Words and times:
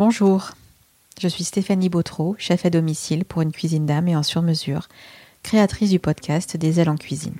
Bonjour, 0.00 0.52
je 1.20 1.28
suis 1.28 1.44
Stéphanie 1.44 1.90
Bautreau, 1.90 2.34
chef 2.38 2.64
à 2.64 2.70
domicile 2.70 3.26
pour 3.26 3.42
une 3.42 3.52
cuisine 3.52 3.84
d'âme 3.84 4.08
et 4.08 4.16
en 4.16 4.22
sur-mesure, 4.22 4.88
créatrice 5.42 5.90
du 5.90 5.98
podcast 5.98 6.56
Des 6.56 6.80
ailes 6.80 6.88
en 6.88 6.96
cuisine. 6.96 7.36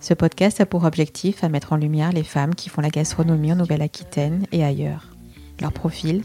Ce 0.00 0.14
podcast 0.14 0.58
a 0.62 0.64
pour 0.64 0.84
objectif 0.84 1.44
à 1.44 1.50
mettre 1.50 1.74
en 1.74 1.76
lumière 1.76 2.10
les 2.10 2.22
femmes 2.22 2.54
qui 2.54 2.70
font 2.70 2.80
la 2.80 2.88
gastronomie 2.88 3.52
en 3.52 3.56
Nouvelle-Aquitaine 3.56 4.46
et 4.52 4.64
ailleurs. 4.64 5.08
Leur 5.60 5.70
profil, 5.70 6.22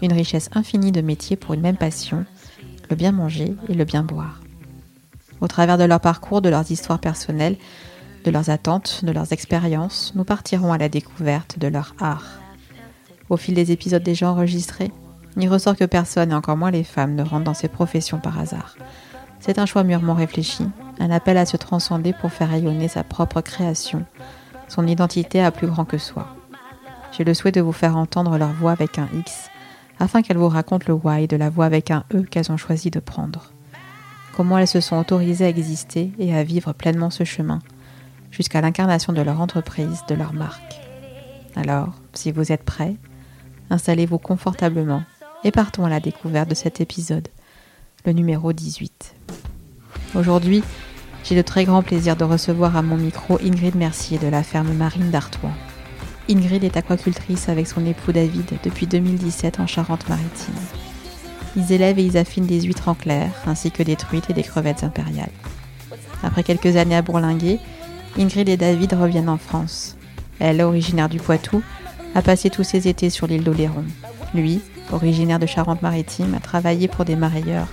une 0.00 0.12
richesse 0.12 0.48
infinie 0.52 0.92
de 0.92 1.00
métiers 1.00 1.34
pour 1.34 1.54
une 1.54 1.60
même 1.60 1.76
passion, 1.76 2.24
le 2.88 2.94
bien 2.94 3.10
manger 3.10 3.56
et 3.68 3.74
le 3.74 3.84
bien 3.84 4.04
boire. 4.04 4.42
Au 5.40 5.48
travers 5.48 5.76
de 5.76 5.82
leur 5.82 5.98
parcours, 5.98 6.40
de 6.40 6.50
leurs 6.50 6.70
histoires 6.70 7.00
personnelles, 7.00 7.56
de 8.24 8.30
leurs 8.30 8.48
attentes, 8.48 9.04
de 9.04 9.10
leurs 9.10 9.32
expériences, 9.32 10.12
nous 10.14 10.22
partirons 10.22 10.72
à 10.72 10.78
la 10.78 10.88
découverte 10.88 11.58
de 11.58 11.66
leur 11.66 11.96
art. 11.98 12.43
Au 13.30 13.36
fil 13.36 13.54
des 13.54 13.72
épisodes 13.72 14.02
déjà 14.02 14.30
enregistrés, 14.30 14.92
il 15.36 15.48
ressort 15.48 15.76
que 15.76 15.84
personne, 15.84 16.30
et 16.30 16.34
encore 16.34 16.56
moins 16.56 16.70
les 16.70 16.84
femmes, 16.84 17.14
ne 17.14 17.22
rentrent 17.22 17.44
dans 17.44 17.54
ces 17.54 17.68
professions 17.68 18.18
par 18.18 18.38
hasard. 18.38 18.76
C'est 19.40 19.58
un 19.58 19.66
choix 19.66 19.84
mûrement 19.84 20.14
réfléchi, 20.14 20.64
un 21.00 21.10
appel 21.10 21.36
à 21.36 21.46
se 21.46 21.56
transcender 21.56 22.12
pour 22.12 22.32
faire 22.32 22.50
rayonner 22.50 22.88
sa 22.88 23.02
propre 23.02 23.40
création, 23.40 24.04
son 24.68 24.86
identité 24.86 25.42
à 25.42 25.50
plus 25.50 25.66
grand 25.66 25.84
que 25.84 25.98
soi. 25.98 26.28
J'ai 27.12 27.24
le 27.24 27.34
souhait 27.34 27.52
de 27.52 27.60
vous 27.60 27.72
faire 27.72 27.96
entendre 27.96 28.38
leur 28.38 28.52
voix 28.52 28.72
avec 28.72 28.98
un 28.98 29.08
X, 29.14 29.50
afin 29.98 30.22
qu'elles 30.22 30.38
vous 30.38 30.48
racontent 30.48 30.86
le 30.88 30.94
why 30.94 31.26
de 31.26 31.36
la 31.36 31.50
voix 31.50 31.66
avec 31.66 31.90
un 31.90 32.04
E 32.14 32.22
qu'elles 32.22 32.52
ont 32.52 32.56
choisi 32.56 32.90
de 32.90 33.00
prendre. 33.00 33.52
Comment 34.36 34.58
elles 34.58 34.68
se 34.68 34.80
sont 34.80 34.96
autorisées 34.96 35.44
à 35.44 35.48
exister 35.48 36.12
et 36.18 36.34
à 36.34 36.42
vivre 36.42 36.72
pleinement 36.72 37.10
ce 37.10 37.24
chemin, 37.24 37.60
jusqu'à 38.30 38.60
l'incarnation 38.60 39.12
de 39.12 39.22
leur 39.22 39.40
entreprise, 39.40 40.02
de 40.08 40.14
leur 40.14 40.32
marque. 40.32 40.80
Alors, 41.54 41.90
si 42.14 42.32
vous 42.32 42.50
êtes 42.50 42.64
prêts, 42.64 42.96
installez-vous 43.70 44.18
confortablement 44.18 45.02
et 45.44 45.50
partons 45.50 45.84
à 45.84 45.90
la 45.90 46.00
découverte 46.00 46.48
de 46.48 46.54
cet 46.54 46.80
épisode, 46.80 47.28
le 48.04 48.12
numéro 48.12 48.52
18. 48.52 49.14
Aujourd'hui, 50.14 50.62
j'ai 51.24 51.34
le 51.34 51.42
très 51.42 51.64
grand 51.64 51.82
plaisir 51.82 52.16
de 52.16 52.24
recevoir 52.24 52.76
à 52.76 52.82
mon 52.82 52.96
micro 52.96 53.38
Ingrid 53.42 53.74
Mercier 53.74 54.18
de 54.18 54.26
la 54.26 54.42
ferme 54.42 54.72
marine 54.74 55.10
d'Artois. 55.10 55.52
Ingrid 56.28 56.64
est 56.64 56.76
aquacultrice 56.76 57.48
avec 57.48 57.66
son 57.66 57.84
époux 57.84 58.12
David 58.12 58.58
depuis 58.62 58.86
2017 58.86 59.60
en 59.60 59.66
Charente-Maritime. 59.66 60.54
Ils 61.56 61.72
élèvent 61.72 61.98
et 61.98 62.04
ils 62.04 62.16
affinent 62.16 62.46
des 62.46 62.62
huîtres 62.62 62.88
en 62.88 62.94
clair, 62.94 63.30
ainsi 63.46 63.70
que 63.70 63.82
des 63.82 63.96
truites 63.96 64.30
et 64.30 64.34
des 64.34 64.42
crevettes 64.42 64.84
impériales. 64.84 65.30
Après 66.22 66.42
quelques 66.42 66.76
années 66.76 66.96
à 66.96 67.02
bourlinguer, 67.02 67.60
Ingrid 68.18 68.48
et 68.48 68.56
David 68.56 68.94
reviennent 68.94 69.28
en 69.28 69.38
France. 69.38 69.96
Elle, 70.40 70.62
originaire 70.62 71.08
du 71.08 71.18
Poitou, 71.18 71.62
a 72.14 72.22
passé 72.22 72.50
tous 72.50 72.64
ses 72.64 72.88
étés 72.88 73.10
sur 73.10 73.26
l'île 73.26 73.44
d'Oléron. 73.44 73.84
Lui, 74.34 74.60
originaire 74.92 75.38
de 75.38 75.46
Charente-Maritime, 75.46 76.34
a 76.34 76.40
travaillé 76.40 76.88
pour 76.88 77.04
des 77.04 77.16
marailleurs 77.16 77.68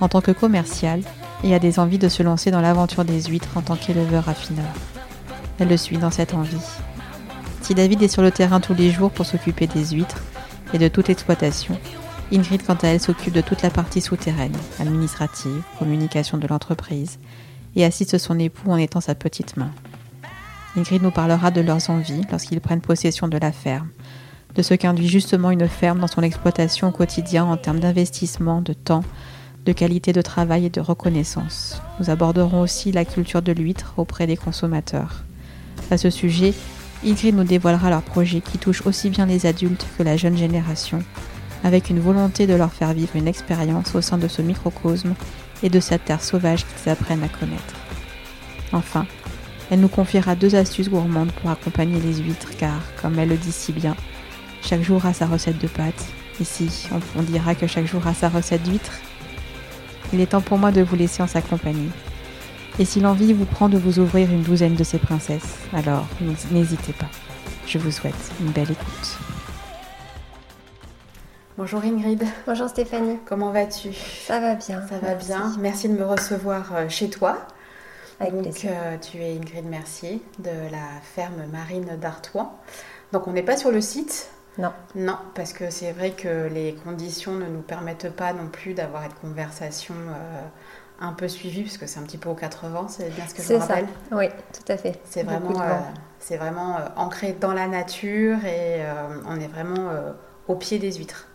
en 0.00 0.08
tant 0.08 0.20
que 0.20 0.32
commercial 0.32 1.00
et 1.44 1.54
a 1.54 1.58
des 1.58 1.78
envies 1.78 1.98
de 1.98 2.08
se 2.08 2.22
lancer 2.22 2.50
dans 2.50 2.60
l'aventure 2.60 3.04
des 3.04 3.22
huîtres 3.22 3.56
en 3.56 3.62
tant 3.62 3.76
qu'éleveur 3.76 4.28
affineur. 4.28 4.72
Elle 5.58 5.68
le 5.68 5.76
suit 5.76 5.98
dans 5.98 6.10
cette 6.10 6.34
envie. 6.34 6.56
Si 7.60 7.74
David 7.74 8.02
est 8.02 8.08
sur 8.08 8.22
le 8.22 8.30
terrain 8.30 8.60
tous 8.60 8.74
les 8.74 8.90
jours 8.90 9.10
pour 9.10 9.26
s'occuper 9.26 9.66
des 9.66 9.94
huîtres 9.94 10.22
et 10.72 10.78
de 10.78 10.88
toute 10.88 11.08
l'exploitation, 11.08 11.78
Ingrid, 12.32 12.62
quant 12.64 12.78
à 12.82 12.88
elle, 12.88 13.00
s'occupe 13.00 13.34
de 13.34 13.42
toute 13.42 13.62
la 13.62 13.70
partie 13.70 14.00
souterraine, 14.00 14.56
administrative, 14.80 15.62
communication 15.78 16.38
de 16.38 16.46
l'entreprise, 16.46 17.18
et 17.76 17.84
assiste 17.84 18.16
son 18.18 18.38
époux 18.38 18.70
en 18.70 18.76
étant 18.76 19.00
sa 19.00 19.14
petite 19.14 19.56
main. 19.56 19.70
Ingrid 20.76 21.02
nous 21.02 21.10
parlera 21.10 21.50
de 21.50 21.60
leurs 21.60 21.90
envies 21.90 22.22
lorsqu'ils 22.30 22.60
prennent 22.60 22.80
possession 22.80 23.28
de 23.28 23.36
la 23.36 23.52
ferme, 23.52 23.88
de 24.54 24.62
ce 24.62 24.74
qu'induit 24.74 25.08
justement 25.08 25.50
une 25.50 25.68
ferme 25.68 25.98
dans 25.98 26.06
son 26.06 26.22
exploitation 26.22 26.88
au 26.88 26.92
quotidien 26.92 27.44
en 27.44 27.58
termes 27.58 27.80
d'investissement, 27.80 28.62
de 28.62 28.72
temps, 28.72 29.04
de 29.66 29.72
qualité 29.72 30.12
de 30.12 30.22
travail 30.22 30.66
et 30.66 30.70
de 30.70 30.80
reconnaissance. 30.80 31.82
Nous 32.00 32.08
aborderons 32.08 32.60
aussi 32.62 32.90
la 32.90 33.04
culture 33.04 33.42
de 33.42 33.52
l'huître 33.52 33.94
auprès 33.98 34.26
des 34.26 34.36
consommateurs. 34.36 35.24
À 35.90 35.98
ce 35.98 36.08
sujet, 36.08 36.54
Ingrid 37.04 37.36
nous 37.36 37.44
dévoilera 37.44 37.90
leurs 37.90 38.02
projets 38.02 38.40
qui 38.40 38.58
touchent 38.58 38.86
aussi 38.86 39.10
bien 39.10 39.26
les 39.26 39.44
adultes 39.44 39.86
que 39.98 40.02
la 40.02 40.16
jeune 40.16 40.38
génération, 40.38 41.00
avec 41.64 41.90
une 41.90 42.00
volonté 42.00 42.46
de 42.46 42.54
leur 42.54 42.72
faire 42.72 42.94
vivre 42.94 43.14
une 43.14 43.28
expérience 43.28 43.94
au 43.94 44.00
sein 44.00 44.18
de 44.18 44.28
ce 44.28 44.40
microcosme 44.40 45.14
et 45.62 45.68
de 45.68 45.80
cette 45.80 46.06
terre 46.06 46.22
sauvage 46.22 46.64
qu'ils 46.64 46.90
apprennent 46.90 47.22
à 47.22 47.28
connaître. 47.28 47.74
Enfin, 48.72 49.06
elle 49.72 49.80
nous 49.80 49.88
confiera 49.88 50.34
deux 50.34 50.54
astuces 50.54 50.90
gourmandes 50.90 51.32
pour 51.32 51.48
accompagner 51.48 51.98
les 51.98 52.16
huîtres 52.16 52.50
car, 52.58 52.78
comme 53.00 53.18
elle 53.18 53.30
le 53.30 53.38
dit 53.38 53.52
si 53.52 53.72
bien, 53.72 53.96
chaque 54.60 54.82
jour 54.82 55.06
a 55.06 55.14
sa 55.14 55.24
recette 55.24 55.56
de 55.56 55.66
pâtes. 55.66 56.04
Ici, 56.40 56.90
on 57.16 57.22
dira 57.22 57.54
que 57.54 57.66
chaque 57.66 57.86
jour 57.86 58.06
a 58.06 58.12
sa 58.12 58.28
recette 58.28 58.62
d'huîtres. 58.64 59.00
Il 60.12 60.20
est 60.20 60.26
temps 60.26 60.42
pour 60.42 60.58
moi 60.58 60.72
de 60.72 60.82
vous 60.82 60.94
laisser 60.94 61.22
en 61.22 61.26
sa 61.26 61.40
compagnie. 61.40 61.88
Et 62.78 62.84
si 62.84 63.00
l'envie 63.00 63.32
vous 63.32 63.46
prend 63.46 63.70
de 63.70 63.78
vous 63.78 63.98
ouvrir 63.98 64.30
une 64.30 64.42
douzaine 64.42 64.74
de 64.74 64.84
ces 64.84 64.98
princesses, 64.98 65.56
alors 65.72 66.06
n'hésitez 66.50 66.92
pas. 66.92 67.08
Je 67.66 67.78
vous 67.78 67.90
souhaite 67.90 68.30
une 68.42 68.50
belle 68.50 68.72
écoute. 68.72 69.18
Bonjour 71.56 71.82
Ingrid. 71.82 72.22
Bonjour 72.46 72.68
Stéphanie. 72.68 73.16
Comment 73.24 73.52
vas-tu? 73.52 73.88
Ça 74.26 74.38
va 74.38 74.54
bien. 74.54 74.82
Ça 74.86 74.98
va 74.98 75.14
bien. 75.14 75.54
Merci 75.60 75.88
de 75.88 75.94
me 75.94 76.04
recevoir 76.04 76.72
euh, 76.74 76.88
chez 76.90 77.08
toi. 77.08 77.38
Donc, 78.30 78.64
euh, 78.64 78.96
tu 78.98 79.18
es 79.18 79.36
Ingrid 79.36 79.66
Mercier 79.66 80.22
de 80.38 80.70
la 80.70 81.00
ferme 81.02 81.46
marine 81.50 81.96
d'Artois. 82.00 82.52
Donc, 83.12 83.26
on 83.26 83.32
n'est 83.32 83.42
pas 83.42 83.56
sur 83.56 83.70
le 83.70 83.80
site? 83.80 84.30
Non. 84.58 84.72
Non, 84.94 85.16
parce 85.34 85.52
que 85.52 85.70
c'est 85.70 85.92
vrai 85.92 86.10
que 86.10 86.46
les 86.46 86.74
conditions 86.84 87.32
ne 87.32 87.46
nous 87.46 87.62
permettent 87.62 88.10
pas 88.10 88.32
non 88.32 88.48
plus 88.48 88.74
d'avoir 88.74 89.04
une 89.04 89.14
conversation 89.14 89.94
euh, 89.94 90.42
un 91.00 91.12
peu 91.12 91.26
suivie, 91.26 91.62
parce 91.62 91.78
que 91.78 91.86
c'est 91.86 91.98
un 92.00 92.04
petit 92.04 92.18
peu 92.18 92.28
aux 92.28 92.34
80, 92.34 92.86
c'est 92.88 93.14
bien 93.14 93.26
ce 93.26 93.34
que 93.34 93.42
je 93.42 93.54
me 93.54 93.58
rappelle. 93.58 93.86
Ça. 94.10 94.16
Oui, 94.16 94.28
tout 94.28 94.72
à 94.72 94.76
fait. 94.76 95.00
C'est 95.04 95.22
vraiment, 95.22 95.60
euh, 95.60 95.78
c'est 96.18 96.36
vraiment 96.36 96.76
ancré 96.96 97.32
dans 97.32 97.54
la 97.54 97.66
nature 97.66 98.44
et 98.44 98.82
on 99.26 99.40
est 99.40 99.48
vraiment 99.48 99.90
au 100.48 100.54
pied 100.54 100.78
des 100.78 100.92
huîtres. 100.92 101.26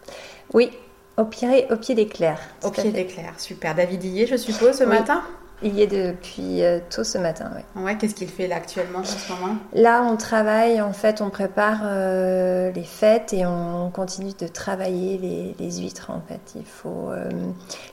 Oui, 0.53 0.71
au 1.17 1.25
pied, 1.25 1.65
au 1.71 1.75
pied 1.75 1.95
des 1.95 2.07
clairs. 2.07 2.39
Au 2.63 2.69
pied 2.69 2.91
des 2.91 3.07
clairs, 3.07 3.39
super. 3.39 3.73
David 3.73 4.05
est, 4.05 4.27
je 4.27 4.37
suppose, 4.37 4.77
ce 4.77 4.83
matin? 4.83 5.23
Il 5.63 5.73
y 5.75 5.81
est 5.81 5.87
depuis 5.87 6.63
euh, 6.63 6.79
tôt 6.89 7.03
ce 7.03 7.17
matin, 7.17 7.51
oui. 7.55 7.83
Ouais, 7.83 7.97
qu'est-ce 7.97 8.13
qu'il 8.13 8.29
fait 8.29 8.47
là 8.47 8.57
actuellement 8.57 8.99
en 8.99 9.03
ce 9.03 9.31
moment? 9.31 9.55
Là, 9.73 10.03
on 10.03 10.15
travaille, 10.15 10.81
en 10.81 10.93
fait, 10.93 11.21
on 11.21 11.31
prépare 11.31 11.79
euh, 11.83 12.71
les 12.71 12.83
fêtes 12.83 13.33
et 13.33 13.45
on 13.45 13.89
continue 13.89 14.33
de 14.39 14.47
travailler 14.47 15.55
les, 15.59 15.71
huîtres, 15.79 16.11
en 16.11 16.21
fait. 16.21 16.39
Il 16.55 16.65
faut 16.65 17.09
euh, 17.09 17.29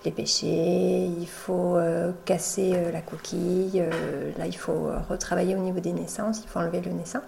les 0.05 0.11
pêcher, 0.11 1.07
il 1.07 1.27
faut 1.27 1.79
casser 2.25 2.75
la 2.93 3.01
coquille, 3.01 3.83
là, 4.39 4.47
il 4.47 4.57
faut 4.57 4.91
retravailler 5.09 5.57
au 5.57 5.61
niveau 5.61 5.81
des 5.81 5.93
naissances, 5.93 6.43
il 6.45 6.49
faut 6.49 6.59
enlever 6.59 6.81
le 6.81 6.93
naissin. 6.93 7.23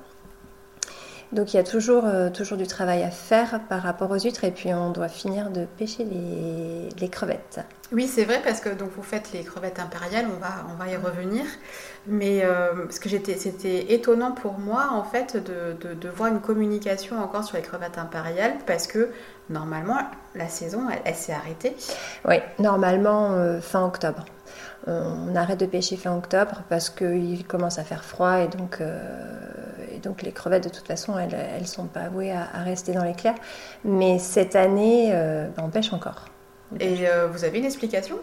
Donc 1.32 1.54
il 1.54 1.56
y 1.56 1.60
a 1.60 1.64
toujours, 1.64 2.04
toujours 2.32 2.56
du 2.56 2.66
travail 2.66 3.02
à 3.02 3.10
faire 3.10 3.60
par 3.68 3.82
rapport 3.82 4.10
aux 4.10 4.18
huîtres 4.18 4.44
et 4.44 4.50
puis 4.50 4.72
on 4.72 4.90
doit 4.90 5.08
finir 5.08 5.50
de 5.50 5.64
pêcher 5.64 6.04
les, 6.04 6.88
les 7.00 7.08
crevettes. 7.08 7.60
Oui, 7.92 8.08
c'est 8.08 8.24
vrai 8.24 8.40
parce 8.42 8.60
que 8.60 8.68
donc 8.68 8.90
vous 8.96 9.02
faites 9.02 9.32
les 9.32 9.44
crevettes 9.44 9.78
impériales, 9.78 10.26
on 10.34 10.40
va, 10.40 10.66
on 10.72 10.74
va 10.74 10.90
y 10.90 10.96
revenir. 10.96 11.44
Mais 12.08 12.44
euh, 12.44 12.88
ce 12.90 12.98
que 12.98 13.08
j'étais, 13.08 13.36
c'était 13.36 13.92
étonnant 13.92 14.32
pour 14.32 14.58
moi 14.58 14.88
en 14.92 15.04
fait 15.04 15.36
de, 15.36 15.94
de, 15.94 16.08
voir 16.08 16.30
une 16.30 16.40
communication 16.40 17.20
encore 17.22 17.44
sur 17.44 17.56
les 17.56 17.62
crevettes 17.62 17.98
impériales 17.98 18.54
parce 18.66 18.86
que 18.86 19.10
normalement 19.50 19.98
la 20.34 20.48
saison 20.48 20.82
elle, 21.04 21.14
s'est 21.14 21.32
arrêtée. 21.32 21.76
Oui, 22.26 22.36
normalement 22.58 23.32
euh, 23.32 23.60
fin 23.60 23.84
octobre. 23.84 24.24
On 24.88 25.34
arrête 25.34 25.58
de 25.58 25.66
pêcher 25.66 25.96
fin 25.96 26.16
octobre 26.16 26.62
parce 26.68 26.90
qu'il 26.90 27.44
commence 27.46 27.78
à 27.80 27.82
faire 27.82 28.04
froid 28.04 28.38
et 28.38 28.46
donc, 28.46 28.80
euh, 28.80 29.00
donc 30.06 30.22
les 30.22 30.32
crevettes 30.32 30.64
de 30.64 30.68
toute 30.68 30.86
façon 30.86 31.18
elles 31.18 31.60
ne 31.60 31.66
sont 31.66 31.86
pas 31.86 32.00
avouées 32.00 32.32
à, 32.32 32.62
rester 32.62 32.92
dans 32.92 33.04
les 33.04 33.14
clairs. 33.14 33.34
Mais 33.84 34.18
cette 34.18 34.56
année 34.56 35.10
ben, 35.12 35.64
on 35.64 35.68
pêche 35.68 35.92
encore. 35.92 36.26
Et 36.80 37.08
euh, 37.08 37.28
vous 37.28 37.44
avez 37.44 37.58
une 37.58 37.64
explication? 37.64 38.16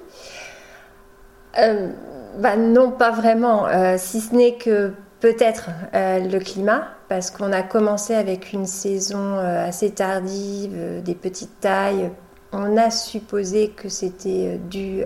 Euh, 1.58 1.90
bah 2.38 2.56
Non, 2.56 2.92
pas 2.92 3.12
vraiment. 3.12 3.68
Euh, 3.68 3.96
si 3.98 4.22
ce 4.22 4.36
n'est 4.36 4.56
que 4.56 4.94
peut-être 5.20 5.70
le 5.94 6.40
climat, 6.40 6.90
parce 7.08 7.32
qu'on 7.32 7.52
a 7.54 7.64
commencé 7.64 8.14
avec 8.14 8.52
une 8.52 8.66
saison 8.66 9.38
assez 9.38 9.92
tardive, 9.92 11.02
des 11.02 11.16
petites 11.16 11.62
tailles. 11.62 12.12
On 12.52 12.76
a 12.76 12.92
supposé 12.92 13.70
que 13.70 13.88
c'était 13.88 14.60
dû 14.70 15.06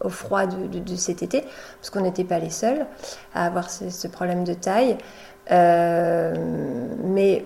au 0.00 0.08
froid 0.08 0.46
de, 0.46 0.96
cet 0.96 1.22
été, 1.22 1.44
parce 1.78 1.90
qu'on 1.90 2.00
n'était 2.00 2.24
pas 2.24 2.38
les 2.38 2.48
seuls 2.48 2.86
à 3.34 3.44
avoir 3.44 3.68
ce, 3.68 3.90
ce 3.90 4.08
problème 4.08 4.44
de 4.44 4.54
taille. 4.54 4.96
Mais 5.50 7.44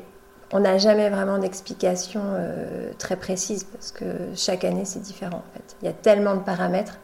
on 0.52 0.60
n'a 0.60 0.78
jamais 0.78 1.08
vraiment 1.10 1.38
d'explication 1.38 2.22
euh, 2.24 2.90
très 2.98 3.16
précise 3.16 3.64
parce 3.64 3.92
que 3.92 4.04
chaque 4.34 4.64
année 4.64 4.84
c'est 4.84 5.00
différent 5.00 5.38
en 5.38 5.54
fait. 5.54 5.76
Il 5.82 5.86
y 5.86 5.88
a 5.88 5.92
tellement 5.92 6.34
de 6.34 6.40
paramètres 6.40 6.98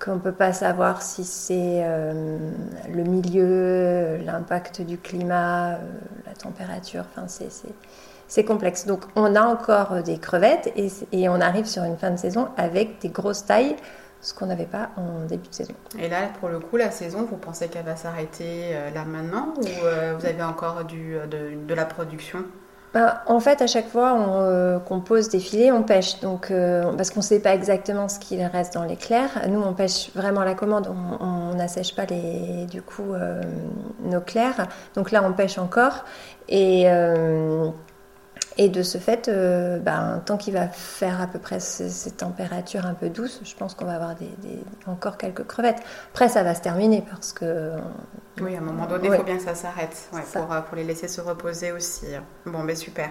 qu'on 0.00 0.14
ne 0.14 0.20
peut 0.20 0.32
pas 0.32 0.52
savoir 0.52 1.00
si 1.00 1.22
c'est 1.22 1.82
euh, 1.84 2.38
le 2.92 3.04
milieu, 3.04 4.16
l'impact 4.24 4.82
du 4.82 4.98
climat, 4.98 5.74
euh, 5.74 5.78
la 6.26 6.32
température. 6.32 7.04
Enfin, 7.14 7.28
c'est 8.26 8.44
complexe. 8.44 8.86
Donc 8.86 9.04
on 9.14 9.36
a 9.36 9.42
encore 9.42 10.02
des 10.02 10.18
crevettes 10.18 10.72
et, 10.74 10.88
et, 11.12 11.28
on 11.28 11.40
arrive 11.40 11.66
sur 11.66 11.84
une 11.84 11.96
fin 11.96 12.10
de 12.10 12.16
saison 12.16 12.48
avec 12.56 13.00
des 13.00 13.10
grosses 13.10 13.46
tailles, 13.46 13.76
ce 14.22 14.32
qu'on 14.32 14.46
n'avait 14.46 14.64
pas 14.64 14.88
en 14.96 15.26
début 15.26 15.48
de 15.48 15.54
saison. 15.54 15.74
Et 15.98 16.08
là, 16.08 16.30
pour 16.40 16.48
le 16.48 16.58
coup, 16.58 16.78
la 16.78 16.90
saison, 16.90 17.26
vous 17.28 17.36
pensez 17.36 17.68
qu'elle 17.68 17.84
va 17.84 17.96
s'arrêter 17.96 18.74
là 18.94 19.04
maintenant 19.04 19.52
ou 19.58 19.62
vous 19.62 20.26
avez 20.26 20.42
encore 20.42 20.84
du, 20.84 21.16
de, 21.30 21.66
de 21.66 21.74
la 21.74 21.84
production? 21.84 22.44
Bah, 22.94 23.22
en 23.26 23.40
fait, 23.40 23.62
à 23.62 23.66
chaque 23.66 23.88
fois 23.88 24.18
euh, 24.18 24.78
qu'on 24.78 25.00
pose 25.00 25.30
des 25.30 25.38
filets, 25.38 25.72
on 25.72 25.82
pêche. 25.82 26.20
Donc, 26.20 26.50
euh, 26.50 26.92
parce 26.94 27.10
qu'on 27.10 27.20
ne 27.20 27.24
sait 27.24 27.40
pas 27.40 27.54
exactement 27.54 28.06
ce 28.08 28.18
qu'il 28.18 28.42
reste 28.44 28.74
dans 28.74 28.84
les 28.84 28.96
clairs. 28.96 29.30
Nous, 29.48 29.60
on 29.60 29.72
pêche 29.72 30.10
vraiment 30.14 30.44
la 30.44 30.54
commande. 30.54 30.94
On 31.20 31.54
n'assèche 31.54 31.94
pas 31.94 32.04
les, 32.04 32.66
du 32.66 32.82
coup 32.82 33.14
euh, 33.14 33.40
nos 34.02 34.20
clairs. 34.20 34.68
Donc 34.94 35.10
là, 35.10 35.22
on 35.24 35.32
pêche 35.32 35.56
encore. 35.56 36.04
Et 36.48 36.86
et 38.58 38.68
de 38.68 38.82
ce 38.82 38.98
fait, 38.98 39.28
euh, 39.28 39.78
ben, 39.78 40.22
tant 40.24 40.36
qu'il 40.36 40.54
va 40.54 40.68
faire 40.68 41.20
à 41.20 41.26
peu 41.26 41.38
près 41.38 41.60
ces, 41.60 42.10
températures 42.10 42.86
un 42.86 42.94
peu 42.94 43.08
douces, 43.08 43.40
je 43.44 43.54
pense 43.54 43.74
qu'on 43.74 43.84
va 43.84 43.94
avoir 43.94 44.14
des, 44.14 44.28
encore 44.86 45.16
quelques 45.16 45.46
crevettes. 45.46 45.82
Après, 46.10 46.28
ça 46.28 46.42
va 46.42 46.54
se 46.54 46.60
terminer 46.60 47.02
parce 47.08 47.32
que. 47.32 47.72
Oui, 48.40 48.54
à 48.54 48.58
un 48.58 48.62
moment 48.62 48.86
donné, 48.86 49.08
il 49.08 49.16
faut 49.16 49.22
bien 49.22 49.36
que 49.36 49.42
ça 49.42 49.54
s'arrête 49.54 50.08
pour, 50.10 50.52
euh, 50.52 50.60
pour, 50.60 50.76
les 50.76 50.84
laisser 50.84 51.08
se 51.08 51.20
reposer 51.20 51.72
aussi. 51.72 52.06
Bon, 52.46 52.64
ben 52.64 52.76
super. 52.76 53.10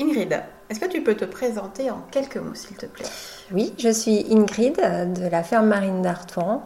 Ingrid, 0.00 0.42
est-ce 0.70 0.80
que 0.80 0.86
tu 0.86 1.02
peux 1.02 1.14
te 1.14 1.24
présenter 1.24 1.90
en 1.90 2.00
quelques 2.10 2.38
mots, 2.38 2.54
s'il 2.54 2.76
te 2.76 2.86
plaît? 2.86 3.04
Oui, 3.52 3.74
je 3.78 3.90
suis 3.90 4.26
Ingrid 4.30 4.76
de 4.76 5.28
la 5.28 5.42
ferme 5.42 5.66
marine 5.66 6.02
d'Artois. 6.02 6.62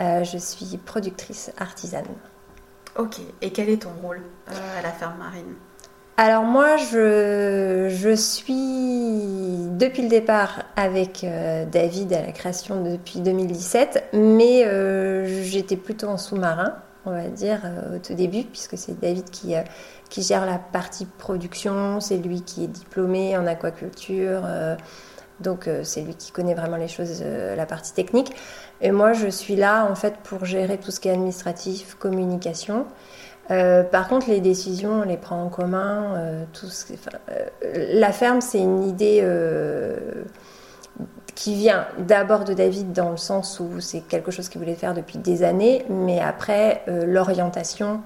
Euh, 0.00 0.24
je 0.24 0.38
suis 0.38 0.76
productrice 0.78 1.52
artisane. 1.58 2.04
Ok, 2.96 3.20
et 3.40 3.52
quel 3.52 3.68
est 3.68 3.82
ton 3.82 3.92
rôle 4.02 4.22
à 4.48 4.82
la 4.82 4.90
ferme 4.90 5.18
marine? 5.18 5.54
Alors 6.16 6.44
moi, 6.44 6.76
je, 6.76 8.14
suis 8.14 8.54
depuis 9.76 10.02
le 10.02 10.08
départ 10.08 10.62
avec 10.76 11.24
euh, 11.24 11.64
David 11.66 12.12
à 12.12 12.22
la 12.22 12.30
création 12.30 12.84
depuis 12.84 13.18
2017, 13.18 14.10
mais 14.12 14.64
euh, 14.64 15.42
j'étais 15.42 15.76
plutôt 15.76 16.06
en 16.06 16.16
sous-marin, 16.16 16.76
on 17.04 17.10
va 17.10 17.26
dire, 17.26 17.62
euh, 17.64 17.96
au 17.96 17.98
tout 17.98 18.14
début, 18.14 18.44
puisque 18.44 18.78
c'est 18.78 19.00
David 19.00 19.28
qui, 19.30 19.54
qui 20.08 20.22
gère 20.22 20.46
la 20.46 20.58
partie 20.58 21.04
production, 21.04 21.98
c'est 21.98 22.18
lui 22.18 22.42
qui 22.42 22.62
est 22.62 22.68
diplômé 22.68 23.36
en 23.36 23.44
aquaculture, 23.48 24.42
donc 25.40 25.68
c'est 25.82 26.02
lui 26.02 26.14
qui 26.14 26.30
connaît 26.30 26.54
vraiment 26.54 26.76
les 26.76 26.86
choses, 26.86 27.24
la 27.24 27.66
partie 27.66 27.92
technique. 27.92 28.32
Et 28.80 28.92
moi, 28.92 29.14
je 29.14 29.26
suis 29.26 29.56
là 29.56 29.84
en 29.90 29.96
fait 29.96 30.14
pour 30.22 30.44
gérer 30.44 30.78
tout 30.78 30.92
ce 30.92 31.00
qui 31.00 31.08
est 31.08 31.12
administratif, 31.12 31.96
communication. 31.98 32.86
Euh, 33.50 33.82
par 33.82 34.08
contre, 34.08 34.30
les 34.30 34.40
décisions, 34.40 35.02
on 35.02 35.04
les 35.04 35.16
prend 35.16 35.42
en 35.42 35.48
commun. 35.48 36.14
Euh, 36.16 36.44
euh, 36.62 37.86
la 37.92 38.12
ferme, 38.12 38.40
c'est 38.40 38.60
une 38.60 38.84
idée 38.84 39.22
qui 41.34 41.54
vient 41.54 41.86
d'abord 41.98 42.44
de 42.44 42.54
David 42.54 42.92
dans 42.92 43.10
le 43.10 43.16
sens 43.16 43.58
où 43.60 43.80
c'est 43.80 44.00
quelque 44.00 44.30
chose 44.30 44.48
qu'il 44.48 44.60
voulait 44.60 44.76
faire 44.76 44.94
depuis 44.94 45.18
des 45.18 45.42
années, 45.42 45.84
mais 45.90 46.20
après, 46.20 46.84
l'orientation, 46.86 48.00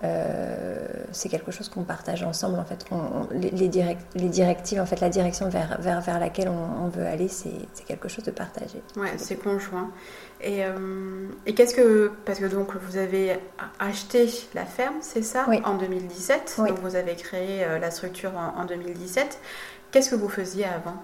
c'est 0.00 1.28
quelque 1.28 1.50
chose 1.50 1.68
qu'on 1.68 1.84
partage 1.84 2.22
ensemble. 2.22 2.58
En 2.58 2.64
fait, 2.64 2.84
les, 3.32 3.50
les, 3.50 4.28
directives, 4.28 4.80
en 4.80 4.86
fait, 4.86 5.00
la 5.00 5.08
direction 5.08 5.48
vers, 5.48 5.80
vers, 5.80 6.00
vers 6.00 6.20
laquelle 6.20 6.48
on, 6.48 6.84
on 6.84 6.88
veut 6.88 7.06
aller, 7.06 7.28
c'est 7.28 7.50
quelque 7.86 8.08
chose 8.08 8.24
de 8.24 8.30
partagé. 8.30 8.82
Ouais, 8.96 9.12
c'est 9.16 9.36
conjoint. 9.36 9.90
Et, 10.40 10.64
euh, 10.64 11.28
et 11.46 11.54
qu'est-ce 11.54 11.74
que. 11.74 12.12
Parce 12.24 12.38
que 12.38 12.46
donc 12.46 12.74
vous 12.76 12.96
avez 12.96 13.38
acheté 13.78 14.28
la 14.54 14.64
ferme, 14.64 14.96
c'est 15.00 15.22
ça? 15.22 15.46
En 15.64 15.74
2017. 15.76 16.56
Donc 16.58 16.78
vous 16.80 16.94
avez 16.94 17.14
créé 17.16 17.64
euh, 17.64 17.78
la 17.78 17.90
structure 17.90 18.32
en, 18.36 18.64
2017. 18.64 19.40
Qu'est-ce 19.90 20.10
que 20.10 20.14
vous 20.14 20.28
faisiez 20.28 20.64
avant? 20.64 21.02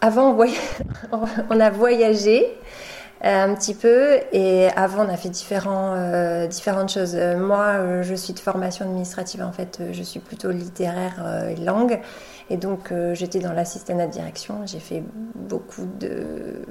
Avant, 0.00 0.34
on 1.50 1.60
a 1.60 1.70
voyagé 1.70 2.46
euh, 2.46 2.89
un 3.22 3.54
petit 3.54 3.74
peu 3.74 4.18
et 4.32 4.68
avant 4.76 5.04
on 5.04 5.08
a 5.08 5.16
fait 5.16 5.28
différents, 5.28 6.46
différentes 6.46 6.90
choses. 6.90 7.14
Moi 7.14 8.02
je 8.02 8.14
suis 8.14 8.32
de 8.32 8.38
formation 8.38 8.86
administrative 8.86 9.42
en 9.42 9.52
fait, 9.52 9.80
je 9.92 10.02
suis 10.02 10.20
plutôt 10.20 10.50
littéraire 10.50 11.46
et 11.50 11.56
langue 11.56 12.00
et 12.48 12.56
donc 12.56 12.92
j'étais 13.12 13.40
dans 13.40 13.52
l'assistante 13.52 13.98
de 13.98 14.06
direction, 14.06 14.62
j'ai 14.66 14.80
fait 14.80 15.02
beaucoup 15.34 15.86
de 16.00 16.62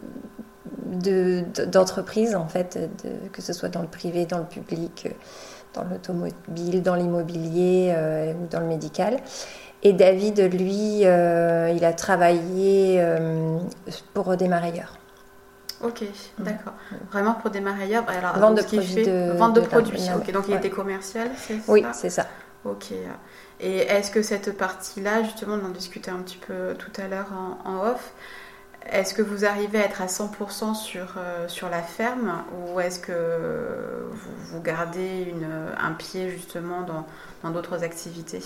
d'entreprises, 1.68 2.36
en 2.36 2.48
fait, 2.48 2.80
que 3.31 3.42
ce 3.42 3.54
soit 3.54 3.69
dans 3.69 3.81
le 3.81 3.88
privé, 3.88 4.25
dans 4.25 4.40
le 4.40 4.46
public, 4.46 5.07
dans 5.74 5.84
l'automobile, 5.84 6.81
dans 6.81 6.96
l'immobilier 6.96 7.94
euh, 7.96 8.34
ou 8.34 8.48
dans 8.48 8.60
le 8.60 8.66
médical. 8.66 9.18
Et 9.84 9.94
David, 9.94 10.40
lui, 10.54 11.06
euh, 11.06 11.72
il 11.74 11.86
a 11.86 11.94
travaillé 11.94 12.98
euh, 13.00 13.60
pour 14.13 14.36
des 14.36 14.48
marailleurs. 14.48 14.99
Ok, 15.81 16.03
d'accord. 16.37 16.73
Vraiment 17.11 17.33
pour 17.35 17.51
des 17.51 17.61
marailleurs. 17.61 18.03
Alors, 18.07 18.37
vente 18.37 18.55
de 18.55 18.63
produits. 18.63 19.05
De, 19.05 19.31
vente 19.37 19.55
de, 19.55 19.61
produits. 19.61 20.09
Donc 20.33 20.47
il 20.47 20.55
était 20.55 20.69
commercial, 20.69 21.29
c'est 21.37 21.59
Oui, 21.67 21.85
c'est 21.93 22.09
ça. 22.09 22.25
Ok. 22.65 22.91
Et 23.61 23.77
est-ce 23.77 24.11
que 24.11 24.21
cette 24.21 24.57
partie-là, 24.57 25.23
justement, 25.23 25.57
on 25.61 25.67
en 25.67 25.71
discutait 25.71 26.11
un 26.11 26.19
petit 26.19 26.37
peu 26.37 26.75
tout 26.77 26.91
à 27.01 27.07
l'heure 27.07 27.27
en, 27.65 27.87
off, 27.87 28.13
est-ce 28.91 29.13
que 29.13 29.21
vous 29.21 29.45
arrivez 29.45 29.79
à 29.79 29.85
être 29.85 30.01
à 30.01 30.07
100% 30.07 30.73
sur, 30.73 31.15
euh, 31.17 31.47
sur 31.47 31.69
la 31.69 31.81
ferme 31.81 32.43
ou 32.53 32.79
est-ce 32.79 32.99
que 32.99 34.07
vous, 34.51 34.61
gardez 34.61 35.27
une, 35.29 35.47
un 35.77 35.91
pied 35.91 36.29
justement 36.29 36.85
dans 37.43 37.51
d'autres 37.51 37.83
activités? 37.83 38.41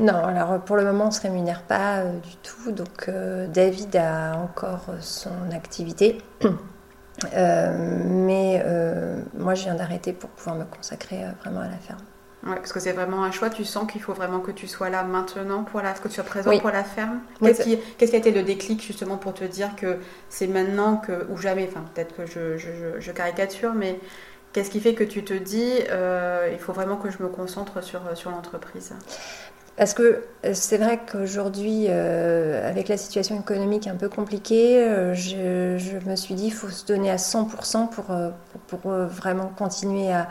Non, 0.00 0.24
alors 0.24 0.60
pour 0.60 0.76
le 0.76 0.84
moment 0.84 1.04
on 1.04 1.08
ne 1.08 1.12
se 1.12 1.20
rémunère 1.22 1.62
pas 1.62 1.98
euh, 1.98 2.18
du 2.18 2.36
tout. 2.42 2.72
Donc 2.72 3.08
euh, 3.08 3.46
David 3.46 3.94
a 3.96 4.36
encore 4.36 4.86
son 5.00 5.50
activité. 5.52 6.20
mais 7.32 8.64
moi 9.34 9.54
je 9.54 9.64
viens 9.64 9.74
d'arrêter 9.74 10.12
pour 10.12 10.30
pouvoir 10.30 10.56
me 10.56 10.64
consacrer 10.64 11.24
vraiment 11.42 11.60
à 11.60 11.68
la 11.68 11.78
ferme. 11.78 12.00
Ouais, 12.46 12.54
parce 12.56 12.72
que 12.72 12.78
c'est 12.78 12.92
vraiment 12.92 13.24
un 13.24 13.32
choix. 13.32 13.50
Tu 13.50 13.64
sens 13.64 13.90
qu'il 13.90 14.00
faut 14.00 14.12
vraiment 14.12 14.38
que 14.38 14.52
tu 14.52 14.68
sois 14.68 14.88
là 14.88 15.02
maintenant 15.02 15.64
pour 15.64 15.80
la, 15.80 15.92
que 15.94 16.06
tu 16.06 16.14
sois 16.14 16.24
présent 16.24 16.56
pour 16.58 16.70
la 16.70 16.84
ferme. 16.84 17.20
Qu'est-ce 17.42 17.62
qui, 17.62 17.78
qui, 17.98 18.04
a 18.04 18.18
été 18.18 18.30
le 18.30 18.42
déclic 18.42 18.80
justement 18.82 19.16
pour 19.16 19.34
te 19.34 19.42
dire 19.44 19.74
que 19.74 19.98
c'est 20.28 20.46
maintenant 20.46 20.96
que 20.96 21.26
ou 21.30 21.36
jamais. 21.36 21.68
Enfin, 21.68 21.84
peut-être 21.94 22.14
que 22.14 22.26
je, 22.26 22.56
je, 22.56 23.00
je, 23.00 23.12
caricature, 23.12 23.74
mais 23.74 23.98
qu'est-ce 24.52 24.70
qui 24.70 24.80
fait 24.80 24.94
que 24.94 25.02
tu 25.02 25.24
te 25.24 25.34
dis 25.34 25.72
euh, 25.90 26.48
il 26.52 26.58
faut 26.58 26.72
vraiment 26.72 26.96
que 26.96 27.10
je 27.10 27.20
me 27.20 27.28
concentre 27.28 27.82
sur 27.82 28.00
sur 28.16 28.30
l'entreprise? 28.30 28.92
Parce 29.76 29.94
que 29.94 30.24
euh, 30.44 30.54
c'est 30.54 30.78
vrai 30.78 31.00
qu'aujourd'hui, 31.10 31.86
euh, 31.88 32.68
avec 32.68 32.88
la 32.88 32.96
situation 32.96 33.38
économique 33.38 33.86
un 33.86 33.96
peu 33.96 34.08
compliquée, 34.08 35.12
je, 35.14 35.76
je, 35.78 36.08
me 36.08 36.16
suis 36.16 36.34
dit 36.34 36.46
il 36.46 36.52
faut 36.52 36.68
se 36.68 36.86
donner 36.86 37.10
à 37.10 37.16
100% 37.16 37.90
pour, 37.90 38.06
pour, 38.66 38.92
vraiment 38.92 39.48
continuer 39.56 40.12
à, 40.12 40.28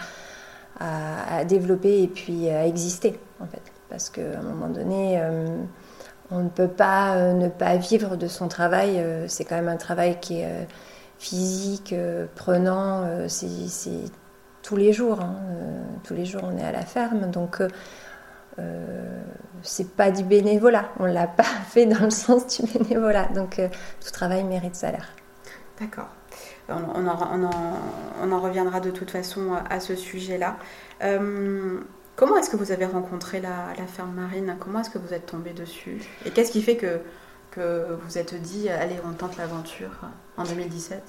à, 0.80 1.46
développer 1.46 2.04
et 2.04 2.08
puis 2.08 2.50
à 2.50 2.66
exister, 2.66 3.20
en 3.40 3.46
fait. 3.46 3.62
Parce 3.90 4.10
qu'à 4.10 4.40
un 4.40 4.42
moment 4.42 4.68
donné, 4.68 5.20
euh, 5.22 5.48
on 6.32 6.40
ne 6.44 6.50
peut 6.50 6.68
pas 6.68 7.16
euh, 7.16 7.34
ne 7.34 7.50
pas 7.50 7.78
vivre 7.78 8.18
de 8.18 8.28
son 8.28 8.48
travail. 8.48 9.00
Euh, 9.00 9.28
c'est 9.28 9.46
quand 9.46 9.56
même 9.56 9.68
un 9.68 9.78
travail 9.78 10.20
qui 10.20 10.40
est 10.42 10.68
physique, 11.18 11.96
prenant. 12.36 13.28
c'est 13.30 13.90
tous 14.62 14.76
les 14.76 14.92
jours. 14.92 15.22
Hein. 15.22 15.36
tous 16.04 16.14
les 16.14 16.26
jours, 16.26 16.42
on 16.44 16.58
est 16.58 16.64
à 16.64 16.72
la 16.72 16.82
ferme. 16.82 17.32
Donc, 17.32 17.62
c'est 19.62 19.92
pas 19.96 20.12
du 20.12 20.24
bénévolat. 20.24 20.90
On 21.00 21.06
l'a 21.06 21.28
pas 21.28 21.44
fait 21.70 21.86
dans 21.86 22.04
le 22.04 22.10
sens 22.10 22.60
du 22.60 22.72
bénévolat. 22.72 23.30
Donc, 23.34 23.60
tout 24.04 24.12
travail 24.12 24.44
mérite 24.44 24.76
salaire. 24.76 25.10
D'accord 25.80 26.10
on, 26.70 28.32
en, 28.32 28.40
reviendra 28.40 28.80
de 28.80 28.92
toute 28.92 29.12
façon 29.12 29.54
à, 29.70 29.80
ce 29.80 29.96
sujet-là. 29.96 30.58
Euh, 31.04 31.80
comment 32.16 32.38
est-ce 32.38 32.50
que 32.50 32.58
vous 32.58 32.72
avez 32.72 32.86
rencontré 32.86 33.40
la, 33.40 33.74
ferme 33.88 34.14
marine? 34.14 34.56
Comment 34.60 34.82
est-ce 34.82 34.90
que 34.90 34.98
vous 34.98 35.14
êtes 35.14 35.26
tombé 35.26 35.52
dessus? 35.52 36.02
Et 36.26 36.32
qu'est-ce 36.32 36.52
qui 36.52 36.62
fait 36.62 36.78
que, 36.78 37.00
que 37.52 37.98
vous 38.02 38.18
êtes 38.18 38.40
dit, 38.42 38.70
allez, 38.70 38.96
on 39.06 39.14
tente 39.14 39.38
l'aventure 39.38 39.92
en 40.38 40.44
2017 40.44 41.04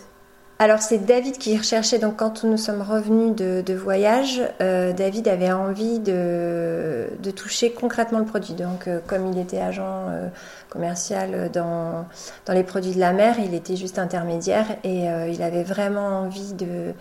alors 0.59 0.81
c'est 0.81 0.99
David 0.99 1.37
qui 1.37 1.57
recherchait, 1.57 1.99
donc 1.99 2.17
quand 2.17 2.43
nous 2.43 2.57
sommes 2.57 2.81
revenus 2.81 3.37
de, 3.37 3.75
voyage, 3.75 4.41
euh, 4.63 4.95
David 4.95 5.29
avait 5.29 5.53
envie 5.53 5.99
de, 5.99 7.09
toucher 7.37 7.73
concrètement 7.73 8.21
le 8.21 8.25
produit. 8.25 8.55
Donc 8.55 8.89
euh, 8.89 9.01
comme 9.07 9.27
il 9.27 9.39
était 9.39 9.59
agent 9.61 9.85
euh, 10.09 10.29
commercial 10.71 11.51
dans, 11.53 12.07
les 12.49 12.63
produits 12.63 12.95
de 12.95 13.01
la 13.01 13.13
mer, 13.13 13.37
il 13.39 13.53
était 13.53 13.77
juste 13.77 13.99
intermédiaire 13.99 14.67
et 14.83 15.05
il 15.31 15.43
avait 15.43 15.63
vraiment 15.63 16.21
envie 16.21 16.55
de, 16.55 16.95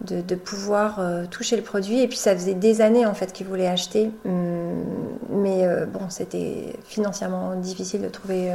de, 0.00 0.34
pouvoir 0.34 0.98
toucher 1.30 1.56
le 1.56 1.62
produit. 1.62 2.00
Et 2.00 2.08
puis 2.08 2.16
ça 2.16 2.34
faisait 2.34 2.54
des 2.54 2.80
années 2.80 3.04
en 3.04 3.14
fait 3.14 3.30
qu'il 3.34 3.46
voulait 3.46 3.68
acheter, 3.68 4.10
hum, 4.24 4.82
mais 5.28 5.66
bon 5.86 6.08
c'était 6.08 6.78
financièrement 6.86 7.56
difficile 7.56 8.00
de 8.00 8.08
trouver 8.08 8.52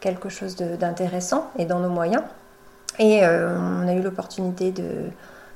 quelque 0.00 0.28
chose 0.28 0.56
d'intéressant 0.56 1.50
et 1.58 1.64
dans 1.64 1.80
nos 1.80 1.90
moyens. 1.90 2.22
Et 2.98 3.24
euh, 3.24 3.58
on 3.58 3.88
a 3.88 3.94
eu 3.94 4.02
l'opportunité 4.02 4.70
de, 4.70 5.10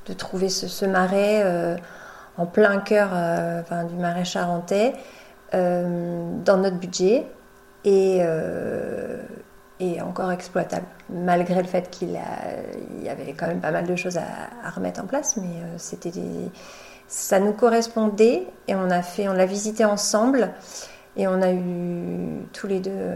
de, 0.07 0.13
trouver 0.13 0.49
ce, 0.49 0.87
marais 0.87 1.43
euh, 1.45 1.77
en 2.39 2.47
plein 2.47 2.79
cœur 2.79 3.11
euh, 3.13 3.63
du 3.89 3.97
marais 3.97 4.25
charentais. 4.25 4.95
dans 5.53 6.59
notre 6.59 6.77
budget 6.77 7.27
et, 7.85 8.21
et 9.79 10.03
encore 10.03 10.33
exploitable, 10.33 10.87
malgré 11.09 11.63
le 11.63 11.69
fait 11.69 11.89
qu'il 11.89 12.19
y 13.03 13.09
avait 13.09 13.33
quand 13.33 13.47
même 13.47 13.61
pas 13.61 13.71
mal 13.71 13.87
de 13.87 13.97
choses 13.97 14.19
à, 14.19 14.71
remettre 14.71 15.03
en 15.03 15.07
place, 15.07 15.37
mais 15.37 15.79
c'était 15.79 16.11
ça 17.09 17.39
nous 17.39 17.53
correspondait 17.53 18.49
et 18.67 18.75
on 18.75 18.89
on 18.89 19.33
l'a 19.33 19.47
visité 19.47 19.85
ensemble 19.85 20.51
et 21.17 21.29
on 21.29 21.41
a 21.41 21.53
eu 21.53 22.43
tous 22.53 22.67
les 22.67 22.81
deux 22.81 23.15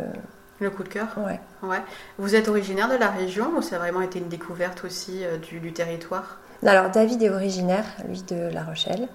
le 0.60 0.70
coup 0.70 0.82
de 0.82 0.88
cœur 0.88 1.08
ouais. 1.16 1.40
ouais. 1.62 1.82
Vous 2.18 2.34
êtes 2.34 2.48
originaire 2.48 2.88
de 2.88 2.96
la 2.96 3.08
région 3.08 3.50
ou 3.56 3.62
ça 3.62 3.76
a 3.76 3.78
vraiment 3.78 4.02
été 4.02 4.18
une 4.18 4.28
découverte 4.28 4.84
aussi 4.84 5.24
euh, 5.24 5.38
du, 5.38 5.72
territoire? 5.72 6.38
Alors 6.64 6.90
David 6.90 7.22
est 7.22 7.30
originaire, 7.30 7.84
lui, 8.06 8.22
de 8.22 8.52
La 8.52 8.62
Rochelle. 8.62 9.08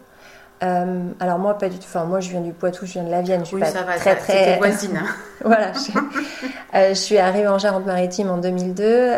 Euh, 0.64 1.04
alors 1.20 1.38
moi 1.38 1.58
pas 1.58 1.70
du 1.70 1.78
tout. 1.78 1.88
Donc 1.94 2.08
moi 2.08 2.20
je 2.22 2.30
viens 2.30 2.42
du 2.42 2.54
Poitou, 2.54 2.86
je 2.86 2.94
viens 2.94 3.04
de 3.04 3.12
la 3.12 3.22
Vienne. 3.22 3.42
Je 3.42 3.48
suis 3.48 3.56
oui, 3.56 3.62
pas 3.62 3.68
ça 3.68 3.84
va, 3.84 3.96
très 3.98 4.16
très 4.16 4.58
voisine. 4.58 5.00
voilà. 5.44 5.72
Je... 5.74 6.00
Euh, 6.74 6.90
je, 6.90 6.94
suis 6.94 7.18
arrivée 7.18 7.48
en 7.48 7.60
Charente-Maritime 7.60 8.30
en 8.30 8.38
2002. 8.38 9.12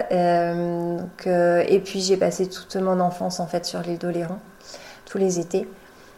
donc, 0.97 1.27
et 1.27 1.79
puis 1.79 2.01
j'ai 2.01 2.17
passé 2.17 2.49
toute 2.49 2.75
mon 2.75 2.99
enfance 2.99 3.39
en 3.39 3.47
fait 3.47 3.65
sur 3.65 3.81
l'île 3.81 3.97
d'Oléron, 3.99 4.37
tous 5.05 5.17
les 5.17 5.39
étés. 5.39 5.67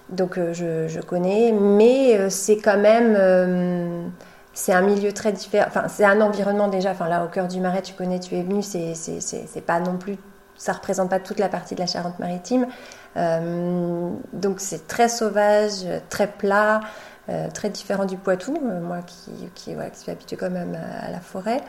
Donc 0.10 0.36
je, 0.38 0.88
je, 0.88 1.00
connais, 1.02 1.52
mais 1.52 2.30
c'est 2.30 2.58
quand 2.58 2.78
même 2.80 4.12
c'est 4.60 4.74
un 4.74 4.82
milieu 4.82 5.14
très 5.14 5.32
différent. 5.32 5.66
Enfin, 5.70 5.88
c'est 5.88 6.04
un 6.04 6.20
environnement 6.20 6.68
déjà. 6.68 6.92
Enfin, 6.92 7.08
là, 7.08 7.24
au 7.24 7.30
cœur 7.30 7.48
du 7.48 7.62
Marais, 7.62 7.82
tu 7.82 7.94
connais, 7.94 8.20
tu 8.20 8.36
es 8.36 8.44
venu. 8.44 8.62
C'est, 8.62 8.94
c'est, 8.94 9.62
pas 9.62 9.80
non 9.80 9.98
plus. 9.98 10.18
Ça 10.58 10.74
représente 10.74 11.10
pas 11.10 11.20
toute 11.20 11.40
la 11.40 11.48
partie 11.48 11.76
de 11.76 11.80
la 11.80 11.88
Charente-Maritime. 11.88 12.68
Euh, 13.16 14.10
donc, 14.34 14.60
c'est 14.60 14.86
très 14.86 15.08
sauvage, 15.08 15.86
très 16.10 16.28
plat, 16.28 16.82
euh, 17.30 17.48
très 17.52 17.70
différent 17.70 18.04
du 18.04 18.18
Poitou. 18.18 18.54
Euh, 18.54 18.82
moi, 18.82 18.98
qui, 19.08 19.32
qui, 19.56 19.76
qui, 19.76 19.98
suis 19.98 20.12
habituée 20.12 20.36
quand 20.36 20.50
même 20.50 20.78
à, 21.02 21.10
la 21.10 21.22
forêt. 21.22 21.62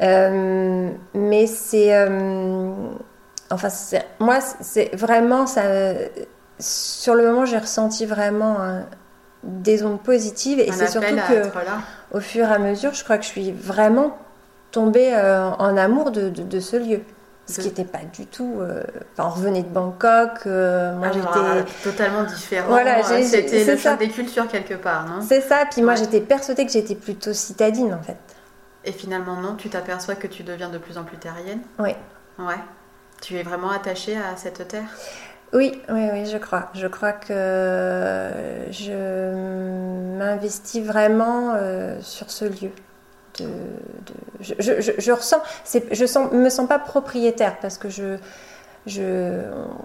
mais 0.00 1.46
c'est. 1.46 2.08
enfin, 3.50 3.68
moi, 4.18 4.40
c'est 4.40 4.96
vraiment 4.96 5.46
ça. 5.46 5.62
Sur 6.58 7.14
le 7.14 7.24
moment, 7.24 7.44
j'ai 7.44 7.58
ressenti 7.58 8.04
vraiment 8.04 8.82
des 9.44 9.84
ondes 9.84 10.02
positives 10.02 10.58
et 10.58 10.72
c'est 10.72 10.88
surtout 10.88 11.14
que 11.14 11.50
au 12.12 12.20
fur 12.20 12.46
et 12.46 12.52
à 12.52 12.58
mesure, 12.58 12.94
je 12.94 13.04
crois 13.04 13.18
que 13.18 13.24
je 13.24 13.28
suis 13.28 13.52
vraiment 13.52 14.18
tombée 14.70 15.14
euh, 15.14 15.50
en 15.50 15.76
amour 15.76 16.10
de, 16.10 16.28
de, 16.28 16.60
ce 16.60 16.76
lieu. 16.76 17.00
Ce 17.46 17.60
qui 17.60 17.68
n'était 17.68 17.84
pas 17.84 18.00
du 18.12 18.26
tout. 18.26 18.56
Euh, 18.58 18.82
enfin, 19.12 19.28
on 19.28 19.30
revenait 19.30 19.62
de 19.62 19.68
Bangkok. 19.68 20.46
Euh, 20.46 20.96
moi, 20.96 21.08
ah, 21.10 21.12
j'étais 21.12 21.90
totalement 21.90 22.24
différent. 22.24 22.68
Voilà, 22.68 23.02
c'était 23.02 23.64
le 23.64 23.76
choc 23.76 23.98
des 23.98 24.08
cultures 24.08 24.48
quelque 24.48 24.74
part, 24.74 25.06
non? 25.06 25.22
C'est 25.26 25.40
ça. 25.40 25.64
Puis 25.70 25.80
moi, 25.82 25.94
j'étais 25.94 26.20
persuadée 26.20 26.66
que 26.66 26.72
j'étais 26.72 26.96
plutôt 26.96 27.32
citadine, 27.32 27.94
en 27.94 28.02
fait. 28.02 28.18
Et 28.84 28.92
finalement, 28.92 29.36
non. 29.36 29.54
Tu 29.54 29.68
t'aperçois 29.68 30.16
que 30.16 30.26
tu 30.26 30.42
deviens 30.42 30.70
de 30.70 30.78
plus 30.78 30.98
en 30.98 31.04
plus 31.04 31.18
terrienne? 31.18 31.60
Oui. 31.78 31.94
Ouais. 32.38 32.58
Tu 33.22 33.36
es 33.36 33.42
vraiment 33.42 33.70
attachée 33.70 34.16
à 34.16 34.36
cette 34.36 34.66
terre? 34.66 34.88
Oui, 35.52 35.80
oui, 35.88 36.08
oui, 36.12 36.26
je 36.26 36.38
crois. 36.38 36.70
Je 36.74 36.86
crois 36.86 37.12
que 37.12 38.30
je 38.70 40.16
m'investis 40.16 40.84
vraiment 40.84 41.52
euh, 41.54 41.98
sur 42.00 42.30
ce 42.30 42.44
lieu. 42.44 42.70
De, 43.38 43.46
je, 44.40 45.12
ressens, 45.12 45.42
je 45.66 46.34
me 46.34 46.48
sens 46.48 46.66
pas 46.66 46.78
propriétaire 46.78 47.58
parce 47.60 47.76
que 47.76 47.90
je, 47.90 48.16
je, 48.86 49.42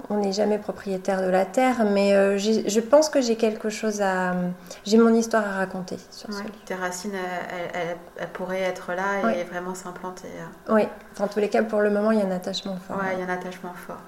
on 0.10 0.18
n'est 0.18 0.32
jamais 0.32 0.58
propriétaire 0.58 1.22
de 1.22 1.30
la 1.30 1.46
terre, 1.46 1.84
mais 1.84 2.14
euh, 2.14 2.38
je 2.38 2.80
pense 2.80 3.10
que 3.10 3.20
j'ai 3.20 3.36
quelque 3.36 3.70
chose 3.70 4.02
à, 4.02 4.36
j'ai 4.86 4.98
mon 4.98 5.14
histoire 5.14 5.46
à 5.46 5.58
raconter 5.58 5.98
sur 6.12 6.32
ce 6.34 6.44
lieu. 6.44 6.50
Tes 6.66 6.76
racines, 6.76 7.12
elles, 7.74 8.28
pourraient 8.32 8.62
être 8.62 8.94
là 8.94 9.34
et 9.36 9.44
vraiment 9.44 9.76
s'implanter. 9.76 10.30
Hein. 10.42 10.74
Oui, 10.74 10.88
en 11.20 11.28
tous 11.28 11.40
les 11.40 11.50
cas, 11.50 11.64
pour 11.64 11.82
le 11.82 11.90
moment, 11.90 12.12
il 12.12 12.20
y 12.20 12.22
a 12.22 12.26
un 12.26 12.32
attachement 12.32 12.78
fort. 12.78 12.98
Oui, 13.02 13.08
il 13.14 13.20
y 13.20 13.22
a 13.22 13.26
un 13.26 13.38
attachement 13.38 13.74
fort. 13.74 14.00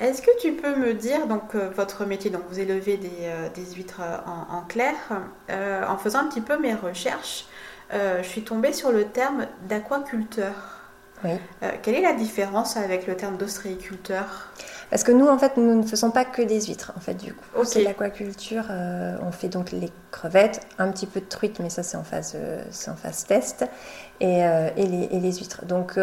Est-ce 0.00 0.22
que 0.22 0.30
tu 0.40 0.52
peux 0.52 0.76
me 0.76 0.94
dire, 0.94 1.26
donc 1.26 1.54
euh, 1.54 1.70
votre 1.74 2.04
métier, 2.04 2.30
donc 2.30 2.42
vous 2.48 2.60
élevez 2.60 2.96
des, 2.96 3.10
euh, 3.22 3.48
huîtres 3.74 4.00
euh, 4.00 4.16
en, 4.26 4.62
clair, 4.62 4.94
en 5.50 5.96
faisant 5.98 6.20
un 6.20 6.28
petit 6.28 6.40
peu 6.40 6.58
mes 6.58 6.74
recherches, 6.74 7.46
je 7.92 8.22
suis 8.22 8.42
tombée 8.42 8.72
sur 8.72 8.92
le 8.92 9.06
terme 9.06 9.46
d'aquaculteur. 9.68 10.52
Oui. 11.24 11.30
quelle 11.82 11.96
est 11.96 12.02
la 12.02 12.12
différence 12.12 12.76
avec 12.76 13.08
le 13.08 13.16
terme 13.16 13.36
d'ostréiculteur? 13.36 14.52
Parce 14.88 15.02
que 15.02 15.10
nous, 15.10 15.26
en 15.26 15.36
fait, 15.36 15.56
nous 15.56 15.74
ne 15.74 15.82
faisons 15.82 16.12
pas 16.12 16.24
que 16.24 16.42
des 16.42 16.60
huîtres, 16.66 16.92
en 16.96 17.00
fait, 17.00 17.14
du 17.14 17.34
coup. 17.34 17.64
C'est 17.64 17.82
l'aquaculture. 17.82 18.66
on 18.70 19.32
fait 19.32 19.48
donc 19.48 19.72
les 19.72 19.90
crevettes, 20.12 20.60
un 20.78 20.92
petit 20.92 21.06
peu 21.06 21.18
de 21.20 21.26
truite, 21.26 21.58
mais 21.58 21.70
ça, 21.70 21.82
c'est 21.82 21.96
en 21.96 22.04
phase, 22.04 22.36
en 22.86 22.94
phase 22.94 23.24
test, 23.24 23.64
et, 24.20 24.38
et, 24.38 24.86
les, 24.86 25.08
et 25.10 25.18
les, 25.18 25.32
huîtres. 25.32 25.64
Donc, 25.66 25.98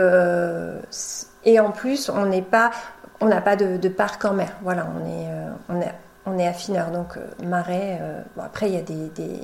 et 1.46 1.60
en 1.60 1.72
plus, 1.72 2.10
on 2.10 2.26
n'est 2.26 2.42
pas, 2.42 2.72
on 3.22 3.28
n'a 3.28 3.42
pas 3.42 3.56
de, 3.56 3.88
parc 3.90 4.26
en 4.26 4.34
mer. 4.34 4.52
Voilà, 4.62 4.88
on 4.96 5.06
est, 5.06 5.30
euh, 5.30 5.50
on 5.70 5.82
est, 5.82 5.94
on 6.26 6.38
est 6.38 6.48
affineur. 6.48 6.92
Donc, 6.92 7.18
euh, 7.18 7.26
marais, 7.44 8.00
euh, 8.02 8.22
après, 8.40 8.70
il 8.70 8.76
y 8.76 8.78
a 8.78 8.82
des, 8.82 9.42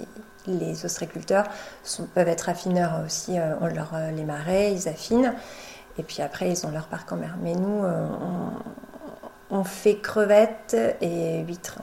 les 0.47 0.85
ostréiculteurs 0.85 1.45
peuvent 2.13 2.27
être 2.27 2.49
affineurs 2.49 3.01
aussi, 3.05 3.37
on 3.61 3.67
leur, 3.67 3.93
les 4.15 4.23
marais, 4.23 4.73
ils 4.73 4.89
affinent. 4.89 5.33
Et 5.97 6.03
puis 6.03 6.21
après, 6.21 6.49
ils 6.49 6.65
ont 6.65 6.71
leur 6.71 6.87
parc 6.87 7.11
en 7.11 7.17
mer. 7.17 7.35
Mais 7.41 7.53
nous, 7.53 7.83
on, 9.51 9.63
fait 9.63 9.97
crevettes 9.97 10.75
et 11.01 11.43
huîtres. 11.43 11.79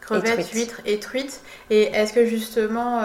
Crevettes, 0.00 0.50
huîtres 0.52 0.80
et 0.86 0.98
truites. 0.98 1.42
Et 1.68 1.92
est-ce 1.92 2.14
que 2.14 2.24
justement, 2.24 3.02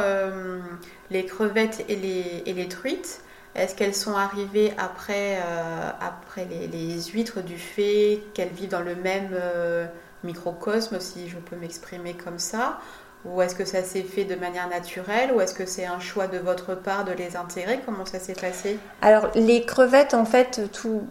les 1.12 1.25
crevettes 1.25 1.84
et 1.89 1.98
les, 1.98 2.44
et 2.46 2.53
les 2.53 2.70
truites, 2.70 3.22
est-ce 3.56 3.74
qu'elles 3.74 3.96
sont 3.96 4.16
arrivées 4.16 4.74
après, 4.78 5.38
euh, 5.38 5.90
après 6.02 6.46
les, 6.46 7.02
huîtres 7.14 7.42
du 7.42 7.58
fait 7.58 8.20
qu'elles 8.34 8.50
vivent 8.50 8.70
dans 8.70 8.82
le 8.82 8.96
même 8.96 9.30
euh, 9.34 9.86
microcosme, 10.24 11.00
si 11.00 11.30
je 11.30 11.38
peux 11.38 11.56
m'exprimer 11.56 12.14
comme 12.14 12.38
ça? 12.38 12.80
Ou 13.24 13.42
est-ce 13.42 13.56
que 13.56 13.66
ça 13.66 13.82
s'est 13.82 14.04
fait 14.04 14.26
de 14.26 14.36
manière 14.36 14.70
naturelle? 14.70 15.32
Ou 15.34 15.42
est-ce 15.42 15.54
que 15.54 15.66
c'est 15.66 15.86
un 15.86 16.00
choix 16.00 16.28
de 16.28 16.38
votre 16.38 16.76
part 16.76 17.06
de 17.06 17.14
les 17.14 17.38
intégrer? 17.38 17.80
Comment 17.86 18.06
ça 18.06 18.20
s'est 18.20 18.34
passé? 18.34 18.78
Alors, 19.02 19.32
les 19.34 19.66
crevettes, 19.66 20.14
en 20.14 20.26
fait, 20.26 20.70
tout, 20.72 21.04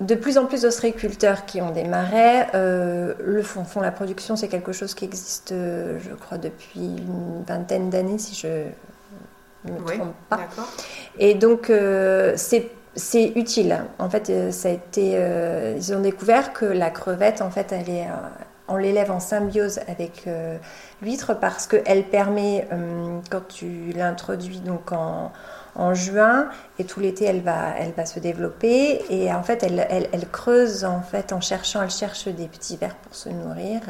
de 0.00 0.14
plus 0.14 0.38
en 0.38 0.46
plus 0.46 0.62
d'ostréiculteurs 0.62 1.44
qui 1.44 1.60
ont 1.62 1.70
des 1.70 1.82
marais 1.82 2.48
euh, 2.54 3.14
le 3.18 3.42
font, 3.42 3.64
font 3.64 3.80
la 3.80 3.90
production. 3.90 4.36
C'est 4.36 4.48
quelque 4.48 4.72
chose 4.72 4.94
qui 4.94 5.06
existe, 5.06 5.52
je 5.52 6.14
crois, 6.14 6.38
depuis 6.38 6.84
une 6.84 7.42
vingtaine 7.48 7.90
d'années, 7.90 8.18
si 8.18 8.36
je 8.36 8.66
ne 9.66 9.78
me 9.78 9.84
trompe 9.84 10.14
pas. 10.28 10.40
Et 11.18 11.34
donc, 11.34 11.70
euh, 11.70 12.34
c'est 12.36 13.32
utile. 13.34 13.84
En 13.98 14.08
fait, 14.10 14.30
euh, 14.30 14.50
ça 14.50 14.68
a 14.68 14.72
été, 14.72 15.12
euh, 15.14 15.74
ils 15.76 15.94
ont 15.94 16.00
découvert 16.00 16.52
que 16.52 16.64
la 16.64 16.90
crevette, 16.90 17.42
en 17.42 17.50
fait, 17.50 17.72
elle 17.72 17.90
est, 17.90 18.06
on 18.68 18.76
l'élève 18.76 19.10
en 19.10 19.20
symbiose 19.20 19.80
avec 19.86 20.28
l'huître 21.00 21.38
parce 21.38 21.66
qu'elle 21.68 22.04
permet, 22.04 22.66
quand 23.30 23.46
tu 23.46 23.92
l'introduis 23.94 24.58
donc 24.58 24.90
en, 24.90 25.30
en 25.76 25.94
juin 25.94 26.48
et 26.78 26.84
tout 26.84 27.00
l'été 27.00 27.24
elle 27.24 27.40
va, 27.40 27.74
elle 27.78 27.92
va 27.92 28.06
se 28.06 28.18
développer. 28.18 29.02
Et 29.10 29.32
en 29.32 29.42
fait 29.42 29.62
elle, 29.62 29.86
elle, 29.90 30.28
creuse 30.28 30.84
en 30.84 31.00
fait 31.00 31.32
en 31.32 31.40
cherchant, 31.40 31.82
elle 31.82 31.90
cherche 31.90 32.28
des 32.28 32.48
petits 32.48 32.76
vers 32.76 32.94
pour 32.96 33.14
se 33.14 33.28
nourrir. 33.28 33.80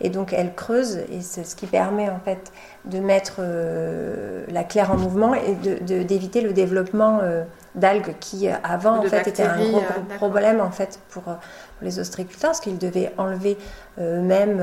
Et 0.00 0.10
donc 0.10 0.32
elle 0.32 0.54
creuse 0.54 0.98
et 1.10 1.20
c'est 1.20 1.44
ce 1.44 1.56
qui 1.56 1.66
permet 1.66 2.08
en 2.08 2.20
fait 2.20 2.52
de 2.84 2.98
mettre 2.98 3.36
euh, 3.38 4.44
la 4.48 4.64
claire 4.64 4.90
en 4.92 4.96
mouvement 4.96 5.34
et 5.34 5.54
d'éviter 5.54 6.42
de, 6.42 6.48
le 6.48 6.52
développement 6.52 7.20
euh, 7.22 7.44
d'algues 7.74 8.14
qui 8.20 8.48
euh, 8.48 8.54
avant 8.62 8.98
en 8.98 9.02
fait 9.02 9.26
était 9.26 9.42
un 9.42 9.56
gros, 9.56 9.82
problème 10.16 10.60
en 10.60 10.70
fait 10.70 11.00
pour, 11.08 11.22
pour 11.22 11.38
les 11.82 11.98
ostréiculteurs 11.98 12.50
parce 12.50 12.60
qu'ils 12.60 12.78
devaient 12.78 13.12
enlever 13.18 13.56
même 13.98 14.60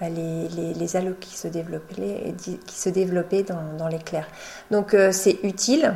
bah, 0.00 0.08
les, 0.08 0.48
les, 0.48 0.96
algues 0.96 1.18
qui 1.20 1.36
se 1.36 1.46
développaient, 1.46 2.34
qui 2.38 2.74
se 2.74 2.88
développaient 2.88 3.44
dans, 3.44 3.74
dans 3.78 3.88
l'éclair. 3.88 4.26
Donc 4.70 4.94
euh, 4.94 5.12
c'est 5.12 5.38
utile. 5.42 5.94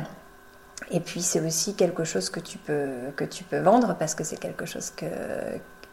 Et 0.91 1.01
puis 1.01 1.21
c'est 1.21 1.45
aussi 1.45 1.75
quelque 1.75 2.03
chose 2.03 2.29
que 2.29 2.39
tu 2.39 2.57
peux, 2.57 3.11
que 3.15 3.25
tu 3.25 3.43
peux 3.43 3.59
vendre 3.59 3.95
parce 3.99 4.15
que 4.15 4.23
c'est 4.23 4.39
quelque 4.39 4.65
chose 4.65 4.91
que, 4.91 5.05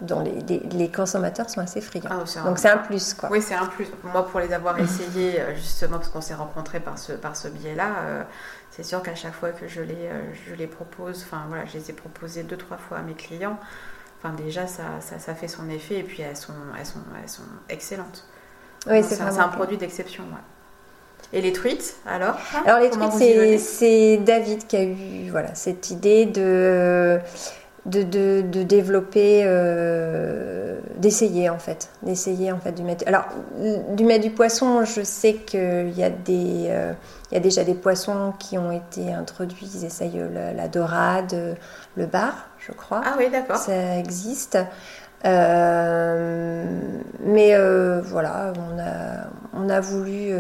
dont 0.01 0.21
les, 0.21 0.61
les, 0.61 0.91
consommateurs 0.91 1.51
sont 1.51 1.61
assez 1.61 1.81
friands. 1.81 2.09
Ah, 2.09 2.45
Donc 2.45 2.59
c'est 2.59 2.71
un 2.71 2.79
plus. 2.79 3.13
Quoi. 3.13 3.29
Oui, 3.31 3.43
c'est 3.43 3.55
un 3.55 3.67
plus. 3.67 3.89
Moi, 4.05 4.27
pour 4.27 4.41
les 4.41 4.53
avoir 4.53 4.79
essayés, 4.79 5.41
euh, 5.41 5.55
justement, 5.57 5.99
parce 5.99 6.09
qu'on 6.09 6.21
s'est 6.21 6.35
rencontrés 6.35 6.81
par 6.81 6.99
ce, 6.99 7.13
par 7.13 7.37
ce 7.37 7.49
biais-là, 7.49 7.89
euh, 8.05 8.23
c'est 8.71 8.85
sûr 8.85 9.03
qu'à 9.03 9.17
chaque 9.17 9.35
fois 9.35 9.51
que 9.51 9.67
je 9.67 9.83
les, 9.83 10.11
je 10.49 10.55
les 10.55 10.69
propose, 10.69 11.25
enfin 11.27 11.45
voilà, 11.49 11.65
je 11.67 11.75
les 11.75 11.91
ai 11.91 11.93
proposés 11.93 12.45
deux, 12.45 12.57
trois 12.57 12.77
fois 12.77 12.99
à 12.99 13.03
mes 13.03 13.15
clients, 13.15 13.59
Enfin, 14.27 14.35
déjà, 14.43 14.67
ça, 14.67 14.85
ça, 15.01 15.35
fait 15.35 15.49
son 15.49 15.69
effet 15.71 15.99
et 15.99 16.03
puis 16.03 16.23
elles 16.23 16.37
sont, 16.37 16.53
elles 16.79 16.87
sont, 16.87 16.99
elles 17.23 17.29
sont 17.29 17.43
excellentes. 17.69 18.25
Oui, 18.89 19.03
c'est 19.03 19.21
un 19.21 19.49
produit 19.49 19.77
d'exception. 19.77 20.25
Et 21.33 21.41
les 21.41 21.53
truites, 21.53 21.97
alors 22.07 22.37
Alors, 22.65 22.79
les 22.81 22.91
truites, 22.91 23.59
c'est 23.61 24.19
David 24.19 24.67
qui 24.67 24.77
a 24.77 24.83
eu 24.83 25.31
voilà, 25.31 25.55
cette 25.55 25.91
idée 25.91 26.27
de 26.27 27.21
de, 27.87 28.43
de, 28.43 28.63
développer, 28.63 29.43
euh, 29.45 30.81
d'essayer 30.97 31.49
en 31.49 31.59
fait, 31.59 31.91
d'essayer 32.03 32.51
en 32.51 32.59
fait 32.59 32.73
du 32.73 32.83
mettre. 32.83 33.05
Alors 33.07 33.25
du 33.95 34.05
mettre 34.05 34.25
du 34.25 34.31
poisson, 34.31 34.85
je 34.85 35.03
sais 35.03 35.35
qu'il 35.35 35.93
y 35.97 36.03
a 36.03 36.11
des, 36.11 36.67
euh, 36.69 36.93
il 37.31 37.35
y 37.35 37.37
a 37.37 37.41
déjà 37.41 37.65
des 37.65 37.75
poissons 37.75 38.33
qui 38.39 38.59
ont 38.59 38.73
été 38.73 39.13
introduits. 39.13 39.71
Ils 39.75 39.85
essayent 39.85 40.21
la, 40.33 40.69
dorade, 40.69 41.57
le 41.97 42.07
bar, 42.07 42.49
je 42.67 42.73
crois. 42.73 43.01
Ah 43.05 43.15
oui, 43.19 43.31
d'accord. 43.31 43.57
Ça 43.57 43.99
existe. 43.99 44.59
Euh, 45.25 46.65
mais 47.21 47.57
voilà, 48.03 48.53
on 48.59 48.79
a, 48.79 49.27
on 49.55 49.69
a 49.69 49.81
voulu, 49.81 50.35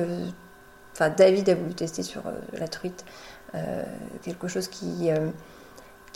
enfin 0.92 1.11
David 1.11 1.49
a 1.49 1.54
voulu 1.54 1.75
tester 1.75 2.02
sur 2.02 2.23
la 2.52 2.68
truite 2.68 3.04
quelque 4.23 4.49
chose 4.49 4.68
qui 4.68 5.11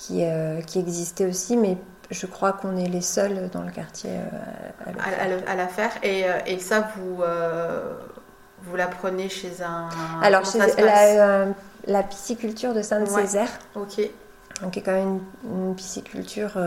qui, 0.00 0.25
euh, 0.25 0.61
qui 0.62 0.79
existait 0.79 1.26
aussi, 1.26 1.57
mais 1.57 1.76
je 2.11 2.26
crois 2.26 2.52
qu'on 2.52 2.76
est 2.76 2.88
les 2.88 3.02
seuls 3.02 3.50
dans 3.50 3.62
le 3.62 3.71
quartier 3.71 4.11
euh, 4.11 4.93
à, 5.47 5.55
la 5.55 5.69
faire. 5.69 5.90
Et, 6.02 6.25
euh, 6.25 6.38
et, 6.47 6.59
ça, 6.59 6.88
vous, 6.97 7.23
vous 8.62 8.76
l'apprenez 8.76 9.29
chez 9.29 9.62
un. 9.62 9.88
Alors, 10.23 10.45
chez 10.45 10.59
la, 10.59 11.47
la, 11.87 12.02
pisciculture 12.02 12.73
de 12.73 12.83
Sainte-Césaire. 12.83 13.50
Ok. 13.75 14.00
Donc, 14.62 14.73
qui 14.73 14.79
est 14.81 14.83
quand 14.83 14.93
même 14.93 15.21
une, 15.45 15.75
pisciculture 15.75 16.59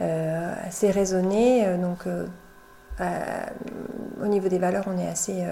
assez 0.00 0.90
raisonnée. 0.90 1.66
donc, 1.78 2.06
au 4.22 4.26
niveau 4.26 4.48
des 4.48 4.58
valeurs, 4.58 4.84
on 4.86 4.98
est 4.98 5.08
assez 5.08 5.44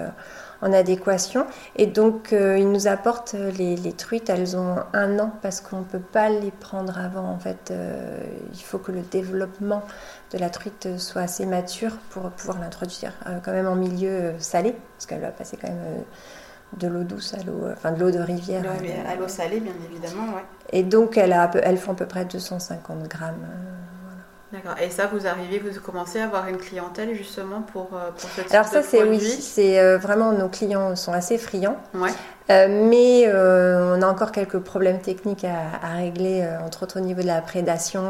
en 0.63 0.71
adéquation. 0.71 1.45
Et 1.75 1.87
donc, 1.87 2.31
euh, 2.31 2.57
ils 2.57 2.71
nous 2.71 2.87
apportent 2.87 3.33
les, 3.33 3.93
truites, 3.93 4.29
elles 4.29 4.55
ont 4.55 4.77
un 4.93 5.19
an 5.19 5.31
parce 5.41 5.59
qu'on 5.59 5.79
ne 5.79 5.83
peut 5.83 5.99
pas 5.99 6.29
les 6.29 6.51
prendre 6.51 6.97
avant. 6.97 7.25
En 7.25 7.37
fait, 7.37 7.69
euh, 7.71 8.19
il 8.53 8.61
faut 8.61 8.77
que 8.77 8.91
le 8.91 9.01
développement 9.01 9.83
de 10.31 10.37
la 10.37 10.49
truite 10.49 10.97
soit 10.97 11.23
assez 11.23 11.45
mature 11.45 11.97
pour 12.09 12.29
pouvoir 12.31 12.59
l'introduire 12.59 13.11
euh, 13.27 13.39
quand 13.43 13.51
même 13.51 13.67
en 13.67 13.75
milieu 13.75 14.33
salé, 14.39 14.73
parce 14.95 15.05
qu'elle 15.05 15.21
va 15.21 15.31
passer 15.31 15.57
quand 15.57 15.67
même 15.67 16.03
de 16.79 16.87
l'eau 16.87 17.03
douce 17.03 17.33
à 17.33 17.43
l'eau, 17.43 17.67
enfin 17.71 17.91
de 17.91 17.99
l'eau 17.99 18.11
de 18.11 18.19
rivière. 18.19 18.63
à 19.07 19.15
l'eau 19.15 19.27
salée, 19.27 19.59
bien 19.59 19.73
évidemment, 19.89 20.33
ouais. 20.33 20.43
Et 20.71 20.83
donc, 20.83 21.17
elle 21.17 21.33
a, 21.33 21.51
elles 21.63 21.77
font 21.77 21.91
à 21.91 21.95
peu 21.95 22.05
près 22.05 22.25
250 22.25 23.07
grammes. 23.07 23.47
D'accord. 24.53 24.75
Et 24.79 24.91
ça, 24.91 25.07
vous 25.11 25.25
arrivez, 25.25 25.57
vous 25.57 25.81
commencez 25.81 26.19
à 26.19 26.25
avoir 26.25 26.47
une 26.47 26.57
clientèle 26.57 27.15
justement 27.15 27.61
pour, 27.61 27.89
euh, 27.95 28.11
pour 28.11 28.29
ce 28.29 28.41
type 28.41 28.53
Alors 28.53 28.67
ça, 28.67 28.83
c'est 28.83 29.03
oui, 29.03 29.19
c'est 29.19 29.79
euh, 29.79 29.97
vraiment 29.97 30.31
nos 30.31 30.47
clients 30.47 30.95
sont 30.95 31.11
assez 31.11 31.39
friands. 31.39 31.77
Ouais. 31.95 32.11
Euh, 32.51 32.67
mais 32.87 33.25
on 33.33 34.01
a 34.03 34.05
encore 34.05 34.31
quelques 34.31 34.59
problèmes 34.59 34.99
techniques 34.99 35.43
à, 35.43 35.87
régler, 35.95 36.47
entre 36.63 36.83
autres 36.83 36.99
au 36.99 37.01
niveau 37.01 37.21
de 37.21 37.27
la 37.27 37.41
prédation, 37.41 38.03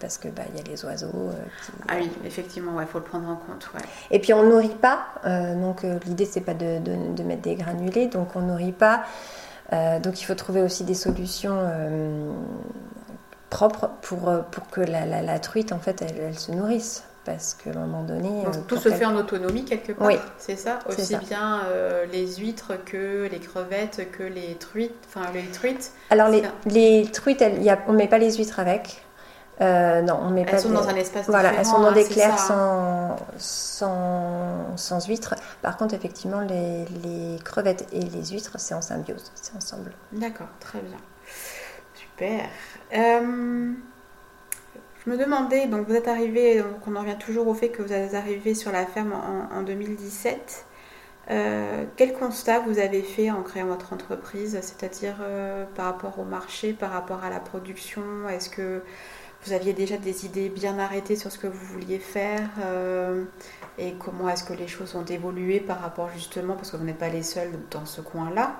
parce 0.00 0.18
que 0.18 0.26
bah 0.26 0.42
il 0.52 0.58
y 0.58 0.60
a 0.60 0.64
les 0.68 0.84
oiseaux. 0.84 1.30
Ah 1.86 1.92
oui, 2.00 2.10
effectivement, 2.24 2.80
il 2.80 2.86
faut 2.86 2.98
le 2.98 3.04
prendre 3.04 3.28
en 3.28 3.36
compte. 3.36 3.70
Ouais. 3.74 3.82
Et 4.10 4.18
puis 4.20 4.32
on 4.32 4.42
nourrit 4.42 4.68
pas, 4.70 5.00
donc 5.60 5.82
l'idée 6.06 6.24
c'est 6.24 6.40
pas 6.40 6.54
de, 6.54 6.78
de, 6.78 7.14
de, 7.14 7.22
mettre 7.22 7.42
des 7.42 7.56
granulés, 7.56 8.06
donc 8.06 8.34
on 8.36 8.40
nourrit 8.40 8.72
pas. 8.72 9.04
donc 9.70 10.18
il 10.22 10.24
faut 10.24 10.34
trouver 10.34 10.62
aussi 10.62 10.84
des 10.84 10.94
solutions 10.94 11.58
propre 13.54 13.90
pour, 14.02 14.28
euh, 14.28 14.40
pour 14.50 14.68
que 14.68 14.80
la, 14.80 15.06
la, 15.06 15.38
truite, 15.38 15.72
en 15.72 15.78
fait, 15.78 16.02
elle, 16.02 16.36
se 16.36 16.50
nourrisse. 16.50 17.04
Parce 17.24 17.54
qu'à 17.54 17.70
un 17.70 17.86
moment 17.86 18.02
donné. 18.02 18.44
Euh, 18.44 18.50
tout 18.68 18.76
se 18.76 18.90
fait 18.90 19.06
en 19.06 19.16
autonomie 19.16 19.64
quelque 19.64 19.92
part. 19.92 20.08
Oui. 20.08 20.16
C'est 20.36 20.56
ça? 20.56 20.80
Aussi 20.86 21.16
bien 21.16 21.60
euh, 21.68 22.04
les 22.12 22.36
huîtres 22.36 22.72
que 22.84 23.26
les 23.32 23.38
crevettes, 23.38 24.10
que 24.12 24.24
les 24.24 24.56
truites. 24.56 24.92
Enfin, 25.08 25.30
les 25.32 25.44
truites? 25.44 25.92
Alors, 26.10 26.28
les, 26.28 26.42
les, 26.66 27.06
truites, 27.10 27.42
y 27.60 27.70
a, 27.70 27.78
on 27.86 27.92
ne 27.92 27.96
met 27.96 28.08
pas 28.08 28.18
les 28.18 28.32
huîtres 28.32 28.60
avec. 28.60 29.06
non, 29.60 30.18
on 30.20 30.30
met 30.30 30.42
elles 30.42 30.46
pas. 30.46 30.52
Elles 30.52 30.60
sont 30.60 30.70
dans 30.70 30.88
un 30.88 30.96
espace 30.96 31.26
Voilà, 31.28 31.54
elles 31.54 31.64
sont 31.64 31.80
dans 31.80 31.92
des 31.92 32.04
clairs 32.04 32.38
sans, 32.38 33.16
sans, 33.38 34.76
sans, 34.76 35.06
huîtres. 35.06 35.34
Par 35.62 35.78
contre, 35.78 35.94
effectivement, 35.94 36.40
les, 36.40 36.84
les 37.02 37.38
crevettes 37.42 37.86
et 37.92 38.00
les 38.00 38.26
huîtres, 38.26 38.56
c'est 38.58 38.74
en 38.74 38.82
symbiose, 38.82 39.32
c'est 39.34 39.56
ensemble. 39.56 39.92
D'accord, 40.12 40.48
très 40.60 40.80
bien. 40.80 40.98
Super. 42.16 42.48
Euh, 42.94 43.72
je 45.04 45.10
me 45.10 45.16
demandais, 45.16 45.66
donc 45.66 45.88
vous 45.88 45.94
êtes 45.94 46.06
arrivé, 46.06 46.58
donc 46.58 46.86
on 46.86 46.94
en 46.94 47.00
revient 47.00 47.18
toujours 47.18 47.48
au 47.48 47.54
fait 47.54 47.70
que 47.70 47.82
vous 47.82 47.92
êtes 47.92 48.14
arrivé 48.14 48.54
sur 48.54 48.70
la 48.70 48.86
ferme 48.86 49.12
en, 49.12 49.62
2017. 49.62 50.64
Euh, 51.30 51.84
quel 51.96 52.12
constat 52.12 52.60
vous 52.60 52.78
avez 52.78 53.02
fait 53.02 53.32
en 53.32 53.42
créant 53.42 53.66
votre 53.66 53.92
entreprise, 53.92 54.58
c'est-à-dire 54.62 55.16
euh, 55.22 55.64
par 55.74 55.86
rapport 55.86 56.18
au 56.20 56.24
marché, 56.24 56.72
par 56.72 56.92
rapport 56.92 57.24
à 57.24 57.30
la 57.30 57.40
production? 57.40 58.28
Est-ce 58.28 58.48
que 58.48 58.82
vous 59.44 59.52
aviez 59.52 59.72
déjà 59.72 59.96
des 59.96 60.24
idées 60.24 60.50
bien 60.50 60.78
arrêtées 60.78 61.16
sur 61.16 61.32
ce 61.32 61.38
que 61.38 61.48
vous 61.48 61.66
vouliez 61.66 61.98
faire 61.98 62.48
Et 63.76 63.94
comment 63.94 64.28
est-ce 64.28 64.44
que 64.44 64.54
les 64.54 64.68
choses 64.68 64.94
ont 64.94 65.04
évolué 65.04 65.58
par 65.58 65.80
rapport 65.80 66.10
justement, 66.14 66.54
parce 66.54 66.70
que 66.70 66.76
vous 66.76 66.84
n'êtes 66.84 66.98
pas 66.98 67.08
les 67.08 67.24
seuls 67.24 67.58
dans 67.72 67.86
ce 67.86 68.00
coin-là, 68.00 68.56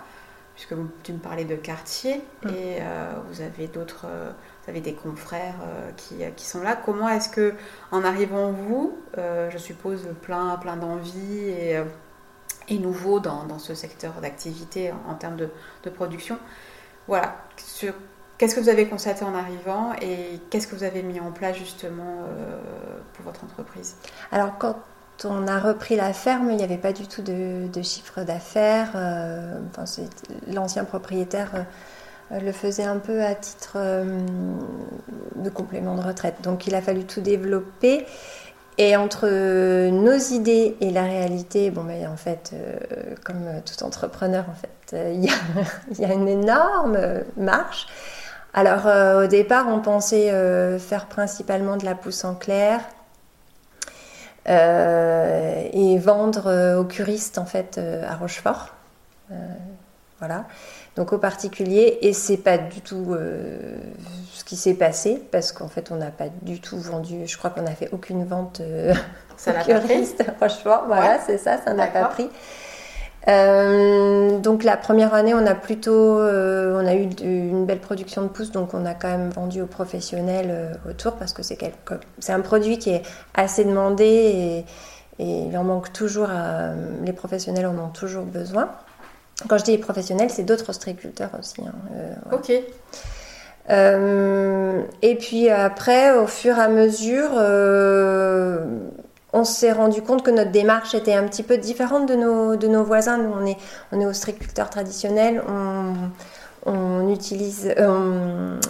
puisque 0.54 0.74
tu 1.02 1.12
me 1.12 1.18
parlais 1.18 1.44
de 1.44 1.56
quartier 1.56 2.22
mm. 2.44 2.48
et 2.48 2.78
euh, 2.80 3.12
vous 3.28 3.40
avez 3.40 3.66
d'autres, 3.66 4.06
euh, 4.06 4.30
vous 4.62 4.70
avez 4.70 4.80
des 4.80 4.94
confrères 4.94 5.56
euh, 5.62 5.90
qui, 5.96 6.16
qui, 6.36 6.44
sont 6.44 6.62
là. 6.62 6.76
Comment 6.76 7.08
est-ce 7.08 7.28
que, 7.28 7.54
en 7.90 8.04
arrivant 8.04 8.52
vous, 8.52 8.98
je 9.16 9.58
suppose 9.58 10.08
plein, 10.22 10.56
plein 10.56 10.76
d'envie 10.76 11.48
et, 11.48 11.80
et 12.68 12.78
nouveau 12.78 13.20
dans, 13.20 13.44
dans, 13.44 13.58
ce 13.58 13.74
secteur 13.74 14.12
d'activité 14.22 14.92
en, 15.08 15.14
termes 15.14 15.36
de, 15.36 15.50
de, 15.82 15.90
production, 15.90 16.38
voilà, 17.08 17.36
qu'est-ce 18.38 18.54
que 18.54 18.60
vous 18.60 18.68
avez 18.68 18.88
constaté 18.88 19.24
en 19.24 19.34
arrivant 19.34 19.92
et 20.00 20.40
qu'est-ce 20.50 20.66
que 20.66 20.74
vous 20.74 20.84
avez 20.84 21.02
mis 21.02 21.20
en 21.20 21.30
place 21.30 21.56
justement 21.56 22.26
pour 23.12 23.24
votre 23.26 23.44
entreprise? 23.44 23.96
Alors 24.32 24.56
quand 24.58 24.76
on 25.22 25.46
a 25.46 25.58
repris 25.60 25.96
la 25.96 26.12
ferme, 26.12 26.50
il 26.50 26.56
n'y 26.56 26.64
avait 26.64 26.76
pas 26.76 26.92
du 26.92 27.06
tout 27.06 27.22
de, 27.22 27.82
chiffre 27.82 28.22
d'affaires. 28.22 28.90
Euh, 28.96 29.58
l'ancien 30.48 30.84
propriétaire 30.84 31.50
euh, 32.32 32.40
le 32.40 32.52
faisait 32.52 32.84
un 32.84 32.98
peu 32.98 33.22
à 33.22 33.34
titre 33.34 33.74
euh, 33.76 34.04
de 35.36 35.50
complément 35.50 35.94
de 35.94 36.02
retraite. 36.02 36.36
Donc 36.42 36.66
il 36.66 36.74
a 36.74 36.82
fallu 36.82 37.04
tout 37.04 37.20
développer. 37.20 38.06
Et 38.76 38.96
entre 38.96 39.28
nos 39.90 40.16
idées 40.16 40.76
et 40.80 40.90
la 40.90 41.04
réalité, 41.04 41.70
bon, 41.70 41.84
mais 41.84 42.08
en 42.08 42.16
fait, 42.16 42.52
comme 43.24 43.62
tout 43.64 43.84
entrepreneur, 43.84 44.44
en 44.50 44.54
fait, 44.54 45.14
il 45.14 46.00
y, 46.00 46.04
a, 46.04 46.12
une 46.12 46.26
énorme 46.26 46.98
marche. 47.36 47.86
Alors 48.52 48.86
au 49.22 49.28
départ, 49.28 49.68
on 49.68 49.78
pensait 49.78 50.28
faire 50.80 51.06
principalement 51.06 51.76
de 51.76 51.84
la 51.84 51.94
pousse 51.94 52.24
en 52.24 52.34
clair, 52.34 52.80
et 54.46 55.98
vendre 55.98 56.46
euh, 56.46 56.80
aux 56.80 56.84
curistes 56.84 57.38
en 57.38 57.46
fait 57.46 57.78
euh, 57.78 58.04
à 58.08 58.16
Rochefort. 58.16 58.74
voilà. 60.18 60.44
Donc 60.96 61.12
aux 61.12 61.18
particuliers, 61.18 61.98
et 62.02 62.12
c'est 62.12 62.36
pas 62.36 62.56
du 62.56 62.80
tout 62.80 63.16
ce 64.32 64.44
qui 64.44 64.54
s'est 64.56 64.74
passé 64.74 65.20
parce 65.32 65.50
qu'en 65.50 65.66
fait 65.66 65.90
on 65.90 65.96
n'a 65.96 66.12
pas 66.12 66.28
du 66.42 66.60
tout 66.60 66.78
vendu. 66.78 67.26
Je 67.26 67.36
crois 67.36 67.50
qu'on 67.50 67.62
n'a 67.62 67.74
fait 67.74 67.88
aucune 67.90 68.24
vente 68.24 68.62
ça 69.36 69.50
aux 69.60 69.64
curistes 69.64 70.22
à 70.22 70.32
Rochefort. 70.40 70.84
Voilà, 70.86 71.18
c'est 71.26 71.38
ça, 71.38 71.58
ça 71.64 71.74
n'a 71.74 71.88
pas 71.88 72.04
pris. 72.04 72.30
Euh, 73.26 74.38
donc 74.38 74.64
la 74.64 74.76
première 74.76 75.14
année, 75.14 75.34
on 75.34 75.46
a 75.46 75.54
plutôt, 75.54 76.18
euh, 76.18 76.80
on 76.80 76.86
a 76.86 76.94
eu 76.94 77.08
une 77.22 77.64
belle 77.64 77.80
production 77.80 78.22
de 78.22 78.28
pousses, 78.28 78.50
donc 78.50 78.74
on 78.74 78.84
a 78.84 78.94
quand 78.94 79.08
même 79.08 79.30
vendu 79.30 79.62
aux 79.62 79.66
professionnels 79.66 80.50
euh, 80.50 80.90
autour 80.90 81.14
parce 81.14 81.32
que 81.32 81.42
c'est 81.42 81.58
c'est 82.18 82.32
un 82.32 82.40
produit 82.40 82.78
qui 82.78 82.90
est 82.90 83.02
assez 83.34 83.64
demandé 83.64 84.04
et, 84.04 84.64
il 85.20 85.56
en 85.56 85.62
manque 85.62 85.92
toujours. 85.92 86.26
les 87.04 87.12
professionnels 87.12 87.66
en 87.66 87.78
ont 87.78 87.90
toujours 87.90 88.24
besoin. 88.24 88.68
Quand 89.48 89.58
je 89.58 89.62
dis 89.62 89.70
les 89.70 89.78
professionnels, 89.78 90.28
c'est 90.28 90.42
d'autres 90.42 90.70
ostréiculteurs 90.70 91.30
aussi. 91.38 91.62
Hein, 91.62 91.72
ok. 92.32 92.50
et 95.02 95.14
puis 95.14 95.50
après, 95.50 96.18
au 96.18 96.26
fur 96.26 96.58
et 96.58 96.60
à 96.60 96.68
mesure, 96.68 97.30
on 99.34 99.42
s'est 99.44 99.72
rendu 99.72 100.00
compte 100.00 100.22
que 100.22 100.30
notre 100.30 100.52
démarche 100.52 100.94
était 100.94 101.12
un 101.12 101.26
petit 101.26 101.42
peu 101.42 101.58
différente 101.58 102.08
de 102.08 102.14
nos, 102.14 102.84
voisins. 102.84 103.18
Nous, 103.18 103.32
on 103.34 103.44
est, 103.44 103.56
on 103.90 104.00
est 104.00 104.04
traditionnels, 104.70 105.42
on, 106.64 107.08
utilise, 107.10 107.74
euh, 107.76 108.60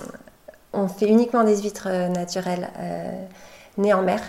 fait 0.88 1.06
uniquement 1.06 1.44
des 1.44 1.62
huîtres 1.62 1.88
euh, 1.90 2.08
naturelles 2.08 2.70
euh, 2.80 3.24
nées 3.76 3.92
en 3.92 4.02
mer. 4.02 4.20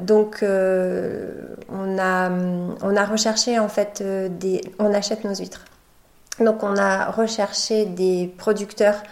donc, 0.00 0.38
on, 0.42 1.98
a, 1.98 3.04
recherché 3.04 3.58
en 3.58 3.68
fait 3.68 4.02
des. 4.38 4.62
On 4.78 4.94
achète 4.94 5.24
nos 5.24 5.34
huîtres. 5.34 5.66
Donc, 6.40 6.62
on 6.62 6.76
a 6.76 7.10
recherché 7.10 7.84
des 7.84 8.32
producteurs 8.38 9.02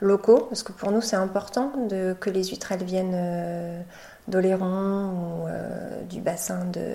locaux, 0.00 0.46
parce 0.48 0.62
que 0.62 0.72
pour 0.72 0.92
nous, 0.92 1.02
c'est 1.02 1.16
important 1.16 1.72
que 2.20 2.30
les 2.30 2.44
huîtres, 2.44 2.72
viennent 2.82 3.84
d'Oléron 4.28 5.10
ou 5.10 5.48
euh, 5.48 6.02
du 6.04 6.20
bassin 6.20 6.64
de, 6.66 6.86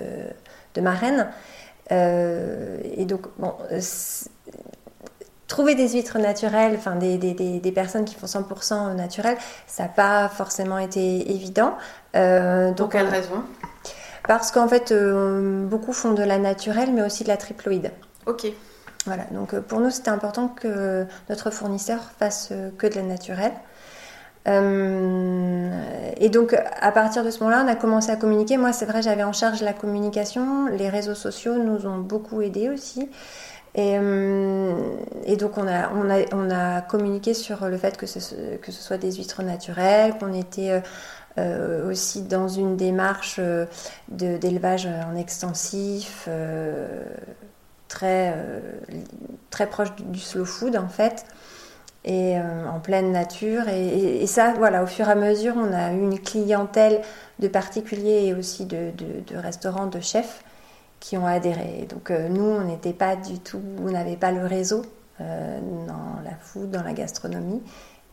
de 0.74 0.80
Marraine. 0.80 1.28
Euh, 1.92 2.78
et 2.96 3.04
donc, 3.04 3.26
bon, 3.38 3.54
trouver 5.46 5.74
des 5.74 5.90
huîtres 5.90 6.18
naturelles, 6.18 6.74
enfin 6.76 6.96
des, 6.96 7.18
des, 7.18 7.34
des, 7.34 7.72
personnes 7.72 8.04
qui 8.04 8.14
font 8.14 8.26
100% 8.26 8.94
naturel, 8.94 9.36
ça 9.66 9.84
n'a 9.84 9.88
pas 9.90 10.28
forcément 10.28 10.78
été 10.78 11.30
évident. 11.30 11.76
Euh, 12.16 12.68
donc, 12.68 12.76
Pour 12.76 12.88
quelle 12.90 13.08
raison? 13.08 13.42
Parce 14.26 14.50
qu'en 14.50 14.68
fait, 14.68 14.94
beaucoup 14.94 15.92
font 15.92 16.12
de 16.12 16.22
la 16.22 16.38
naturelle, 16.38 16.92
mais 16.94 17.02
aussi 17.02 17.24
de 17.24 17.28
la 17.28 17.36
triploïde. 17.36 17.90
Ok. 18.26 18.46
Voilà, 19.04 19.24
donc 19.32 19.54
pour 19.60 19.80
nous, 19.80 19.90
c'était 19.90 20.08
important 20.08 20.48
que 20.48 21.06
notre 21.28 21.50
fournisseur 21.50 22.00
fasse 22.18 22.54
que 22.78 22.86
de 22.86 22.94
la 22.94 23.02
naturelle. 23.02 23.52
Et 24.46 26.28
donc, 26.28 26.54
à 26.80 26.92
partir 26.92 27.24
de 27.24 27.30
ce 27.30 27.38
moment-là, 27.40 27.64
on 27.64 27.68
a 27.68 27.76
commencé 27.76 28.10
à 28.10 28.16
communiquer. 28.16 28.56
Moi, 28.56 28.72
c'est 28.72 28.84
vrai, 28.84 29.00
j'avais 29.02 29.24
en 29.24 29.32
charge 29.32 29.62
la 29.62 29.72
communication. 29.72 30.66
Les 30.66 30.88
réseaux 30.88 31.14
sociaux 31.14 31.56
nous 31.56 31.86
ont 31.86 31.98
beaucoup 31.98 32.42
aidés 32.42 32.68
aussi. 32.68 33.08
Et, 33.74 33.98
euh, 33.98 34.72
donc 35.36 35.58
on 35.58 35.66
a, 35.66 35.90
on, 35.90 36.08
a, 36.08 36.22
on 36.32 36.50
a 36.50 36.80
communiqué 36.80 37.34
sur 37.34 37.68
le 37.68 37.76
fait 37.76 37.96
que 37.96 38.06
ce, 38.06 38.56
que 38.56 38.70
ce 38.70 38.82
soit 38.82 38.98
des 38.98 39.12
huîtres 39.12 39.42
naturelles, 39.42 40.16
qu'on 40.18 40.32
était 40.32 40.70
euh, 40.70 40.80
euh, 41.38 41.90
aussi 41.90 42.22
dans 42.22 42.46
une 42.46 42.76
démarche 42.76 43.40
d'élevage 44.08 44.86
en 44.86 45.16
extensif, 45.16 46.28
très, 47.88 48.34
très 49.50 49.66
proche 49.66 49.94
du, 49.96 50.20
slow 50.20 50.44
food 50.44 50.76
en 50.76 50.88
fait, 50.88 51.26
et 52.04 52.36
en 52.38 52.80
pleine 52.80 53.12
nature. 53.12 53.68
Et, 53.68 54.26
ça, 54.26 54.52
voilà, 54.56 54.82
au 54.82 54.86
fur 54.86 55.08
et 55.08 55.12
à 55.12 55.14
mesure, 55.14 55.54
on 55.56 55.72
a 55.72 55.92
eu 55.92 56.00
une 56.00 56.20
clientèle 56.20 57.00
de 57.38 57.48
particuliers 57.48 58.26
et 58.26 58.34
aussi 58.34 58.66
de 58.66 58.92
restaurants, 59.36 59.86
de 59.86 60.00
chefs 60.00 60.42
qui 61.04 61.18
ont 61.18 61.26
adhéré. 61.26 61.86
Donc 61.90 62.10
euh, 62.10 62.30
nous, 62.30 62.42
on 62.42 62.64
n'était 62.64 62.94
pas 62.94 63.14
du 63.14 63.38
tout, 63.38 63.60
on 63.78 63.90
n'avait 63.90 64.16
pas 64.16 64.32
le 64.32 64.46
réseau 64.46 64.86
euh, 65.20 65.60
dans 65.86 66.22
la 66.24 66.34
food, 66.40 66.70
dans 66.70 66.82
la 66.82 66.94
gastronomie. 66.94 67.60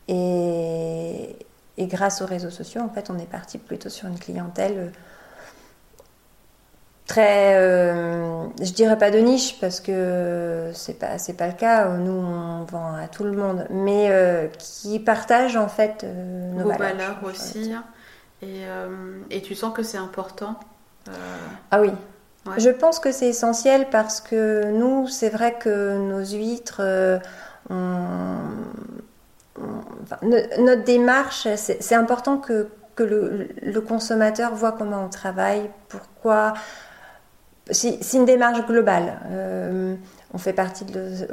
Et, 0.08 1.34
et, 1.78 1.86
grâce 1.86 2.20
aux 2.20 2.26
réseaux 2.26 2.50
sociaux, 2.50 2.82
en 2.82 2.90
fait, 2.90 3.08
on 3.08 3.18
est 3.18 3.30
parti 3.30 3.56
plutôt 3.56 3.88
sur 3.88 4.08
une 4.08 4.18
clientèle 4.18 4.92
euh, 7.18 8.46
très, 8.56 8.64
je 8.64 8.72
dirais 8.72 8.98
pas 8.98 9.10
de 9.10 9.18
niche 9.18 9.58
parce 9.60 9.80
que 9.80 10.70
c'est 10.74 10.98
pas 10.98 11.18
c'est 11.18 11.34
pas 11.34 11.46
le 11.46 11.54
cas. 11.54 11.88
Nous, 11.88 12.12
on 12.12 12.64
vend 12.64 12.94
à 12.94 13.08
tout 13.08 13.24
le 13.24 13.32
monde, 13.32 13.66
mais 13.70 14.50
qui 14.58 14.98
partage 14.98 15.56
en 15.56 15.68
fait 15.68 16.04
nos 16.04 16.64
Vos 16.64 16.72
valeurs, 16.72 17.18
aussi. 17.24 17.72
Et, 18.42 18.62
et, 19.30 19.40
tu 19.40 19.54
sens 19.54 19.72
que 19.72 19.82
c'est 19.82 19.98
important. 19.98 20.58
Ah 21.70 21.80
oui, 21.80 21.90
je 22.58 22.70
pense 22.70 22.98
que 22.98 23.12
c'est 23.12 23.28
essentiel 23.28 23.88
parce 23.90 24.20
que 24.20 24.70
nous, 24.72 25.06
c'est 25.06 25.28
vrai 25.28 25.56
que 25.58 25.96
nos 25.96 26.24
huîtres, 26.24 26.80
euh, 26.80 27.18
notre 30.10 30.84
démarche, 30.84 31.46
c'est 31.56 31.94
important 31.94 32.38
que, 32.38 32.68
que 32.96 33.04
le, 33.04 33.80
consommateur 33.80 34.54
voit 34.54 34.72
comment 34.72 35.04
on 35.04 35.08
travaille, 35.08 35.70
pourquoi. 35.88 36.54
C'est 37.72 38.16
une 38.16 38.24
démarche 38.24 38.64
globale. 38.66 39.18
Euh, 39.30 39.94
on 40.34 40.38
fait 40.38 40.52
partie 40.52 40.84
de 40.84 41.26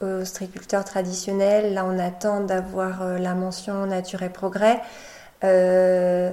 l'ostriculteur 0.00 0.84
traditionnel. 0.84 1.74
Là, 1.74 1.84
on 1.84 1.98
attend 1.98 2.40
d'avoir 2.40 3.02
euh, 3.02 3.18
la 3.18 3.34
mention 3.34 3.86
nature 3.86 4.22
et 4.22 4.30
progrès. 4.30 4.80
Euh, 5.44 6.30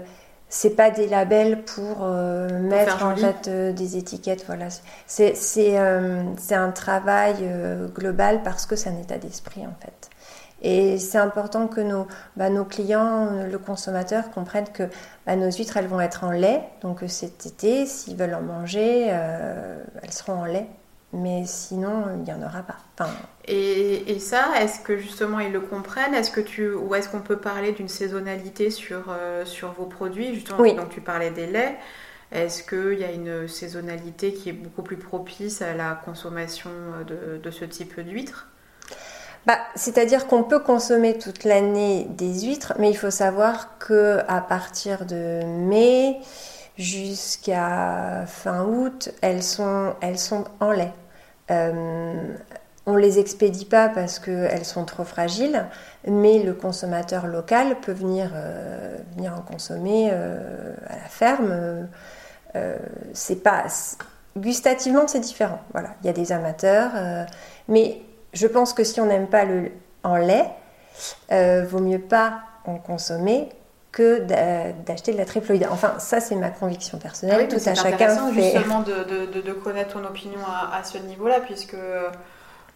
c'est 0.50 0.76
pas 0.76 0.92
des 0.92 1.08
labels 1.08 1.64
pour, 1.64 2.00
euh, 2.04 2.48
mettre 2.62 3.04
en 3.04 3.16
fait 3.16 3.48
euh, 3.48 3.74
des 3.74 3.98
étiquettes 3.98 4.46
voilà 4.46 4.68
c'est 5.06 5.78
un 5.78 6.72
travail 6.72 7.36
global 7.94 8.42
parce 8.44 8.66
que 8.66 8.78
c'est 8.78 8.90
un 8.90 8.98
état 8.98 9.18
d'esprit 9.18 9.66
en 9.66 9.76
fait 9.82 10.10
et 10.62 10.98
c'est 10.98 11.18
important 11.18 11.68
que 11.68 11.82
nos 11.82 12.08
bah, 12.36 12.50
nos 12.50 12.66
clients 12.66 13.46
le 13.50 13.58
consommateur 13.58 14.32
comprennent 14.32 14.70
que 14.74 14.84
bah, 15.26 15.36
nos 15.36 15.52
huîtres 15.52 15.78
elles 15.78 15.88
vont 15.88 16.02
être 16.02 16.24
en 16.24 16.32
lait 16.32 16.62
donc 16.82 17.00
cet 17.08 17.46
été 17.46 17.86
s'ils 17.86 18.18
veulent 18.18 18.36
en 18.36 18.42
manger 18.42 19.08
elles 19.08 20.14
seront 20.14 20.40
en 20.42 20.46
lait 20.46 20.68
mais 21.14 21.44
sinon 21.46 22.06
il 22.16 22.24
n'y 22.24 22.34
en 22.34 22.42
aura 22.46 22.64
pas. 22.64 23.10
et, 23.48 24.20
ça, 24.20 24.60
est-ce 24.60 24.80
que 24.82 24.98
justement 24.98 25.40
ils 25.40 25.52
le 25.52 25.62
comprennent? 25.62 26.14
Est-ce 26.14 26.32
que 26.32 26.42
tu 26.42 26.70
ou 26.72 26.96
est-ce 26.96 27.10
qu'on 27.10 27.22
peut 27.22 27.38
parler 27.38 27.72
d'une 27.72 27.88
saisonnalité 27.88 28.70
sur 28.70 29.06
euh, 29.10 29.46
sur 29.46 29.72
vos 29.72 29.86
produits? 29.86 30.34
Justement, 30.34 30.60
oui. 30.60 30.76
donc 30.76 30.90
tu 30.90 31.02
parlais 31.02 31.32
des 31.32 31.48
laits. 31.48 31.76
Est-ce 32.32 32.62
qu'il 32.64 33.00
y 33.00 33.06
a 33.06 33.12
une 33.12 33.48
saisonnalité 33.48 34.34
qui 34.34 34.50
est 34.50 34.54
beaucoup 34.54 34.82
plus 34.82 34.98
propice 34.98 35.62
à 35.62 35.74
la 35.74 35.94
consommation 35.94 36.72
de, 37.08 37.38
de 37.38 37.52
ce 37.52 37.64
type 37.64 38.02
d'huîtres 38.02 38.50
bah, 39.48 39.58
C'est-à-dire 39.76 40.28
qu'on 40.28 40.44
peut 40.44 40.60
consommer 40.60 41.18
toute 41.18 41.46
l'année 41.46 42.06
des 42.12 42.42
huîtres, 42.42 42.74
mais 42.78 42.90
il 42.90 42.98
faut 42.98 43.10
savoir 43.10 43.78
que 43.80 44.20
à 44.28 44.42
partir 44.42 45.06
de 45.06 45.42
mai, 45.46 46.20
jusqu'à 46.78 48.26
fin 48.28 48.66
août, 48.66 49.10
elles 49.22 49.42
sont, 49.42 49.96
en 50.60 50.72
lait. 50.72 50.92
Euh, 51.50 52.36
on 52.86 52.94
ne 52.94 53.00
les 53.00 53.20
expédie 53.20 53.64
pas 53.64 53.88
parce 53.88 54.20
qu'elles 54.20 54.66
sont 54.66 54.84
trop 54.84 55.06
fragiles, 55.06 55.66
mais 56.06 56.44
le 56.44 56.54
consommateur 56.54 57.26
local 57.26 57.80
peut 57.80 57.94
venir, 57.94 58.32
euh, 58.36 58.98
en 59.20 59.42
consommer 59.42 60.10
euh, 60.12 60.76
à 60.88 60.96
la 60.96 61.10
ferme. 61.10 61.88
c'est 63.14 63.44
pas 63.44 63.66
gustativement 64.36 65.08
c'est 65.08 65.22
différent. 65.22 65.62
Voilà, 65.72 65.92
il 66.02 66.08
y 66.08 66.10
a 66.10 66.14
des 66.14 66.34
amateurs, 66.34 66.92
mais 67.70 68.02
je 68.34 68.48
pense 68.48 68.74
que 68.74 68.84
si 68.84 69.00
on 69.02 69.06
n'aime 69.06 69.28
pas 69.28 69.46
le 69.46 69.72
en 70.04 70.16
lait, 70.16 70.46
vaut 71.30 71.80
mieux 71.80 72.00
pas 72.00 72.42
en 72.66 72.78
consommer 72.78 73.50
que 73.98 74.20
d'acheter 74.86 75.12
de 75.12 75.18
la 75.18 75.26
triploïde. 75.26 75.68
Enfin, 75.72 75.96
ça, 75.98 76.20
c'est 76.20 76.36
ma 76.36 76.52
conviction 76.52 77.00
personnelle. 77.00 77.48
Ah 77.50 77.56
Tout 77.56 77.70
à 77.70 77.74
chacun 77.74 78.32
fait... 78.32 78.44
justement 78.44 78.82
de, 78.82 79.26
de, 79.34 79.42
de, 79.42 79.54
connaître 79.54 79.94
ton 79.94 80.06
opinion 80.06 80.40
à, 80.46 80.84
ce 80.84 81.00
niveau-là, 81.00 81.40
puisque 81.40 81.78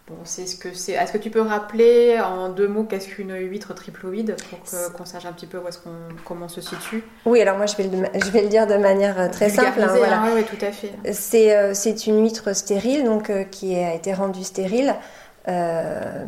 bon, 0.08 0.16
c'est 0.24 0.46
ce 0.46 0.56
que 0.56 0.74
c'est. 0.74 0.92
Est-ce 0.92 1.12
que 1.12 1.18
tu 1.18 1.30
peux 1.30 1.42
rappeler 1.42 2.18
en 2.20 2.48
deux 2.48 2.66
mots 2.66 2.82
qu'est-ce 2.82 3.06
qu'une 3.06 3.34
huître 3.34 3.72
triploïde 3.72 4.34
pour 4.50 4.58
qu'on 4.92 5.04
sache 5.04 5.24
un 5.24 5.32
petit 5.32 5.46
peu 5.46 5.58
où 5.58 5.68
est-ce 5.68 5.78
qu'on 5.78 5.90
comment 6.24 6.46
on 6.46 6.48
se 6.48 6.60
situe? 6.60 7.04
Oui, 7.24 7.40
alors 7.40 7.56
moi, 7.56 7.66
je 7.66 7.76
vais 7.76 7.84
le, 7.84 8.08
je 8.14 8.30
vais 8.30 8.42
le 8.42 8.48
dire 8.48 8.66
de 8.66 8.76
manière 8.76 9.20
euh, 9.20 9.28
très 9.28 9.48
simple. 9.48 9.80
Hein, 9.80 9.94
voilà. 9.96 10.24
oui, 10.34 10.42
tout 10.42 10.64
à 10.64 10.72
fait. 10.72 10.92
C'est 11.12 11.56
euh, 11.56 11.72
c'est 11.72 12.08
une 12.08 12.20
huître 12.24 12.52
stérile, 12.52 13.04
donc 13.04 13.30
euh, 13.30 13.44
qui 13.44 13.76
a 13.76 13.94
été 13.94 14.12
rendue 14.12 14.42
stérile. 14.42 14.96
Euh, 15.48 16.24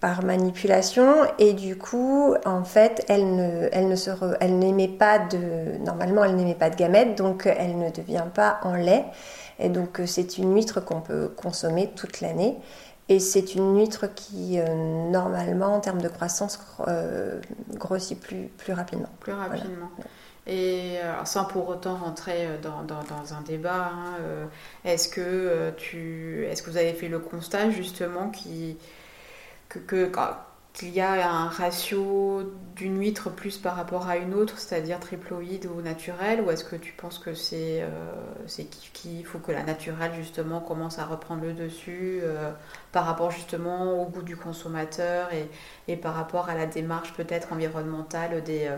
par 0.00 0.24
manipulation. 0.24 1.24
Et 1.38 1.52
du 1.52 1.76
coup 1.76 2.34
en 2.44 2.64
fait 2.64 3.04
elle 3.08 3.34
ne 3.34 3.68
elle 3.72 3.88
ne 3.88 3.96
se 3.96 4.10
elle 4.40 4.58
n'émet 4.58 4.88
pas 4.88 5.18
de 5.18 5.78
normalement 5.84 6.22
elle 6.22 6.36
n'émet 6.36 6.54
pas 6.54 6.68
de 6.70 6.76
gamètes 6.76 7.16
donc 7.16 7.46
elle 7.46 7.78
ne 7.78 7.90
devient 7.90 8.26
pas 8.32 8.60
en 8.62 8.74
lait. 8.74 9.04
Et 9.58 9.68
donc 9.68 10.00
c'est 10.06 10.38
une 10.38 10.54
huître 10.54 10.84
qu'on 10.84 11.00
peut 11.00 11.28
consommer 11.28 11.90
toute 11.96 12.20
l'année. 12.20 12.58
Et 13.08 13.20
c'est 13.20 13.54
une 13.54 13.78
huître 13.78 14.12
qui 14.14 14.58
euh, 14.58 15.10
normalement 15.10 15.74
en 15.74 15.80
termes 15.80 16.02
de 16.02 16.08
croissance 16.08 16.60
euh, 16.88 17.40
grossit 17.74 18.20
plus 18.20 18.48
plus 18.58 18.72
rapidement. 18.72 19.08
Plus 19.20 19.32
rapidement 19.32 19.90
Et 20.46 20.98
sans 21.24 21.44
pour 21.44 21.68
autant 21.68 21.96
rentrer 21.96 22.46
dans, 22.62 22.82
dans, 22.84 23.34
un 23.34 23.40
débat, 23.42 23.90
hein, 23.92 24.14
est-ce 24.84 25.08
que 25.08 25.72
tu, 25.76 26.44
est-ce 26.46 26.62
que 26.62 26.70
vous 26.70 26.76
avez 26.76 26.92
fait 26.92 27.08
le 27.08 27.18
constat 27.18 27.70
justement 27.70 28.30
qu'il 28.30 28.76
y 30.82 31.00
a 31.00 31.30
un 31.30 31.48
ratio 31.48 32.44
d'une 32.76 32.98
huître 32.98 33.30
plus 33.30 33.56
par 33.56 33.74
rapport 33.74 34.06
à 34.08 34.18
une 34.18 34.34
autre, 34.34 34.58
c'est-à-dire 34.58 35.00
triploïde 35.00 35.66
ou 35.66 35.80
naturelle, 35.80 36.42
ou 36.42 36.50
est-ce 36.50 36.64
que 36.64 36.76
tu 36.76 36.92
penses 36.92 37.18
que 37.18 37.32
c'est 37.32 37.82
euh, 37.82 38.62
qu'il 38.92 39.24
faut 39.24 39.38
que 39.38 39.50
la 39.50 39.62
naturelle 39.62 40.12
justement 40.14 40.60
commence 40.60 40.98
à 40.98 41.06
reprendre 41.06 41.42
le 41.42 41.54
dessus 41.54 42.20
euh, 42.22 42.52
par 42.92 43.06
rapport 43.06 43.30
justement 43.30 44.02
au 44.02 44.04
goût 44.04 44.22
du 44.22 44.36
consommateur 44.36 45.30
et, 45.88 45.96
par 45.96 46.14
rapport 46.14 46.50
à 46.50 46.54
la 46.54 46.66
démarche 46.66 47.14
peut-être 47.14 47.52
environnementale 47.52 48.42
des, 48.42 48.66
euh, 48.66 48.76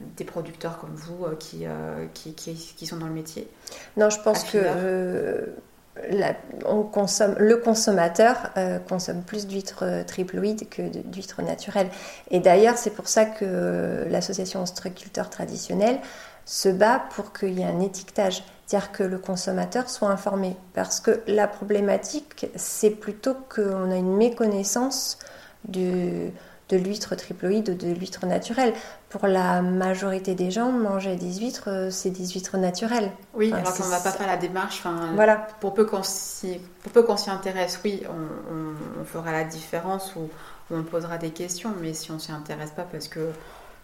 des 0.00 0.24
producteurs 0.24 0.78
comme 0.78 0.94
vous 0.94 1.26
qui, 1.38 1.66
qui, 2.14 2.34
qui, 2.34 2.54
qui, 2.54 2.86
sont 2.86 2.96
dans 2.96 3.06
le 3.06 3.14
métier 3.14 3.48
Non, 3.96 4.10
je 4.10 4.20
pense 4.20 4.44
que 4.44 5.54
on 6.64 6.82
consomme, 6.82 7.34
le 7.38 7.56
consommateur 7.56 8.50
euh, 8.56 8.78
consomme 8.78 9.22
plus 9.22 9.46
d'huîtres 9.46 9.84
euh, 9.84 10.04
triploïdes 10.04 10.68
que 10.68 10.82
d'huîtres 10.82 11.42
naturelles. 11.42 11.88
Et 12.30 12.40
d'ailleurs, 12.40 12.76
c'est 12.76 12.90
pour 12.90 13.08
ça 13.08 13.24
que 13.24 14.04
l'association 14.08 14.62
ostriculteurs 14.62 15.30
traditionnels 15.30 15.98
se 16.44 16.68
bat 16.68 17.02
pour 17.14 17.32
qu'il 17.32 17.58
y 17.58 17.62
ait 17.62 17.66
un 17.66 17.80
étiquetage, 17.80 18.44
c'est-à-dire 18.66 18.92
que 18.92 19.02
le 19.02 19.18
consommateur 19.18 19.88
soit 19.88 20.08
informé. 20.08 20.56
Parce 20.74 21.00
que 21.00 21.22
la 21.26 21.48
problématique, 21.48 22.46
c'est 22.54 22.90
plutôt 22.90 23.34
qu'on 23.34 23.90
a 23.90 23.96
une 23.96 24.16
méconnaissance 24.16 25.18
du, 25.66 26.30
de 26.68 26.76
l'huître 26.76 27.14
triploïde 27.14 27.68
ou 27.70 27.74
de 27.74 27.92
l'huître 27.92 28.26
naturelle. 28.26 28.72
Pour 29.08 29.26
la 29.26 29.62
majorité 29.62 30.34
des 30.34 30.50
gens, 30.50 30.72
manger 30.72 31.16
des 31.16 31.34
huîtres, 31.34 31.68
euh, 31.70 31.90
c'est 31.90 32.10
des 32.10 32.26
huîtres 32.26 32.56
naturelles. 32.56 33.10
Oui, 33.34 33.52
alors 33.52 33.72
qu'on 33.72 33.84
ne 33.84 33.90
va 33.90 34.00
pas 34.00 34.10
faire 34.10 34.26
la 34.26 34.36
démarche. 34.36 34.82
Voilà. 35.14 35.46
Pour 35.60 35.74
peu 35.74 35.84
qu'on 35.84 36.02
s'y, 36.02 36.60
intéresse, 37.28 37.80
oui, 37.84 38.02
on, 38.08 39.04
fera 39.04 39.30
la 39.30 39.44
différence 39.44 40.16
ou 40.16 40.28
on 40.70 40.82
posera 40.82 41.18
des 41.18 41.30
questions, 41.30 41.72
mais 41.80 41.94
si 41.94 42.10
on 42.10 42.18
s'y 42.18 42.32
intéresse 42.32 42.72
pas 42.72 42.82
parce 42.82 43.06
que 43.06 43.30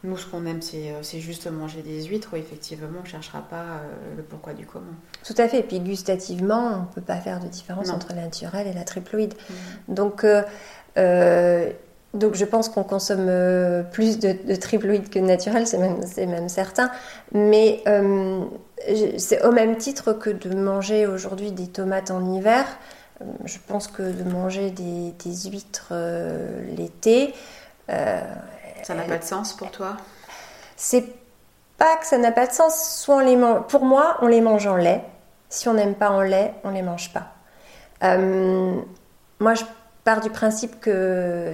nous, 0.05 0.16
ce 0.16 0.27
qu'on 0.27 0.45
aime, 0.47 0.61
euh, 0.75 0.99
c'est 1.03 1.21
juste 1.21 1.49
manger 1.49 1.83
des 1.83 2.05
huîtres. 2.05 2.35
Effectivement, 2.35 2.88
on 2.99 3.03
ne 3.03 3.07
cherchera 3.07 3.42
pas 3.42 3.62
euh, 3.62 4.16
le 4.16 4.23
pourquoi 4.25 4.53
du 4.53 4.66
comment. 4.66 4.87
Tout 5.25 5.35
à 5.38 5.47
fait. 5.47 5.61
Et 5.61 5.62
puis, 5.62 5.79
gustativement, 5.79 6.75
on 6.75 6.81
ne 6.81 6.95
peut 6.95 7.01
pas 7.01 7.21
faire 7.21 7.38
de 7.38 7.47
différence 7.47 7.90
entre 7.90 8.09
la 8.09 8.23
naturelle 8.23 8.66
et 8.66 8.73
la 8.73 8.83
triploïde. 8.83 9.35
Mm. 9.88 9.95
Donc, 9.95 10.25
euh, 10.25 11.71
donc, 12.14 12.35
je 12.35 12.44
pense 12.44 12.68
qu'on 12.68 12.85
consomme 12.85 13.31
plus 13.90 14.18
de, 14.18 14.37
de 14.46 14.55
triploïdes 14.55 15.09
que 15.09 15.18
de 15.18 15.25
naturel, 15.25 15.66
c'est 15.66 15.79
même, 15.79 16.01
même 16.16 16.48
certain. 16.48 16.90
Mais 17.33 17.83
c'est 19.16 19.42
au 19.44 19.53
même 19.53 19.77
titre 19.77 20.12
que 20.12 20.31
de 20.31 20.55
manger 20.55 21.07
aujourd'hui 21.07 21.53
des 21.53 21.68
tomates 21.68 22.11
en 22.11 22.35
hiver. 22.35 22.66
Je 23.44 23.59
pense 23.66 23.87
que 23.87 24.03
de 24.03 24.25
manger 24.29 24.70
des, 24.70 25.14
des 25.25 25.51
huîtres 25.51 25.92
l'été, 26.77 27.35
ça 27.88 28.94
n'a 28.94 29.05
pas 29.05 29.18
de 29.18 29.25
sens 29.25 29.55
pour 29.55 29.70
toi? 29.70 29.96
C'est 30.77 31.05
pas 31.79 31.96
que 31.96 32.07
ça 32.07 32.18
n'a 32.18 32.33
pas 32.33 32.46
de 32.46 32.53
sens. 32.53 33.01
Soit 33.01 33.16
on 33.16 33.20
les 33.20 33.37
mange, 33.37 33.66
pour 33.68 33.85
moi, 33.85 34.16
on 34.20 34.27
les 34.27 34.40
mange 34.40 34.66
en 34.66 34.77
lait. 34.77 35.03
Si 35.48 35.68
on 35.68 35.75
n'aime 35.75 35.94
pas 35.94 36.11
en 36.11 36.20
lait, 36.20 36.55
on 36.64 36.70
les 36.70 36.83
mange 36.83 37.12
pas. 37.12 37.33
Euh, 38.03 38.75
moi, 39.38 39.55
je 39.55 39.62
pars 40.03 40.20
du 40.20 40.31
principe 40.31 40.81
que 40.81 41.53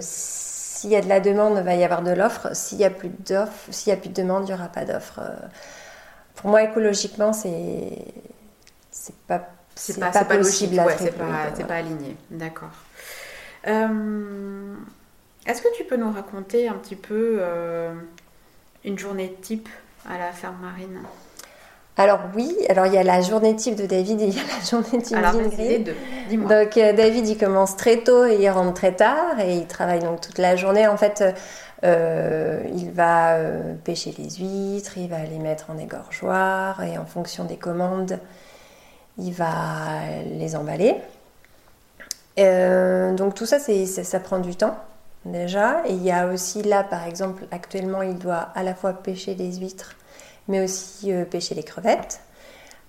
s'il 0.79 0.91
y 0.91 0.97
a 0.97 1.01
de 1.01 1.09
la 1.09 1.19
demande, 1.19 1.57
il 1.59 1.65
va 1.65 1.75
y 1.75 1.83
avoir 1.83 2.03
de 2.03 2.13
l'offre. 2.13 2.55
S'il 2.55 2.79
y 2.79 2.85
a 2.85 2.91
plus 2.91 3.09
d'offre, 3.09 3.67
s'il 3.71 3.91
y 3.91 3.93
a 3.93 3.97
plus 3.97 4.11
de 4.11 4.15
demande, 4.15 4.45
il 4.45 4.53
n'y 4.53 4.55
aura 4.55 4.69
pas 4.69 4.85
d'offre. 4.85 5.19
Euh, 5.19 5.35
pour 6.37 6.51
moi, 6.51 6.63
écologiquement, 6.63 7.33
c'est 7.33 7.99
c'est 8.93 9.17
pas 9.27 9.49
c'est 9.75 9.99
pas, 9.99 10.25
possible. 10.25 10.77
Ouais, 10.77 10.95
c'est 10.97 11.19
pas, 11.19 11.51
pas, 11.67 11.75
aligné. 11.75 12.17
D'accord. 12.31 12.71
Euh, 13.67 14.75
est-ce 15.47 15.63
que 15.63 15.77
tu 15.77 15.83
peux 15.83 15.97
nous 15.97 16.13
raconter 16.13 16.69
un 16.69 16.75
petit 16.75 16.97
peu 16.97 17.39
euh, 17.41 17.93
une 18.85 18.99
journée 18.99 19.37
type 19.43 19.69
à 20.09 20.17
la 20.17 20.31
ferme 20.31 20.59
marine? 20.63 21.01
Alors 21.99 22.21
oui, 22.35 22.57
alors 22.69 22.87
il 22.87 22.95
y 22.95 22.99
a 22.99 23.03
la 23.03 23.21
journée 23.21 23.55
type 23.57 23.75
de 23.75 23.85
David 23.85 24.21
et 24.21 24.27
il 24.27 24.35
y 24.35 24.39
a 24.39 24.43
la 24.43 24.65
journée 24.65 25.03
type 25.03 25.19
d'Ingrid. 25.21 25.95
Donc 26.31 26.77
euh, 26.77 26.93
David 26.93 27.29
il 27.29 27.37
commence 27.37 27.77
très 27.77 27.99
tôt 27.99 28.25
et 28.25 28.37
il 28.37 28.49
rentre 28.49 28.75
très 28.75 28.93
tard 28.93 29.41
et 29.41 29.57
il 29.57 29.67
travaille 29.67 30.01
donc 30.01 30.21
toute 30.21 30.39
la 30.39 30.57
journée. 30.57 30.87
En 30.87 30.97
fait, 30.97 31.25
euh, 31.85 32.63
il 32.75 32.91
va 32.93 33.37
pêcher 33.85 34.15
les 34.17 34.31
huîtres, 34.31 34.97
il 34.97 35.09
va 35.09 35.25
les 35.25 35.39
mettre 35.39 35.71
en 35.71 35.79
égorgeoir 35.79 36.83
et 36.85 36.97
en 36.97 37.05
fonction 37.05 37.45
des 37.45 37.57
commandes, 37.57 38.19
il 39.19 39.33
va 39.33 39.51
les 40.39 40.57
emballer. 40.57 40.95
donc 42.37 43.35
tout 43.35 43.47
ça, 43.47 43.59
ça 43.59 44.21
prend 44.21 44.39
du 44.39 44.55
temps 44.55 44.77
déjà. 45.25 45.83
Et 45.87 45.93
il 45.93 46.03
y 46.03 46.11
a 46.11 46.29
aussi 46.29 46.63
là, 46.63 46.85
par 46.85 47.07
exemple, 47.07 47.45
actuellement, 47.51 48.03
il 48.03 48.19
doit 48.19 48.49
à 48.55 48.63
la 48.63 48.75
fois 48.75 48.93
pêcher 48.93 49.35
les 49.35 49.57
huîtres, 49.57 49.97
mais 50.49 50.61
aussi 50.65 51.13
euh, 51.13 51.25
pêcher 51.25 51.55
les 51.55 51.63
crevettes. 51.63 52.21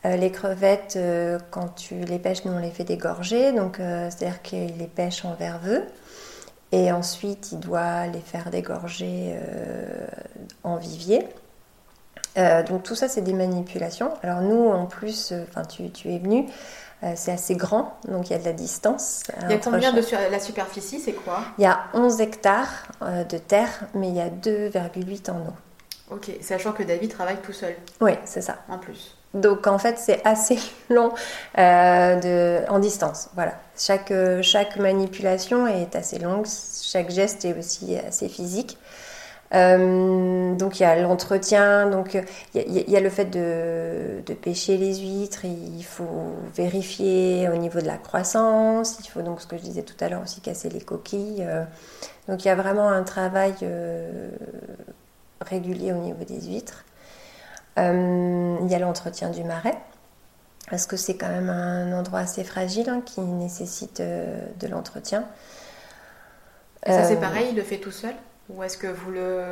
Euh, 0.06 0.16
les 0.16 0.32
crevettes, 0.32 0.96
euh, 0.96 1.38
quand 1.52 1.76
tu 1.76 1.96
les 1.96 2.20
pêches, 2.20 2.46
nous 2.46 2.54
on 2.54 2.60
les 2.60 2.72
fait 2.72 2.86
dégorger, 2.86 3.52
donc 3.52 3.78
c'est-à-dire 3.78 4.42
qu'il 4.42 4.78
les 4.78 4.88
pêche 4.88 5.26
en 5.26 5.36
verveux. 5.36 5.84
Et 6.72 6.92
ensuite, 6.92 7.52
il 7.52 7.60
doit 7.60 8.06
les 8.08 8.22
faire 8.22 8.52
dégorger 8.52 9.36
en 10.64 10.76
vivier. 10.78 11.28
donc 12.36 12.84
tout 12.84 12.94
ça, 12.94 13.08
c'est 13.08 13.22
des 13.22 13.34
manipulations. 13.34 14.14
Alors 14.22 14.42
nous, 14.42 14.70
en 14.70 14.86
plus, 14.86 15.34
enfin 15.50 15.66
tu, 15.66 15.90
tu, 15.90 16.14
es 16.14 16.20
venu, 16.20 16.46
c'est 17.16 17.32
assez 17.32 17.56
grand, 17.56 17.98
donc 18.08 18.30
il 18.30 18.34
y 18.34 18.36
a 18.36 18.40
de 18.40 18.46
la 18.46 18.54
distance. 18.54 19.24
Il 19.42 19.50
y 19.50 19.54
a 19.56 19.58
combien 19.58 19.92
de 19.92 20.32
la 20.32 20.40
superficie 20.40 21.00
C'est 21.00 21.14
quoi? 21.14 21.40
Il 21.58 21.64
y 21.64 21.68
a 21.68 21.86
11 21.96 22.22
hectares 22.22 22.92
de 23.02 23.38
terre, 23.40 23.88
mais 23.96 24.10
il 24.10 24.16
y 24.16 24.22
a 24.22 24.30
2,8 24.30 25.32
en 25.32 25.40
eau. 25.40 25.54
Ok, 26.12 26.32
sachant 26.42 26.72
que 26.72 26.84
David 26.84 27.12
travaille 27.12 27.38
tout 27.38 27.54
seul. 27.54 27.76
Oui, 28.02 28.14
c'est 28.26 28.42
ça. 28.42 28.58
En 28.68 28.78
plus. 28.78 29.16
Donc 29.34 29.68
en 29.68 29.78
fait, 29.78 29.98
c'est 30.00 30.26
assez 30.26 30.58
long 30.90 31.12
euh, 31.58 32.16
de, 32.20 32.70
en 32.70 32.80
distance. 32.80 33.30
Voilà. 33.36 33.54
Chaque, 33.78 34.12
chaque 34.42 34.78
manipulation 34.78 35.68
est 35.68 35.96
assez 35.96 36.20
longue, 36.20 36.46
chaque 36.84 37.12
geste 37.12 37.46
est 37.46 37.58
aussi 37.58 37.96
assez 37.96 38.28
physique. 38.28 38.78
Euh, 39.54 40.56
donc 40.56 40.80
il 40.80 40.84
y 40.84 40.86
a 40.86 40.96
l'entretien, 41.02 41.90
donc 41.90 42.18
il 42.54 42.90
y, 42.90 42.96
a 42.96 43.00
le 43.00 43.10
fait 43.10 43.26
de, 43.26 44.22
pêcher 44.42 44.78
les 44.78 44.98
huîtres, 44.98 45.46
il 45.46 45.84
faut 45.84 46.36
vérifier 46.56 47.50
au 47.50 47.58
niveau 47.58 47.82
de 47.82 47.88
la 47.88 47.98
croissance, 47.98 49.00
il 49.04 49.10
faut 49.10 49.22
donc 49.22 49.42
ce 49.42 49.48
que 49.48 49.58
je 49.58 49.64
disais 49.64 49.82
tout 49.82 49.96
à 50.02 50.10
l'heure 50.10 50.22
aussi 50.22 50.42
casser 50.42 50.70
les 50.70 50.82
coquilles. 50.82 51.44
Euh. 51.48 51.64
donc 52.28 52.46
il 52.46 52.48
y 52.48 52.52
a 52.52 52.56
vraiment 52.56 52.90
un 52.90 53.04
travail 53.04 53.56
euh, 53.64 54.30
régulier 55.42 55.92
au 55.92 55.98
niveau 55.98 56.24
des 56.24 56.42
huîtres. 56.42 56.86
il 57.78 58.68
y 58.68 58.76
a 58.76 58.80
l'entretien 58.80 59.30
du 59.30 59.44
marais, 59.44 59.78
parce 60.70 60.86
que 60.86 60.98
c'est 60.98 61.18
quand 61.18 61.30
même 61.30 61.50
un 61.50 61.98
endroit 61.98 62.20
assez 62.20 62.44
fragile 62.44 62.90
hein, 62.90 63.02
qui 63.06 63.22
nécessite 63.22 64.02
de 64.02 64.68
l'entretien. 64.68 65.26
Ça 66.86 67.04
c'est 67.04 67.20
pareil, 67.20 67.48
il 67.52 67.56
le 67.56 67.64
fait 67.64 67.78
tout 67.78 67.92
seul 67.92 68.14
ou 68.50 68.64
est-ce 68.64 68.78
que 68.78 68.88
vous 68.88 69.12
le... 69.12 69.44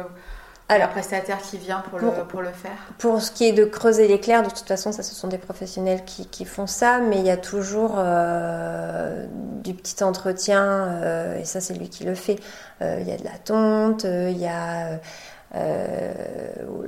Alors, 0.69 0.88
un 0.88 0.91
prestataire 0.91 1.41
qui 1.41 1.58
vient 1.58 1.80
pour, 1.80 1.97
le, 1.97 2.12
pour 2.28 2.41
le 2.41 2.52
faire? 2.52 2.78
Pour 2.97 3.21
ce 3.21 3.32
qui 3.32 3.45
est 3.45 3.54
de 3.54 3.63
creuser 3.63 4.06
l'éclair, 4.10 4.43
de 4.43 4.50
toute 4.50 4.67
façon, 4.67 4.91
ça, 4.91 5.02
ce 5.02 5.15
sont 5.15 5.30
des 5.30 5.38
professionnels 5.38 6.04
qui, 6.04 6.28
qui 6.28 6.43
font 6.43 6.67
ça, 6.67 7.00
mais 7.00 7.19
il 7.19 7.26
y 7.26 7.30
a 7.30 7.38
toujours 7.38 7.95
euh, 7.97 9.26
du 9.63 9.73
petit 9.73 10.04
entretien, 10.04 10.62
euh, 10.62 11.39
et 11.39 11.45
ça, 11.45 11.62
c'est 11.62 11.73
lui 11.73 11.88
qui 11.88 12.04
le 12.04 12.15
fait. 12.15 12.38
Euh, 12.82 12.97
il 13.00 13.08
y 13.08 13.13
a 13.13 13.17
de 13.17 13.23
la 13.23 13.38
tonte, 13.38 14.04
il 14.04 14.38
y 14.38 14.47
a. 14.47 15.00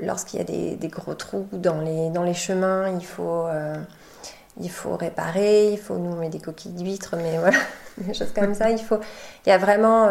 Lorsqu'il 0.02 0.40
y 0.40 0.42
a 0.42 0.46
des, 0.46 0.88
gros 0.88 1.14
trous 1.14 1.48
dans 1.52 1.82
les, 1.82 2.10
dans 2.10 2.24
les 2.24 2.34
chemins, 2.34 2.90
il 2.90 3.06
faut, 3.06 3.46
il 4.60 4.72
faut 4.72 4.96
réparer, 4.96 5.72
il 5.72 5.78
faut 5.78 5.98
nous 5.98 6.16
mettre 6.16 6.32
des 6.32 6.40
coquilles 6.40 6.72
d'huîtres, 6.72 7.16
mais 7.18 7.38
voilà, 7.38 7.58
des 7.98 8.14
choses 8.14 8.32
comme 8.34 8.54
ça. 8.54 8.70
Il, 8.70 8.80
faut, 8.80 9.00
il 9.46 9.50
y 9.50 9.52
a 9.52 9.58
vraiment 9.58 10.08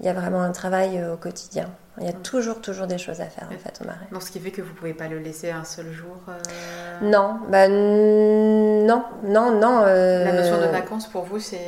il 0.00 0.06
y 0.06 0.08
a 0.08 0.14
vraiment 0.14 0.42
un 0.42 0.52
travail 0.52 0.98
euh, 0.98 1.14
au 1.14 1.16
quotidien. 1.16 1.68
Il 2.00 2.06
y 2.06 2.08
a 2.08 2.14
toujours, 2.14 2.62
toujours 2.62 2.86
des 2.86 2.96
choses 2.96 3.20
à 3.20 3.26
faire 3.26 3.46
en 3.46 3.58
fait 3.58 3.78
au 3.82 3.84
marais. 3.84 4.06
Donc 4.10 4.22
ce 4.22 4.30
qui 4.30 4.40
fait 4.40 4.52
que 4.52 4.62
vous 4.62 4.70
ne 4.70 4.74
pouvez 4.74 4.94
pas 4.94 5.08
le 5.08 5.18
laisser 5.18 5.50
un 5.50 5.64
seul 5.64 5.92
jour 5.92 6.16
euh, 6.28 6.32
Non, 7.02 7.40
bah, 7.50 7.68
non, 7.68 9.04
non, 9.24 9.60
non. 9.60 9.82
Euh, 9.84 10.24
La 10.24 10.32
notion 10.32 10.56
de 10.56 10.72
vacances 10.72 11.06
pour 11.06 11.24
vous, 11.24 11.38
c'est 11.38 11.60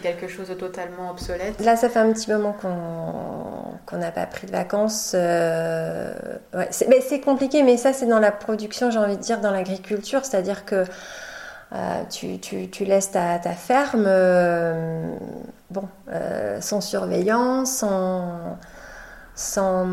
quelque 0.00 0.28
chose 0.28 0.48
de 0.48 0.54
totalement 0.54 1.10
obsolète? 1.10 1.60
Là, 1.60 1.74
ça 1.74 1.88
fait 1.88 1.98
un 1.98 2.12
petit 2.12 2.30
moment 2.30 2.52
qu'on 2.52 3.96
n'a 3.96 4.12
pas 4.12 4.26
pris 4.26 4.46
de 4.46 4.52
vacances. 4.52 5.14
Ouais, 5.14 6.68
c'est 6.70 7.20
compliqué, 7.20 7.64
mais 7.64 7.76
ça, 7.76 7.92
c'est 7.92 8.06
dans 8.06 8.20
la 8.20 8.30
production, 8.30 8.92
j'ai 8.92 8.98
envie 9.00 9.16
de 9.16 9.22
dire, 9.22 9.40
dans 9.40 9.50
l'agriculture. 9.50 10.24
C'est-à-dire 10.24 10.64
que 10.64 10.84
euh, 11.72 12.02
tu, 12.10 12.40
tu, 12.40 12.68
tu, 12.68 12.84
laisses 12.84 13.12
ta, 13.12 13.38
ta 13.38 13.52
ferme 13.52 14.04
euh, 14.06 15.14
bon, 15.70 15.88
euh, 16.08 16.60
sans 16.60 16.80
surveillance, 16.80 17.70
sans. 17.70 18.58
sans 19.36 19.86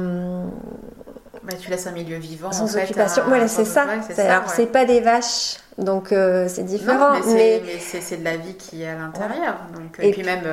tu 1.61 1.69
laisses 1.69 1.85
un 1.85 1.91
milieu 1.91 2.17
vivant. 2.17 2.51
Sans 2.51 2.75
occupation. 2.75 3.23
voilà, 3.27 3.47
c'est 3.47 3.63
ça. 3.63 3.85
alors, 4.17 4.49
c'est 4.49 4.65
pas 4.65 4.85
des 4.85 5.01
vaches, 5.01 5.57
donc 5.77 6.07
c'est 6.09 6.65
différent. 6.65 7.19
mais, 7.27 7.61
c'est 7.79 8.17
de 8.17 8.23
la 8.23 8.37
vie 8.37 8.55
qui 8.55 8.81
est 8.81 8.89
à 8.89 8.95
l'intérieur. 8.95 9.57
Et, 9.99 10.09
et, 10.09 10.11
puis, 10.11 10.23
même 10.23 10.43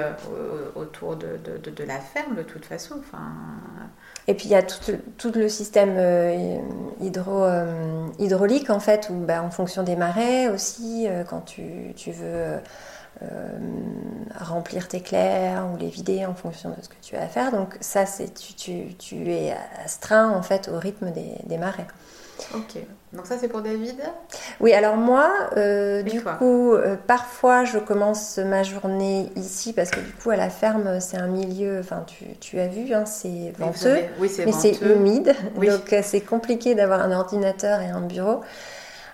autour 0.74 1.16
de, 1.16 1.38
de, 1.42 1.70
de, 1.70 1.84
la 1.84 1.98
ferme, 2.00 2.36
de 2.36 2.42
toute 2.42 2.66
façon. 2.66 2.96
Enfin. 3.00 3.22
Et 4.26 4.34
puis 4.34 4.46
il 4.46 4.52
y 4.52 4.54
a 4.54 4.62
tout, 4.62 5.32
le 5.34 5.48
système 5.48 5.94
euh, 5.98 6.58
hydro, 7.00 7.44
euh, 7.44 8.06
hydraulique 8.18 8.70
en 8.70 8.80
fait, 8.80 9.10
où 9.10 9.14
bah, 9.14 9.42
en 9.42 9.50
fonction 9.50 9.82
des 9.82 9.96
marais 9.96 10.48
aussi, 10.48 11.06
euh, 11.08 11.24
quand 11.24 11.42
tu, 11.42 11.92
tu 11.96 12.12
veux 12.12 12.58
remplir 14.38 14.88
tes 14.88 15.00
clairs 15.00 15.66
ou 15.72 15.78
les 15.78 15.88
vider 15.88 16.26
en 16.26 16.34
fonction 16.34 16.70
de 16.70 16.76
ce 16.82 16.88
que 16.88 16.96
tu 17.00 17.16
as 17.16 17.22
à 17.22 17.26
faire. 17.26 17.52
Donc 17.52 17.76
ça, 17.80 18.06
c'est 18.06 18.34
tu, 18.34 18.54
tu, 18.54 18.94
tu, 18.98 19.30
es 19.30 19.54
astreint 19.82 20.30
en 20.30 20.42
fait 20.42 20.68
au 20.68 20.78
rythme 20.78 21.10
des, 21.10 21.36
des 21.44 21.56
marais. 21.56 21.86
Ok. 22.54 22.76
Donc 23.14 23.26
ça 23.26 23.36
c'est 23.38 23.48
pour 23.48 23.62
David? 23.62 24.00
Oui, 24.60 24.72
alors 24.72 24.96
moi, 24.96 25.30
euh, 25.56 26.02
du 26.02 26.20
coup, 26.20 26.72
euh, 26.74 26.96
parfois 27.06 27.64
je 27.64 27.78
commence 27.78 28.38
ma 28.38 28.62
journée 28.62 29.30
ici 29.36 29.72
parce 29.72 29.90
que 29.90 30.00
du 30.00 30.12
coup 30.12 30.30
à 30.30 30.36
la 30.36 30.50
ferme 30.50 31.00
c'est 31.00 31.16
un 31.16 31.28
milieu, 31.28 31.78
enfin 31.78 32.04
tu, 32.06 32.24
tu 32.40 32.58
as 32.58 32.66
vu, 32.66 32.92
hein, 32.92 33.04
c'est 33.06 33.52
venteux, 33.56 33.98
mais 34.20 34.52
c'est 34.52 34.80
humide, 34.82 35.34
donc 35.54 35.92
euh, 35.92 36.00
c'est 36.02 36.22
compliqué 36.22 36.74
d'avoir 36.74 37.00
un 37.02 37.12
ordinateur 37.12 37.80
et 37.80 37.88
un 37.88 38.00
bureau. 38.00 38.40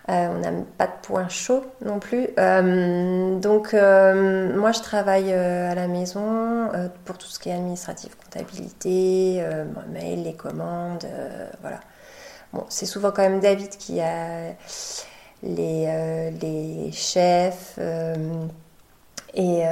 on 0.09 0.39
n'a 0.39 0.51
pas 0.79 0.87
de 0.87 0.93
point 1.03 1.29
chaud 1.29 1.63
non 1.85 1.99
plus. 1.99 2.29
donc, 3.41 3.75
moi, 3.75 4.73
je 4.73 4.81
travaille 4.81 5.33
à 5.33 5.75
la 5.75 5.89
maison 5.89 6.71
pour 7.05 7.19
tout 7.19 7.29
ce 7.29 7.39
qui 7.39 7.51
est 7.51 7.55
administratif, 7.55 8.17
comptabilité, 8.17 9.45
mail, 9.93 10.23
les 10.25 10.35
commandes, 10.35 11.07
voilà. 11.61 11.81
Bon, 12.53 12.65
c'est 12.69 12.87
souvent 12.87 13.11
quand 13.13 13.23
même 13.23 13.41
David 13.41 13.71
qui 13.71 14.01
a 14.01 14.55
les, 15.43 16.31
les 16.41 16.93
chefs 16.93 17.79
et 19.35 19.63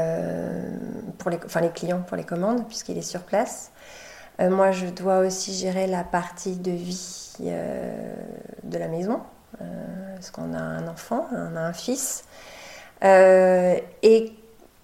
pour 1.18 1.30
les, 1.30 1.38
enfin, 1.44 1.60
les 1.60 1.70
clients 1.70 2.02
pour 2.02 2.16
les 2.16 2.24
commandes, 2.24 2.66
puisqu'il 2.68 2.96
est 2.96 3.02
sur 3.02 3.22
place. 3.22 3.72
Euh, 4.40 4.50
moi, 4.50 4.70
je 4.70 4.86
dois 4.86 5.18
aussi 5.18 5.52
gérer 5.54 5.86
la 5.86 6.04
partie 6.04 6.56
de 6.56 6.70
vie 6.70 7.34
euh, 7.42 8.14
de 8.62 8.78
la 8.78 8.88
maison, 8.88 9.20
euh, 9.60 10.14
parce 10.14 10.30
qu'on 10.30 10.54
a 10.54 10.60
un 10.60 10.86
enfant, 10.86 11.26
on 11.32 11.56
a 11.56 11.60
un 11.60 11.72
fils. 11.72 12.24
et 13.02 14.32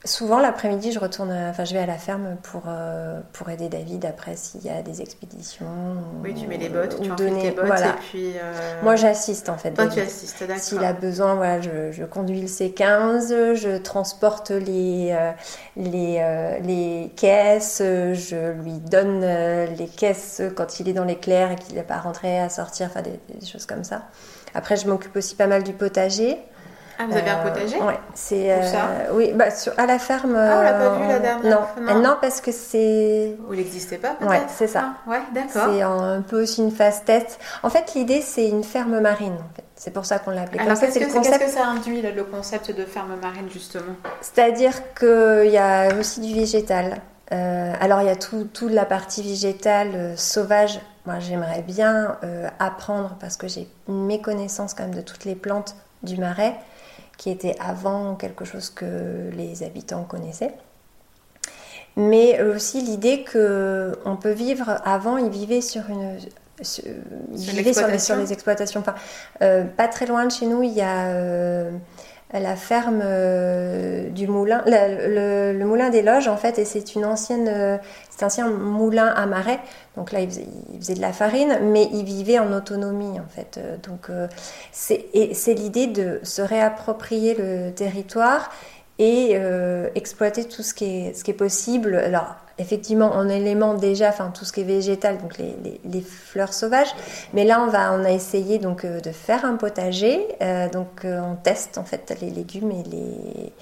Souvent, 0.06 0.38
l'après-midi, 0.38 0.92
je 0.92 0.98
retourne, 0.98 1.32
enfin, 1.32 1.64
je 1.64 1.72
vais 1.72 1.80
à 1.80 1.86
la 1.86 1.96
ferme 1.96 2.36
pour, 2.42 2.64
euh, 2.68 3.20
pour 3.32 3.48
aider 3.48 3.70
David 3.70 4.04
après 4.04 4.36
s'il 4.36 4.62
y 4.62 4.68
a 4.68 4.82
des 4.82 5.00
expéditions. 5.00 5.64
Oui, 6.22 6.34
tu 6.34 6.46
mets 6.46 6.58
les 6.58 6.68
bottes, 6.68 7.00
tu 7.00 7.08
donner, 7.08 7.42
tes 7.42 7.50
bottes 7.52 7.80
et 7.80 8.00
puis. 8.10 8.32
Euh, 8.36 8.82
Moi, 8.82 8.96
j'assiste 8.96 9.48
en 9.48 9.56
fait. 9.56 9.70
Toi, 9.70 9.86
tu 9.86 10.00
assistes, 10.00 10.40
d'accord. 10.40 10.62
S'il 10.62 10.84
a 10.84 10.92
besoin, 10.92 11.36
voilà, 11.36 11.62
je, 11.62 11.90
je, 11.90 12.04
conduis 12.04 12.42
le 12.42 12.48
C15, 12.48 13.54
je 13.54 13.78
transporte 13.78 14.50
les, 14.50 15.16
euh, 15.18 15.32
les, 15.76 16.60
les 16.62 17.10
caisses, 17.16 17.80
je 17.80 18.52
lui 18.62 18.72
donne 18.80 19.22
les 19.22 19.88
caisses 19.88 20.42
quand 20.54 20.80
il 20.80 20.88
est 20.90 20.92
dans 20.92 21.04
l'éclair 21.04 21.52
et 21.52 21.56
qu'il 21.56 21.76
n'est 21.76 21.82
pas 21.82 21.98
rentré 21.98 22.38
à 22.40 22.50
sortir, 22.50 22.88
enfin, 22.90 23.00
des, 23.00 23.18
des 23.40 23.46
choses 23.46 23.64
comme 23.64 23.84
ça. 23.84 24.02
Après, 24.52 24.76
je 24.76 24.86
m'occupe 24.86 25.16
aussi 25.16 25.34
pas 25.34 25.46
mal 25.46 25.62
du 25.62 25.72
potager. 25.72 26.38
Ah, 26.98 27.06
vous 27.08 27.16
avez 27.16 27.30
un 27.30 27.38
potager 27.38 27.76
Oui, 27.80 27.94
c'est. 28.14 28.52
Euh, 28.52 29.12
oui, 29.12 29.32
bah, 29.34 29.46
à 29.76 29.86
la 29.86 29.98
ferme. 29.98 30.36
Ah, 30.36 30.58
on 30.58 30.62
l'a 30.62 30.72
pas 30.72 30.94
vu 30.94 31.08
la 31.08 31.18
dernière 31.18 31.68
non. 31.80 32.00
non. 32.00 32.16
parce 32.20 32.40
que 32.40 32.52
c'est. 32.52 33.36
Ou 33.48 33.54
il 33.54 33.58
n'existait 33.58 33.98
pas 33.98 34.10
peut-être 34.10 34.30
Ouais, 34.30 34.42
c'est 34.48 34.68
ça. 34.68 34.94
Ah, 35.06 35.10
ouais, 35.10 35.22
d'accord. 35.32 35.72
C'est 35.72 35.82
un 35.82 36.22
peu 36.22 36.42
aussi 36.42 36.62
une 36.62 36.70
phase 36.70 37.04
tête. 37.04 37.38
En 37.62 37.70
fait, 37.70 37.94
l'idée, 37.94 38.20
c'est 38.20 38.48
une 38.48 38.64
ferme 38.64 39.00
marine. 39.00 39.34
En 39.34 39.54
fait. 39.56 39.64
C'est 39.76 39.90
pour 39.90 40.06
ça 40.06 40.18
qu'on 40.18 40.30
l'a 40.30 40.42
appelé 40.42 40.60
Alors, 40.60 40.78
qu'est-ce 40.78 40.98
que, 40.98 41.12
concept... 41.12 41.44
que, 41.44 41.50
ça 41.50 41.66
induit, 41.66 42.00
le 42.00 42.24
concept 42.24 42.70
de 42.70 42.84
ferme 42.84 43.16
marine, 43.20 43.50
justement? 43.50 43.94
C'est-à-dire 44.20 44.94
qu'il 44.94 45.50
y 45.50 45.58
a 45.58 45.94
aussi 45.98 46.20
du 46.20 46.32
végétal. 46.32 46.98
Euh, 47.32 47.72
alors, 47.80 48.00
il 48.02 48.06
y 48.06 48.10
a 48.10 48.16
toute 48.16 48.52
tout 48.52 48.68
la 48.68 48.84
partie 48.84 49.22
végétale 49.22 49.90
euh, 49.94 50.16
sauvage. 50.16 50.80
Moi, 51.06 51.18
j'aimerais 51.18 51.62
bien 51.62 52.16
apprendre 52.58 53.16
parce 53.20 53.36
que 53.36 53.46
j'ai 53.46 53.68
une 53.88 54.06
méconnaissance 54.06 54.72
quand 54.72 54.84
même 54.84 54.94
de 54.94 55.02
toutes 55.02 55.26
les 55.26 55.34
plantes 55.34 55.76
du 56.02 56.16
marais 56.16 56.54
qui 57.16 57.30
était 57.30 57.56
avant 57.60 58.14
quelque 58.14 58.44
chose 58.44 58.70
que 58.70 59.30
les 59.32 59.62
habitants 59.62 60.04
connaissaient. 60.04 60.52
Mais 61.96 62.42
aussi 62.42 62.80
l'idée 62.80 63.24
qu'on 63.24 64.16
peut 64.16 64.32
vivre, 64.32 64.80
avant 64.84 65.16
ils 65.16 65.30
vivaient 65.30 65.60
sur 65.60 65.82
une... 65.88 66.18
ils 66.60 67.50
vivaient 67.50 67.72
sur, 67.72 68.16
les 68.16 68.32
exploitations. 68.32 68.80
Enfin, 68.80 68.94
euh, 69.42 69.64
pas 69.64 69.86
très 69.86 70.06
loin 70.06 70.26
de 70.26 70.32
chez 70.32 70.46
nous, 70.46 70.62
il 70.62 70.72
y 70.72 70.80
a 70.80 71.06
euh, 71.06 71.70
la 72.32 72.56
ferme 72.56 73.00
euh, 73.04 74.08
du 74.10 74.26
moulin, 74.26 74.62
le, 74.66 75.64
moulin 75.64 75.90
des 75.90 76.02
loges 76.02 76.28
en 76.28 76.36
fait, 76.36 76.58
et 76.58 76.64
c'est 76.64 76.94
une 76.94 77.04
ancienne, 77.04 77.48
euh, 77.48 77.78
c'est 78.10 78.24
un 78.24 78.26
ancien 78.26 78.48
moulin 78.50 79.06
à 79.06 79.26
marais. 79.26 79.60
Donc 79.96 80.10
là, 80.10 80.20
il 80.20 80.30
faisait, 80.80 80.94
de 80.94 81.00
la 81.00 81.12
farine, 81.12 81.58
mais 81.62 81.88
il 81.92 82.04
vivait 82.04 82.38
en 82.38 82.52
autonomie 82.52 83.20
en 83.20 83.28
fait. 83.28 83.58
Euh, 83.58 83.76
donc 83.76 84.10
c'est 84.72 85.54
l'idée 85.54 85.86
de 85.86 86.20
se 86.22 86.42
réapproprier 86.42 87.34
le 87.34 87.70
territoire 87.70 88.50
et 88.98 89.36
exploiter 89.94 90.44
tout 90.44 90.62
ce 90.62 90.72
qui 90.72 90.84
est, 90.84 91.14
ce 91.14 91.24
qui 91.24 91.30
est 91.30 91.34
possible. 91.34 91.96
Alors 91.96 92.36
effectivement 92.58 93.12
en 93.12 93.28
élément 93.28 93.74
déjà, 93.74 94.08
enfin 94.08 94.30
tout 94.30 94.44
ce 94.44 94.52
qui 94.52 94.60
est 94.60 94.64
végétal, 94.64 95.18
donc 95.18 95.38
les, 95.38 96.00
fleurs 96.00 96.52
sauvages. 96.52 96.94
Mais 97.32 97.44
là, 97.44 97.60
on 97.60 97.68
va, 97.68 97.92
on 97.92 98.04
a 98.04 98.10
essayé 98.10 98.58
donc 98.58 98.84
euh, 98.84 99.00
de 99.00 99.10
faire 99.10 99.44
un 99.44 99.56
potager. 99.56 100.26
Euh, 100.40 100.68
donc 100.68 101.04
euh, 101.04 101.20
on 101.20 101.36
teste 101.36 101.78
en 101.78 101.84
fait 101.84 102.16
les 102.20 102.30
légumes 102.30 102.70
et 102.70 102.82
les 102.84 103.52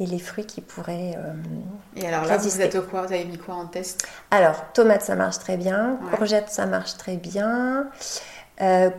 et 0.00 0.06
les 0.06 0.20
fruits 0.20 0.46
qui 0.46 0.60
pourraient. 0.60 1.18
et 1.96 2.06
alors 2.06 2.24
là, 2.24 2.36
vous 2.36 2.60
êtes 2.60 2.76
au 2.76 2.82
quoi? 2.82 3.02
Vous 3.02 3.12
avez 3.12 3.24
mis 3.24 3.36
quoi 3.36 3.56
en 3.56 3.66
test? 3.66 4.06
Alors 4.30 4.66
tomates, 4.72 5.02
ça 5.02 5.16
marche 5.16 5.40
très 5.40 5.56
bien. 5.56 5.98
Courgettes, 6.16 6.50
ça 6.50 6.66
marche 6.66 6.96
très 6.96 7.16
bien. 7.16 7.88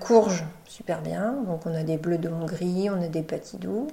courges, 0.02 0.44
super 0.68 1.00
bien. 1.00 1.36
Donc 1.48 1.66
on 1.66 1.74
a 1.74 1.84
des 1.84 1.96
bleus 1.96 2.18
de 2.18 2.28
Hongrie, 2.28 2.90
on 2.90 3.02
a 3.02 3.08
des 3.08 3.22
petits 3.22 3.56
doux. 3.56 3.88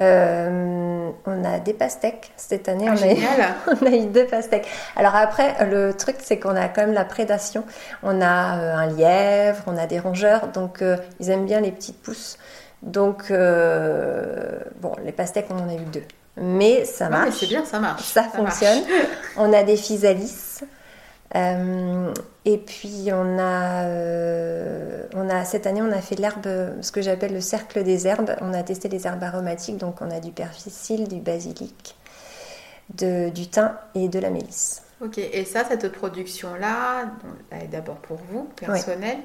Euh, 0.00 1.10
on 1.26 1.44
a 1.44 1.58
des 1.58 1.72
pastèques 1.72 2.30
cette 2.36 2.68
année. 2.68 2.86
Ah, 2.88 2.94
on, 2.96 3.72
a, 3.72 3.74
on, 3.82 3.86
a, 3.86 3.90
eu 3.90 4.06
deux 4.06 4.26
pastèques. 4.26 4.68
Alors 4.96 5.16
après, 5.16 5.56
le 5.66 5.92
truc, 5.92 6.16
c'est 6.22 6.38
qu'on 6.38 6.54
a 6.54 6.68
quand 6.68 6.82
même 6.82 6.94
la 6.94 7.04
prédation. 7.04 7.64
On 8.02 8.20
a 8.20 8.58
euh, 8.58 8.76
un 8.76 8.86
lièvre, 8.86 9.62
on 9.66 9.76
a 9.76 9.86
des 9.86 9.98
rongeurs, 9.98 10.48
donc 10.48 10.82
euh, 10.82 10.96
ils 11.20 11.30
aiment 11.30 11.46
bien 11.46 11.60
les 11.60 11.72
petites 11.72 12.00
pousses. 12.00 12.38
Donc, 12.82 13.32
bon, 13.32 14.92
les 15.04 15.10
pastèques, 15.10 15.46
on 15.50 15.58
en 15.58 15.68
a 15.68 15.74
eu 15.74 15.84
deux. 15.92 16.04
Mais 16.36 16.84
ça 16.84 17.08
marche. 17.08 17.34
c'est 17.40 17.46
bien, 17.46 17.64
ça 17.64 17.80
marche. 17.80 18.04
Ça, 18.04 18.22
fonctionne. 18.22 18.78
on 19.36 19.52
a 19.52 19.64
des 19.64 19.76
physalis. 19.76 20.60
Euh, 21.34 22.12
et 22.46 22.56
puis 22.58 23.10
on 23.12 23.38
a, 23.38 23.84
euh, 23.84 25.02
on 25.14 25.28
a 25.28 25.44
cette 25.44 25.66
année 25.66 25.82
on 25.82 25.92
a 25.92 26.00
fait 26.00 26.14
l'herbe, 26.14 26.48
ce 26.80 26.90
que 26.90 27.02
j'appelle 27.02 27.34
le 27.34 27.40
cercle 27.40 27.82
des 27.84 28.06
herbes. 28.06 28.34
On 28.40 28.54
a 28.54 28.62
testé 28.62 28.88
les 28.88 29.06
herbes 29.06 29.22
aromatiques, 29.22 29.76
donc 29.76 30.00
on 30.00 30.10
a 30.10 30.20
du 30.20 30.32
persil, 30.32 31.06
du 31.06 31.20
basilic, 31.20 31.96
de, 32.94 33.28
du 33.28 33.48
thym 33.48 33.72
et 33.94 34.08
de 34.08 34.18
la 34.18 34.30
mélisse. 34.30 34.82
Ok, 35.00 35.18
et 35.18 35.44
ça, 35.44 35.64
cette 35.64 35.92
production-là, 35.92 37.10
elle 37.50 37.64
est 37.64 37.68
d'abord 37.68 37.98
pour 37.98 38.16
vous, 38.30 38.48
personnel. 38.56 39.18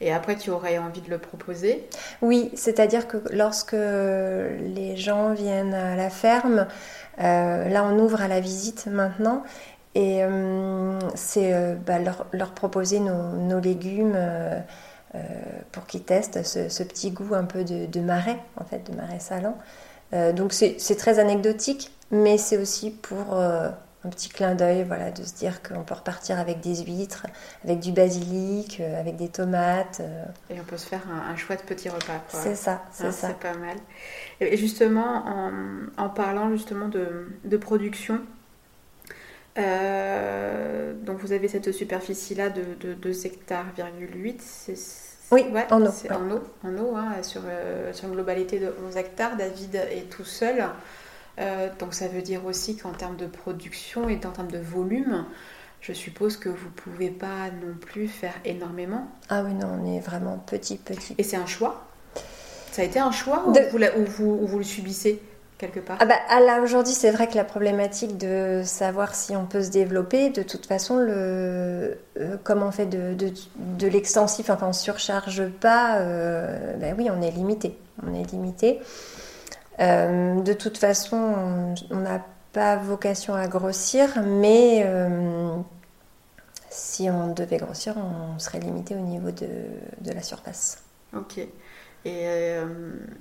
Et 0.00 0.12
après, 0.12 0.36
tu 0.36 0.50
aurais 0.50 0.76
envie 0.78 1.00
de 1.02 1.08
le 1.08 1.18
proposer? 1.18 1.88
Oui, 2.20 2.50
c'est-à-dire 2.54 3.06
que 3.06 3.18
lorsque 3.30 3.72
les 3.72 4.96
gens 4.96 5.32
viennent 5.32 5.72
à 5.72 5.94
la 5.94 6.10
ferme, 6.10 6.66
euh, 7.20 7.68
là 7.68 7.84
on 7.84 7.98
ouvre 8.00 8.20
à 8.20 8.26
la 8.26 8.40
visite 8.40 8.86
maintenant, 8.86 9.44
et 9.94 10.24
euh, 10.24 10.98
c'est 11.14 11.54
euh, 11.54 11.76
bah, 11.76 11.98
leur, 12.32 12.50
proposer 12.52 12.98
nos, 12.98 13.60
légumes 13.60 14.14
euh, 14.16 14.60
pour 15.70 15.86
qu'ils 15.86 16.02
testent 16.02 16.42
ce, 16.42 16.82
petit 16.82 17.12
goût 17.12 17.34
un 17.34 17.44
peu 17.44 17.64
de, 17.64 18.00
marais, 18.00 18.38
en 18.56 18.64
fait, 18.64 18.90
de 18.90 18.96
marais 18.96 19.20
salant. 19.20 19.56
donc 20.34 20.52
c'est 20.52 20.96
très 20.96 21.18
anecdotique, 21.18 21.92
mais 22.10 22.38
c'est 22.38 22.58
aussi 22.58 22.90
pour 22.90 23.34
un 23.36 24.10
petit 24.10 24.28
clin 24.28 24.56
d'œil, 24.56 24.84
voilà, 24.84 25.12
de 25.12 25.22
se 25.22 25.34
dire 25.34 25.62
qu'on 25.62 25.82
peut 25.82 25.94
repartir 25.94 26.38
avec 26.40 26.60
des 26.60 26.82
huîtres, 26.82 27.26
avec 27.62 27.78
du 27.78 27.92
basilic, 27.92 28.80
avec 28.80 29.16
des 29.16 29.28
tomates. 29.28 30.02
Et 30.50 30.60
on 30.60 30.64
peut 30.64 30.76
se 30.76 30.86
faire 30.86 31.02
un, 31.08 31.36
chouette 31.36 31.64
petit 31.64 31.88
repas. 31.88 32.20
C'est 32.28 32.56
ça, 32.56 32.82
c'est 32.90 33.12
ça. 33.12 33.28
C'est 33.28 33.38
pas 33.38 33.56
mal. 33.56 33.76
Et 34.40 34.56
justement, 34.56 35.24
en, 35.96 36.08
parlant 36.08 36.50
justement 36.50 36.88
de, 36.88 37.28
de 37.44 37.56
production, 37.56 38.20
euh, 39.58 40.94
donc 40.94 41.18
vous 41.18 41.32
avez 41.32 41.48
cette 41.48 41.70
superficie-là 41.70 42.50
de, 42.50 42.62
de 42.80 42.94
2 42.94 43.26
hectares, 43.26 43.66
oui, 45.30 45.62
en 45.70 45.82
eau. 45.82 45.90
En 46.10 46.30
eau, 46.30 46.42
en 46.62 46.78
eau 46.78 46.96
hein, 46.96 47.22
sur, 47.22 47.42
euh, 47.46 47.92
sur, 47.92 48.08
une 48.08 48.14
globalité 48.14 48.58
de 48.58 48.74
11 48.88 48.96
hectares. 48.96 49.36
David 49.36 49.74
est 49.74 50.10
tout 50.10 50.24
seul. 50.24 50.64
Euh, 51.40 51.68
donc 51.78 51.94
ça 51.94 52.08
veut 52.08 52.22
dire 52.22 52.44
aussi 52.44 52.76
qu'en 52.76 52.92
termes 52.92 53.16
de 53.16 53.26
production 53.26 54.08
et 54.08 54.20
en 54.24 54.30
termes 54.30 54.50
de 54.50 54.58
volume, 54.58 55.24
je 55.80 55.92
suppose 55.92 56.36
que 56.36 56.48
vous 56.48 56.66
ne 56.66 56.70
pouvez 56.70 57.10
pas 57.10 57.50
non 57.50 57.74
plus 57.80 58.06
faire 58.06 58.34
énormément. 58.44 59.08
Ah 59.28 59.42
oui, 59.44 59.54
non, 59.54 59.80
on 59.80 59.96
est 59.96 60.00
vraiment 60.00 60.38
petit, 60.38 60.76
petit. 60.76 61.14
Et 61.18 61.22
c'est 61.22 61.36
un 61.36 61.46
choix? 61.46 61.86
Ça 62.70 62.82
a 62.82 62.84
été 62.84 62.98
un 62.98 63.12
choix 63.12 63.44
ou, 63.48 64.04
vous, 64.04 64.38
ou 64.42 64.46
vous 64.46 64.58
le 64.58 64.64
subissez? 64.64 65.20
Quelque 65.66 65.84
part 65.84 65.98
ah 66.00 66.04
bah, 66.04 66.16
Là, 66.40 66.60
aujourd'hui, 66.60 66.92
c'est 66.92 67.10
vrai 67.10 67.28
que 67.28 67.36
la 67.36 67.44
problématique 67.44 68.16
de 68.16 68.62
savoir 68.64 69.14
si 69.14 69.34
on 69.36 69.46
peut 69.46 69.62
se 69.62 69.70
développer, 69.70 70.30
de 70.30 70.42
toute 70.42 70.66
façon, 70.66 70.96
le, 70.96 71.98
euh, 72.18 72.36
comme 72.42 72.62
on 72.62 72.70
fait 72.70 72.86
de, 72.86 73.14
de, 73.14 73.86
l'extensif, 73.86 74.50
enfin, 74.50 74.66
on 74.66 74.68
ne 74.68 74.72
surcharge 74.72 75.48
pas, 75.48 75.98
euh, 75.98 76.76
ben 76.76 76.94
oui, 76.98 77.08
on 77.10 77.22
est 77.22 77.30
limité. 77.30 77.78
On 78.06 78.14
est 78.14 78.30
limité. 78.30 78.80
Euh, 79.80 80.40
de 80.40 80.52
toute 80.52 80.78
façon, 80.78 81.74
on 81.90 81.96
n'a 81.96 82.24
pas 82.52 82.76
vocation 82.76 83.34
à 83.34 83.46
grossir, 83.48 84.22
mais 84.24 84.86
si 86.70 87.08
on 87.10 87.32
devait 87.32 87.56
grossir, 87.56 87.94
on 87.96 88.38
serait 88.38 88.60
limité 88.60 88.94
au 88.94 89.00
niveau 89.00 89.30
de, 89.30 89.48
de 90.00 90.12
la 90.12 90.22
surface. 90.22 90.82
Ok. 91.16 91.40
Et, 92.04 92.28
euh, 92.28 92.66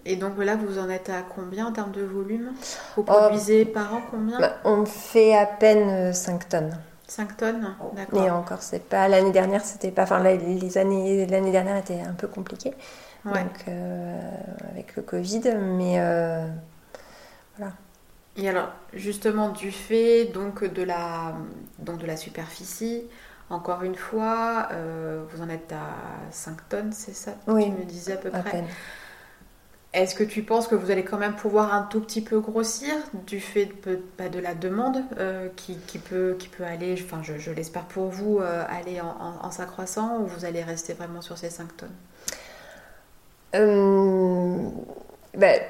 et, 0.05 0.18
donc 0.18 0.38
là, 0.38 0.55
vous 0.58 0.78
en 0.78 0.89
êtes 0.89 1.10
à 1.10 1.22
combien 1.22 1.68
en 1.68 1.72
termes 1.72 1.91
de 1.91 2.01
volume? 2.01 2.51
Vous 2.95 3.03
produisez 3.03 3.66
oh, 3.70 3.74
par 3.74 3.93
an 3.93 4.01
combien? 4.12 4.39
bah, 4.39 4.58
On 4.66 4.86
fait 4.86 5.36
à 5.36 5.45
peine 5.45 6.14
5 6.14 6.34
euh, 6.34 6.45
tonnes. 6.49 6.78
5 7.08 7.38
tonnes 7.38 7.76
D'accord. 7.95 8.24
Et 8.24 8.30
encore, 8.30 8.62
c'est 8.62 8.84
pas. 8.84 9.08
L'année 9.08 9.32
dernière, 9.32 9.64
c'était 9.64 9.91
pas. 9.91 10.03
Enfin, 10.03 10.22
les 10.22 10.78
années, 10.78 11.26
l'année 11.28 11.51
dernière 11.51 11.78
était 11.78 12.01
un 12.01 12.14
peu 12.14 12.28
compliquée. 12.28 12.74
donc 13.24 13.66
avec 14.70 14.95
le 14.97 15.01
Covid, 15.01 15.55
mais 15.78 15.99
voilà. 17.58 17.74
Et 18.36 18.49
alors, 18.49 18.70
justement, 18.93 19.49
du 19.49 19.72
fait 19.72 20.26
donc 20.26 20.64
de 20.64 20.84
la, 20.84 21.36
donc 21.80 21.99
de 21.99 22.08
la 22.08 22.18
superficie, 22.18 23.03
encore 23.54 23.84
une 23.84 23.95
fois, 23.95 24.68
euh, 24.72 25.24
vous 25.30 25.41
en 25.41 25.49
êtes 25.49 25.72
à 25.72 26.32
5 26.32 26.70
tonnes, 26.70 26.91
c'est 26.91 27.16
ça 27.16 27.32
Oui. 27.47 27.66
Tu 27.66 27.72
me 27.72 27.86
disais 27.86 28.14
à 28.14 28.18
peu 28.18 28.30
près. 28.30 28.64
Est-ce 29.93 30.16
que 30.16 30.24
tu 30.24 30.41
penses 30.41 30.68
que 30.68 30.74
vous 30.74 30.89
allez 30.89 31.04
quand 31.04 31.20
même 31.20 31.36
pouvoir 31.36 31.72
un 31.72 31.84
tout 31.84 32.01
petit 32.01 32.22
peu 32.22 32.39
grossir 32.39 32.95
du 33.28 33.39
fait 33.39 33.70
de, 33.86 34.01
bah, 34.18 34.28
de 34.28 34.39
la 34.39 34.56
demande 34.56 35.04
euh, 35.20 35.49
qui, 35.56 35.78
peut, 35.99 36.36
qui 36.39 36.47
peut 36.47 36.64
aller, 36.64 36.95
enfin 36.99 37.22
je, 37.22 37.51
l'espère 37.51 37.86
pour 37.86 38.10
vous, 38.10 38.39
euh, 38.39 38.66
aller 38.68 38.99
en, 39.01 39.51
s'accroissant 39.51 40.18
ou 40.20 40.26
vous 40.26 40.45
allez 40.45 40.64
rester 40.64 40.93
vraiment 40.93 41.22
sur 41.22 41.38
ces 41.38 41.51
5 41.51 41.68
tonnes? 41.78 41.89
Ben, 45.36 45.62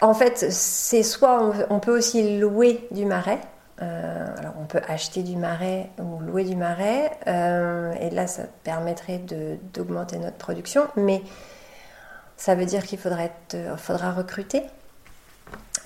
En 0.00 0.14
fait, 0.14 0.50
c'est 0.50 1.02
soit 1.02 1.52
on, 1.68 1.78
peut 1.78 1.94
aussi 1.94 2.38
louer 2.38 2.88
du 2.90 3.04
marais. 3.04 3.40
Euh, 3.80 4.26
alors 4.38 4.52
on 4.60 4.66
peut 4.66 4.82
acheter 4.86 5.22
du 5.22 5.36
marais 5.36 5.88
ou 5.98 6.20
louer 6.20 6.44
du 6.44 6.56
marais, 6.56 7.10
euh, 7.26 7.92
et 8.00 8.10
là 8.10 8.26
ça 8.26 8.42
permettrait 8.64 9.20
d'augmenter 9.72 10.18
notre 10.18 10.36
production, 10.36 10.86
mais 10.96 11.22
ça 12.36 12.54
veut 12.54 12.66
dire 12.66 12.82
qu'il 12.84 12.98
faudra 12.98 14.12
recruter. 14.12 14.62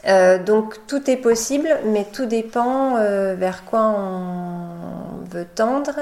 Euh, 0.08 0.42
donc 0.42 0.86
tout 0.88 1.08
est 1.10 1.16
possible, 1.16 1.68
mais 1.86 2.04
tout 2.04 2.26
dépend 2.26 2.96
vers 2.96 3.64
quoi 3.64 3.82
on 3.82 5.24
veut 5.30 5.46
tendre, 5.46 5.94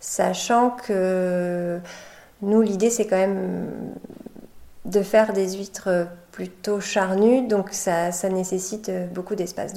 sachant 0.00 0.70
que 0.70 1.78
nous 2.42 2.60
l'idée 2.60 2.90
c'est 2.90 3.06
quand 3.06 3.16
même 3.16 3.70
de 4.84 5.02
faire 5.02 5.32
des 5.32 5.56
huîtres 5.56 6.08
plutôt 6.32 6.80
charnues, 6.80 7.46
donc 7.46 7.68
ça, 7.70 8.10
nécessite 8.30 8.90
beaucoup 9.14 9.36
d'espace. 9.36 9.74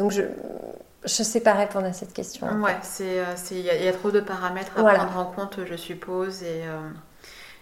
Je 1.06 1.22
ne 1.22 1.26
sais 1.26 1.42
pas 1.42 1.54
répondre 1.54 1.86
à 1.86 1.94
cette 1.94 2.14
question. 2.14 2.48
Ouais, 2.62 2.78
euh, 3.02 3.34
c'est, 3.36 3.56
il 3.56 3.66
y, 3.66 3.88
a 3.88 3.94
trop 3.94 4.12
de 4.12 4.20
paramètres 4.20 4.78
à 4.78 4.84
prendre 4.84 5.18
en 5.18 5.26
compte, 5.26 5.60
je 5.66 5.76
suppose, 5.76 6.44
et, 6.44 6.64
euh, 6.66 6.90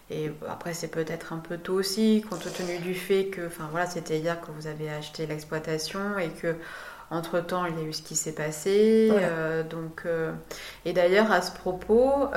et 0.09 0.31
après 0.49 0.73
c'est 0.73 0.89
peut-être 0.89 1.33
un 1.33 1.37
peu 1.37 1.57
tôt 1.57 1.73
aussi, 1.73 2.23
compte 2.29 2.47
tenu 2.53 2.77
du 2.79 2.93
fait 2.93 3.25
que, 3.25 3.47
enfin 3.47 3.67
voilà, 3.71 3.87
c'était 3.87 4.19
hier 4.19 4.39
que 4.41 4.51
vous 4.51 4.67
avez 4.67 4.89
acheté 4.89 5.25
l'exploitation 5.25 6.19
et 6.19 6.29
que 6.29 6.55
entre 7.09 7.39
temps 7.39 7.65
il 7.65 7.77
y 7.77 7.81
a 7.81 7.83
eu 7.83 7.93
ce 7.93 8.03
qui 8.03 8.15
s'est 8.15 8.33
passé, 8.35 9.11
euh, 9.11 9.63
donc 9.63 10.05
et 10.85 10.93
d'ailleurs 10.93 11.31
à 11.31 11.41
ce 11.41 11.51
propos, 11.51 12.27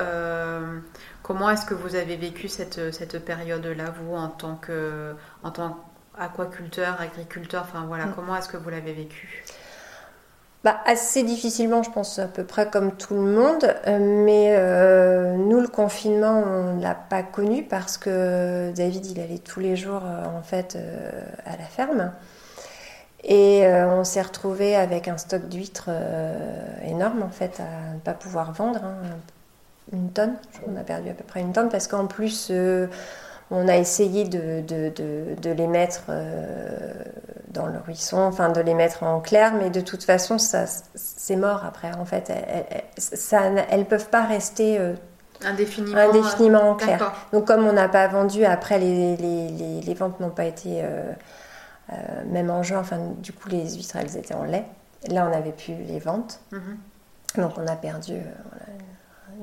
comment 1.23 1.51
est-ce 1.51 1.67
que 1.67 1.75
vous 1.75 1.97
avez 1.97 2.17
vécu 2.17 2.49
cette, 2.49 2.93
cette 2.95 3.25
période-là, 3.25 3.93
vous 4.03 4.15
en 4.15 4.29
tant 4.29 4.57
que 4.57 5.15
en 5.43 5.51
tant 5.51 5.85
qu'aquaculteur, 6.17 7.01
agriculteur, 7.01 7.63
enfin 7.63 7.85
voilà, 7.87 8.07
mm. 8.07 8.15
comment 8.15 8.37
est-ce 8.37 8.49
que 8.49 8.57
vous 8.57 8.71
l'avez 8.71 8.93
vécu? 8.93 9.44
Bah, 10.65 10.81
Assez 10.87 11.23
difficilement, 11.23 11.83
je 11.83 11.91
pense, 11.91 12.19
à 12.19 12.27
peu 12.27 12.45
près 12.45 12.69
comme 12.69 12.93
tout 12.93 13.15
le 13.15 13.21
monde. 13.21 13.65
Euh, 13.87 13.99
mais 14.25 14.55
euh, 14.57 15.35
nous, 15.37 15.61
le 15.61 15.69
confinement, 15.69 16.43
on 16.45 16.75
ne 16.77 16.83
l'a 16.83 16.95
pas 16.95 17.23
connu 17.23 17.63
parce 17.63 17.99
que 17.99 18.73
David, 18.73 19.07
il 19.07 19.21
allait 19.21 19.39
tous 19.39 19.61
les 19.61 19.77
jours, 19.77 20.03
euh, 20.05 20.39
en 20.39 20.43
fait, 20.43 20.77
à 21.47 21.57
la 21.57 21.65
ferme. 21.65 22.13
Et 23.27 23.67
on 23.67 24.05
s'est 24.05 24.21
retrouvé 24.21 24.77
avec 24.77 25.09
un 25.09 25.17
stock 25.17 25.49
d'huîtres 25.49 25.89
énorme, 26.85 27.23
en 27.23 27.31
fait, 27.31 27.59
à 27.59 27.95
ne 27.95 27.99
pas 28.01 28.13
pouvoir 28.13 28.53
vendre. 28.53 28.85
Hein, 28.85 28.97
une 29.93 30.11
tonne, 30.11 30.35
on 30.67 30.77
a 30.79 30.83
perdu 30.83 31.09
à 31.09 31.15
peu 31.15 31.25
près 31.25 31.41
une 31.41 31.53
tonne 31.53 31.71
parce 31.71 31.89
qu'en 31.89 32.07
plus 32.07 32.53
on 33.51 33.69
a 33.69 33.77
essayé 33.77 34.25
de, 34.25 34.61
de, 34.63 35.51
les 35.51 35.67
mettre 35.67 36.05
euh, 36.09 36.93
dans 37.49 37.67
le 37.67 37.79
ruisson, 37.79 38.19
enfin 38.19 38.49
de 38.51 38.61
les 38.61 38.75
mettre 38.75 39.03
en 39.03 39.21
clair, 39.21 39.55
mais 39.55 39.71
de 39.71 39.81
toute 39.81 40.05
façon, 40.05 40.39
ça, 40.39 40.65
c'est 40.95 41.37
mort 41.37 41.65
après. 41.65 41.93
En 41.95 42.05
fait, 42.05 42.31
elles 42.31 43.79
ne 43.79 43.85
peuvent 43.85 44.09
pas 44.09 44.25
rester 44.25 44.79
euh, 44.79 44.95
indéfiniment, 45.45 45.99
indéfiniment 45.99 46.71
en 46.71 46.75
clair. 46.75 47.13
Donc, 47.33 47.47
comme 47.47 47.67
on 47.67 47.73
n'a 47.73 47.89
pas 47.89 48.09
vendu, 48.09 48.45
après, 48.45 48.79
les, 48.79 49.17
les, 49.17 49.81
les, 49.83 49.95
ventes 49.95 50.21
n'ont 50.21 50.31
pas 50.31 50.47
été, 50.47 50.83
euh, 50.83 51.13
même 52.27 52.51
en 52.51 52.63
juin, 52.63 52.79
enfin, 52.79 52.99
du 53.19 53.33
coup, 53.33 53.49
les 53.49 53.75
huîtres, 53.77 53.97
elles 53.97 54.17
étaient 54.17 54.35
en 54.35 54.45
lait. 54.45 54.65
Là, 55.09 55.27
on 55.27 55.31
n'avait 55.31 55.53
plus 55.53 55.75
les 55.87 55.99
ventes. 55.99 56.41
Mhm. 56.51 56.79
Donc, 57.37 57.53
on 57.59 57.67
a 57.67 57.77
perdu 57.77 58.15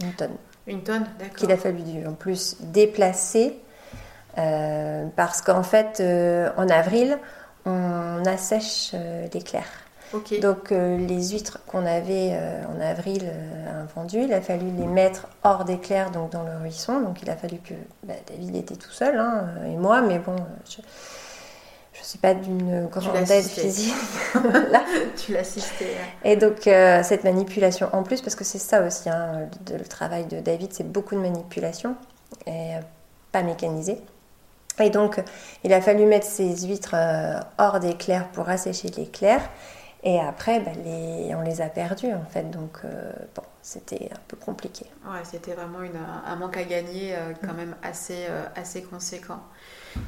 une 0.01 0.13
tonne. 0.13 0.35
Une 0.65 0.81
tonne, 0.81 1.05
d'accord. 1.19 1.35
Qu'il 1.35 1.51
a 1.51 1.57
fallu 1.57 2.07
en 2.07 2.13
plus 2.13 2.57
déplacer 2.61 3.61
euh, 4.37 5.05
parce 5.15 5.41
qu'en 5.41 5.63
fait, 5.63 5.99
euh, 5.99 6.49
en 6.57 6.69
avril, 6.69 7.17
on 7.65 8.23
assèche 8.25 8.91
euh, 8.93 9.27
les 9.33 9.41
clairs. 9.41 9.69
Donc 10.41 10.71
les 10.71 11.29
huîtres 11.29 11.59
qu'on 11.67 11.85
avait 11.85 12.37
en 12.67 12.81
avril 12.81 13.31
vendues, 13.95 14.23
il 14.25 14.33
a 14.33 14.41
fallu 14.41 14.65
les 14.77 14.85
mettre 14.85 15.27
hors 15.45 15.63
des 15.63 15.79
clairs, 15.79 16.11
donc 16.11 16.33
dans 16.33 16.43
le 16.43 16.57
ruisson. 16.61 16.99
Donc 16.99 17.21
il 17.21 17.29
a 17.29 17.37
fallu 17.37 17.59
que 17.59 17.73
bah, 18.03 18.15
David 18.27 18.57
était 18.57 18.75
tout 18.75 18.91
seul 18.91 19.17
hein, 19.17 19.45
et 19.65 19.77
moi, 19.77 20.01
mais 20.01 20.19
bon, 20.19 20.35
je 20.69 20.81
ne 20.81 22.03
suis 22.03 22.19
pas 22.19 22.33
d'une 22.33 22.87
grande 22.87 23.15
aide 23.15 23.45
physique. 23.45 23.95
tu 25.15 25.31
l'assistais. 25.31 25.95
Et 26.25 26.35
donc 26.35 26.63
cette 26.63 27.23
manipulation 27.23 27.87
en 27.93 28.03
plus, 28.03 28.21
parce 28.21 28.35
que 28.35 28.43
c'est 28.43 28.59
ça 28.59 28.85
aussi, 28.85 29.09
hein, 29.09 29.47
le 29.71 29.85
travail 29.85 30.25
de 30.25 30.41
David, 30.41 30.73
c'est 30.73 30.91
beaucoup 30.91 31.15
de 31.15 31.21
manipulation 31.21 31.95
et 32.45 32.73
pas 33.31 33.43
mécanisé. 33.43 34.01
Et 34.79 34.89
donc, 34.89 35.21
il 35.63 35.73
a 35.73 35.81
fallu 35.81 36.05
mettre 36.05 36.25
ces 36.25 36.65
huîtres 36.65 36.95
euh, 36.95 37.39
hors 37.57 37.79
des 37.79 37.95
clairs 37.95 38.27
pour 38.29 38.49
assécher 38.49 38.89
les 38.89 39.07
clairs. 39.07 39.49
Et 40.03 40.19
après, 40.19 40.59
bah, 40.59 40.71
les, 40.83 41.35
on 41.35 41.41
les 41.41 41.61
a 41.61 41.67
perdus 41.67 42.11
en 42.11 42.25
fait. 42.25 42.49
Donc, 42.49 42.79
euh, 42.83 43.11
bon, 43.35 43.43
c'était 43.61 44.09
un 44.11 44.19
peu 44.27 44.35
compliqué. 44.37 44.85
Ouais, 45.05 45.19
c'était 45.23 45.53
vraiment 45.53 45.79
un 46.25 46.35
manque 46.35 46.57
à 46.57 46.63
gagner 46.63 47.13
euh, 47.13 47.33
quand 47.45 47.53
même 47.53 47.75
assez, 47.83 48.25
assez 48.55 48.81
conséquent. 48.81 49.41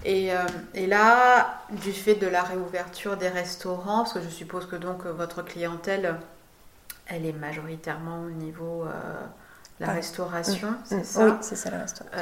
Et, 0.06 0.30
et, 0.74 0.88
là, 0.88 1.60
du 1.70 1.92
fait 1.92 2.16
de 2.16 2.26
la 2.26 2.42
réouverture 2.42 3.18
des 3.18 3.28
restaurants, 3.28 4.04
parce 4.04 4.14
que 4.14 4.22
je 4.22 4.30
suppose 4.30 4.66
que 4.66 4.78
donc 4.78 5.06
votre 5.06 5.44
clientèle, 5.44 6.16
elle 7.08 7.26
est 7.26 7.34
majoritairement 7.34 8.22
au 8.22 8.30
niveau 8.30 8.86
de 9.80 9.86
la 9.86 9.92
restauration, 9.92 10.72
mm. 10.72 10.78
c'est 10.86 11.06
ça? 11.06 11.26
Oui, 11.26 11.32
c'est 11.42 11.58
ça 11.58 11.70
la 11.70 11.80
restauration. 11.80 12.18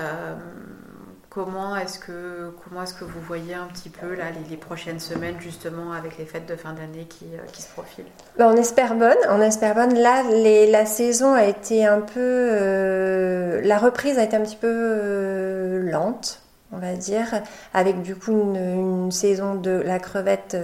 Comment 1.34 1.78
est-ce 1.78 1.98
que 1.98 2.54
comment 2.62 2.84
est-ce 2.84 2.94
que 2.94 3.06
vous 3.06 3.22
voyez 3.22 3.54
un 3.54 3.68
petit 3.68 3.88
peu 3.88 4.16
là 4.16 4.26
les, 4.50 4.58
prochaines 4.58 5.00
semaines 5.00 5.36
justement 5.40 5.94
avec 5.94 6.18
les 6.18 6.26
fêtes 6.26 6.46
de 6.46 6.58
fin 6.58 6.74
d'année 6.74 7.06
qui, 7.06 7.24
euh, 7.24 7.46
qui, 7.54 7.62
se 7.62 7.70
profilent? 7.70 8.04
Ben, 8.38 8.48
On 8.48 8.58
espère 8.58 8.96
bonne, 8.96 9.16
on 9.30 9.40
espère 9.40 9.74
bonne. 9.74 9.98
Là, 9.98 10.24
la 10.24 10.86
saison 10.86 11.34
a 11.34 11.46
été 11.46 11.86
un 11.86 12.02
peu, 12.02 12.20
euh, 12.20 13.62
la 13.64 13.78
reprise 13.78 14.20
a 14.20 14.24
été 14.24 14.36
un 14.36 14.42
petit 14.42 14.58
peu 14.58 14.68
euh, 14.68 15.90
lente, 15.90 16.42
on 16.74 16.80
va 16.80 16.96
dire, 16.96 17.42
avec 17.74 18.02
du 18.02 18.18
coup 18.18 18.32
une, 18.34 19.10
saison 19.14 19.56
de 19.56 19.72
la 19.72 20.00
crevette 20.00 20.58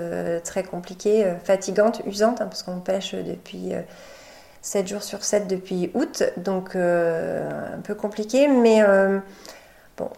très 0.43 0.63
compliquée, 0.63 1.33
fatigante, 1.45 2.01
usante, 2.05 2.41
hein, 2.41 2.47
parce 2.47 2.63
qu'on 2.63 2.81
pêche 2.81 3.15
depuis 3.15 3.71
7 4.61 4.85
jours 4.85 5.03
sur 5.03 5.23
7 5.23 5.47
depuis 5.47 5.91
août, 5.93 6.23
donc 6.35 6.75
un 6.75 7.79
peu 7.83 7.95
compliqué, 7.95 8.49
mais 8.49 8.83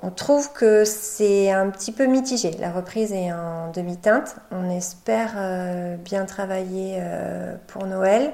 on 0.01 0.11
trouve 0.11 0.51
que 0.53 0.83
c'est 0.85 1.51
un 1.51 1.69
petit 1.69 1.91
peu 1.91 2.05
mitigé. 2.05 2.51
La 2.59 2.71
reprise 2.71 3.13
est 3.13 3.31
en 3.31 3.71
demi-teinte. 3.71 4.35
On 4.51 4.69
espère 4.69 5.33
euh, 5.37 5.95
bien 5.97 6.25
travailler 6.25 6.97
euh, 6.99 7.55
pour 7.67 7.85
Noël. 7.85 8.31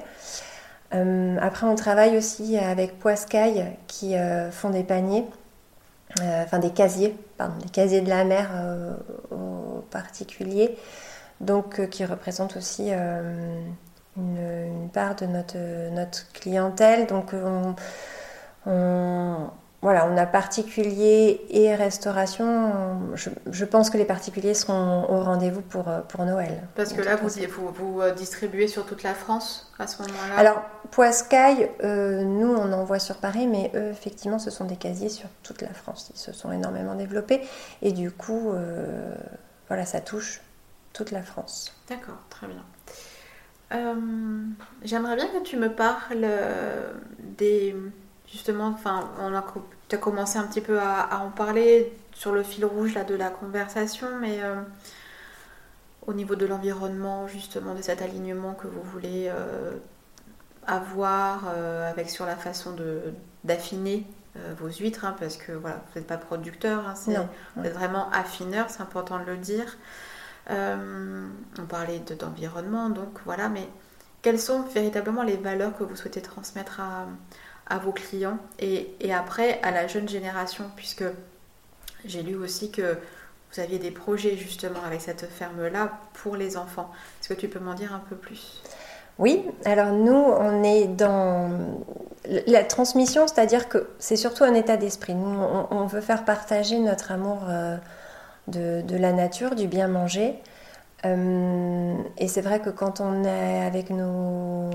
Euh, 0.94 1.36
après, 1.40 1.66
on 1.66 1.74
travaille 1.74 2.16
aussi 2.16 2.58
avec 2.58 2.98
Poiscaille 2.98 3.76
qui 3.86 4.14
font 4.50 4.70
des 4.70 4.84
paniers, 4.84 5.24
enfin 6.20 6.58
des 6.58 6.70
casiers, 6.70 7.16
pardon, 7.36 7.54
des 7.62 7.68
casiers 7.68 8.00
de 8.00 8.08
la 8.08 8.24
mer 8.24 8.50
aux 9.30 9.82
particuliers, 9.90 10.76
donc 11.40 11.88
qui 11.90 12.04
représentent 12.04 12.56
aussi 12.56 12.92
une, 12.92 14.88
part 14.92 15.16
de 15.16 15.26
notre, 15.26 15.90
notre 15.92 16.32
clientèle. 16.32 17.06
Donc, 17.06 17.32
on 18.64 19.50
voilà, 19.82 20.08
on 20.10 20.16
a 20.16 20.26
particulier 20.26 21.42
et 21.50 21.74
restauration. 21.74 23.14
Je, 23.14 23.64
pense 23.64 23.90
que 23.90 23.98
les 23.98 24.06
particuliers 24.06 24.54
seront 24.54 25.04
au 25.08 25.20
rendez-vous 25.20 25.60
pour, 25.60 25.88
euh, 25.88 26.00
pour 26.00 26.24
Noël. 26.24 26.66
Parce 26.74 26.92
que 26.92 27.02
là, 27.02 27.16
vous, 27.16 27.28
vous, 27.74 28.00
euh, 28.00 28.12
distribuez 28.12 28.68
sur 28.68 28.86
toute 28.86 29.02
la 29.02 29.14
France 29.14 29.70
à 29.78 29.86
ce 29.86 30.00
moment-là? 30.02 30.38
Alors, 30.38 30.62
Poiscaille, 30.90 31.70
euh, 31.84 32.24
nous, 32.24 32.52
on 32.52 32.72
envoie 32.72 32.98
sur 32.98 33.18
Paris, 33.18 33.46
mais 33.46 33.70
eux, 33.74 33.90
effectivement, 33.90 34.38
ce 34.38 34.50
sont 34.50 34.64
des 34.64 34.76
casiers 34.76 35.10
sur 35.10 35.28
toute 35.42 35.60
la 35.60 35.74
France. 35.74 36.10
Ils 36.14 36.18
se 36.18 36.32
sont 36.32 36.50
énormément 36.52 36.94
développés. 36.94 37.42
Et 37.82 37.92
du 37.92 38.10
coup, 38.10 38.54
voilà, 39.68 39.84
ça 39.84 40.00
touche 40.00 40.40
toute 40.94 41.10
la 41.10 41.22
France. 41.22 41.72
D'accord, 41.88 42.18
très 42.30 42.46
bien. 42.46 42.64
J'aimerais 44.84 45.16
bien 45.16 45.28
que 45.28 45.42
tu 45.42 45.56
me 45.58 45.68
parles 45.68 46.26
des 47.36 47.74
justement, 48.30 48.68
enfin, 48.68 49.10
on 49.20 49.34
a, 49.34 49.44
tu 49.88 49.94
as 49.94 49.98
commencé 49.98 50.38
un 50.38 50.44
petit 50.44 50.60
peu 50.60 50.80
à, 50.80 51.20
en 51.22 51.30
parler 51.30 51.92
sur 52.12 52.32
le 52.32 52.42
fil 52.42 52.64
rouge 52.64 52.94
là, 52.94 53.04
de 53.04 53.14
la 53.14 53.30
conversation, 53.30 54.08
mais 54.20 54.40
au 56.06 56.12
niveau 56.12 56.34
de 56.34 56.46
l'environnement, 56.46 57.28
justement, 57.28 57.74
de 57.74 57.82
cet 57.82 58.02
alignement 58.02 58.54
que 58.54 58.66
vous 58.66 58.82
voulez 58.82 59.30
avoir 60.66 61.48
avec 61.48 62.08
sur 62.10 62.26
la 62.26 62.36
façon 62.36 62.74
d'affiner 63.44 64.06
vos 64.58 64.68
huîtres, 64.68 65.04
hein, 65.04 65.14
parce 65.18 65.36
que 65.36 65.52
voilà, 65.52 65.76
vous 65.76 65.98
n'êtes 65.98 66.08
pas 66.08 66.16
producteur, 66.16 66.86
hein, 66.88 66.94
vous 67.56 67.64
êtes 67.64 67.74
vraiment 67.74 68.10
affineur, 68.10 68.70
c'est 68.70 68.80
important 68.80 69.18
de 69.18 69.24
le 69.24 69.36
dire. 69.36 69.76
on 70.48 71.66
parlait 71.68 72.00
d'environnement, 72.18 72.88
donc 72.88 73.20
voilà, 73.24 73.48
mais 73.48 73.68
quelles 74.26 74.40
sont 74.40 74.62
véritablement 74.62 75.22
les 75.22 75.36
valeurs 75.36 75.76
que 75.76 75.84
vous 75.84 75.94
souhaitez 75.94 76.20
transmettre 76.20 76.80
à, 76.80 77.06
vos 77.78 77.92
clients 77.92 78.38
et, 78.58 78.88
après 79.12 79.60
à 79.62 79.70
la 79.70 79.86
jeune 79.86 80.08
génération, 80.08 80.64
puisque 80.76 81.04
j'ai 82.04 82.22
lu 82.22 82.36
aussi 82.36 82.70
que 82.70 82.96
vous 83.52 83.60
aviez 83.60 83.78
des 83.78 83.90
projets 83.90 84.36
justement 84.36 84.82
avec 84.84 85.00
cette 85.00 85.26
ferme-là 85.26 85.98
pour 86.14 86.36
les 86.36 86.56
enfants. 86.56 86.90
Est-ce 87.20 87.28
que 87.28 87.40
tu 87.40 87.48
peux 87.48 87.58
m'en 87.58 87.74
dire 87.74 87.94
un 87.94 88.02
peu 88.08 88.16
plus? 88.16 88.62
Oui, 89.18 89.44
alors 89.64 89.92
nous, 89.92 90.12
on 90.12 90.62
est 90.62 90.86
dans 90.86 91.80
la 92.46 92.64
transmission, 92.64 93.26
c'est-à-dire 93.26 93.68
que 93.68 93.88
c'est 93.98 94.16
surtout 94.16 94.44
un 94.44 94.54
état 94.54 94.76
d'esprit. 94.76 95.14
Nous, 95.14 95.40
on, 95.70 95.86
veut 95.86 96.02
faire 96.02 96.24
partager 96.24 96.78
notre 96.78 97.12
amour 97.12 97.44
euh, 97.48 97.78
de, 98.48 98.96
la 98.96 99.12
nature, 99.12 99.54
du 99.54 99.68
bien 99.68 99.88
manger, 99.88 100.38
euh, 101.04 101.94
et 102.16 102.28
c'est 102.28 102.40
vrai 102.40 102.60
que 102.60 102.70
quand 102.70 103.00
on 103.00 103.24
est 103.24 103.64
avec 103.64 103.90
nos, 103.90 104.70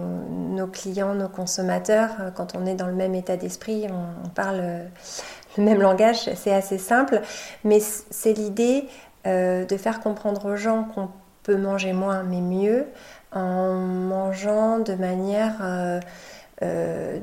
clients, 0.72 1.16
nos 1.16 1.28
consommateurs, 1.28 2.10
euh, 2.20 2.32
quand 2.32 2.56
on 2.56 2.66
est 2.66 2.76
dans 2.76 2.88
le 2.88 2.94
même 2.94 3.16
état 3.16 3.38
d'esprit, 3.38 3.88
on, 3.90 4.30
parle 4.30 4.60
euh, 4.62 4.86
le 5.58 5.64
même 5.64 5.82
langage, 5.82 6.30
c'est 6.36 6.54
assez 6.54 6.78
simple, 6.78 7.22
mais 7.64 7.80
c'est 7.80 8.34
l'idée 8.34 8.88
de 9.24 9.78
faire 9.78 10.00
comprendre 10.00 10.46
aux 10.46 10.56
gens 10.56 10.84
qu'on 10.84 11.10
peut 11.44 11.56
manger 11.56 11.94
moins 11.94 12.24
mais 12.24 12.42
mieux 12.42 12.88
en 13.32 13.76
mangeant 13.76 14.80
de 14.80 14.96
manière 14.96 15.62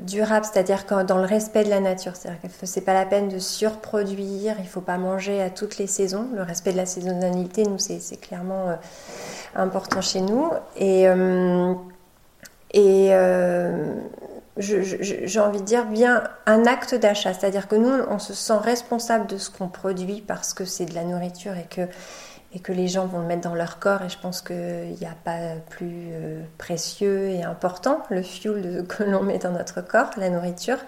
durable, 0.05 0.45
c'est-à-dire 0.45 0.85
dans 1.05 1.17
le 1.17 1.25
respect 1.25 1.63
de 1.63 1.69
la 1.69 1.79
nature. 1.79 2.15
C'est-à-dire 2.15 2.41
que 2.41 2.65
c'est 2.65 2.81
pas 2.81 2.93
la 2.93 3.05
peine 3.05 3.29
de 3.29 3.39
surproduire, 3.39 4.55
il 4.59 4.67
faut 4.67 4.81
pas 4.81 4.97
manger 4.97 5.41
à 5.41 5.49
toutes 5.49 5.77
les 5.77 5.87
saisons. 5.87 6.27
Le 6.35 6.43
respect 6.43 6.71
de 6.71 6.77
la 6.77 6.85
saisonnalité, 6.85 7.63
nous, 7.63 7.77
c'est 7.77 8.19
clairement 8.19 8.69
euh, 8.69 8.75
important 9.55 10.01
chez 10.01 10.21
nous. 10.21 10.51
Et, 10.75 11.07
euh, 11.07 11.73
et 12.73 13.11
j'ai 14.59 15.39
envie 15.39 15.59
de 15.59 15.65
dire 15.65 15.85
bien 15.85 16.23
un 16.45 16.65
acte 16.65 16.93
d'achat, 16.95 17.33
c'est-à-dire 17.33 17.67
que 17.67 17.75
nous, 17.75 17.91
on 18.09 18.19
se 18.19 18.33
sent 18.33 18.57
responsable 18.61 19.27
de 19.27 19.37
ce 19.37 19.49
qu'on 19.49 19.69
produit 19.69 20.21
parce 20.21 20.53
que 20.53 20.65
c'est 20.65 20.85
de 20.85 20.95
la 20.95 21.03
nourriture 21.03 21.53
et 21.57 21.65
que 21.69 21.87
et 22.53 22.59
que 22.59 22.71
les 22.71 22.87
gens 22.87 23.05
vont 23.05 23.19
le 23.19 23.25
mettre 23.25 23.41
dans 23.41 23.55
leur 23.55 23.79
corps. 23.79 24.01
Et 24.01 24.09
je 24.09 24.17
pense 24.17 24.41
qu'il 24.41 24.95
n'y 24.99 25.05
a 25.05 25.15
pas 25.23 25.55
plus 25.69 26.09
euh, 26.11 26.41
précieux 26.57 27.29
et 27.29 27.43
important 27.43 28.03
le 28.09 28.23
fuel 28.23 28.85
que 28.89 29.03
l'on 29.03 29.23
met 29.23 29.37
dans 29.37 29.51
notre 29.51 29.81
corps, 29.81 30.09
la 30.17 30.29
nourriture. 30.29 30.79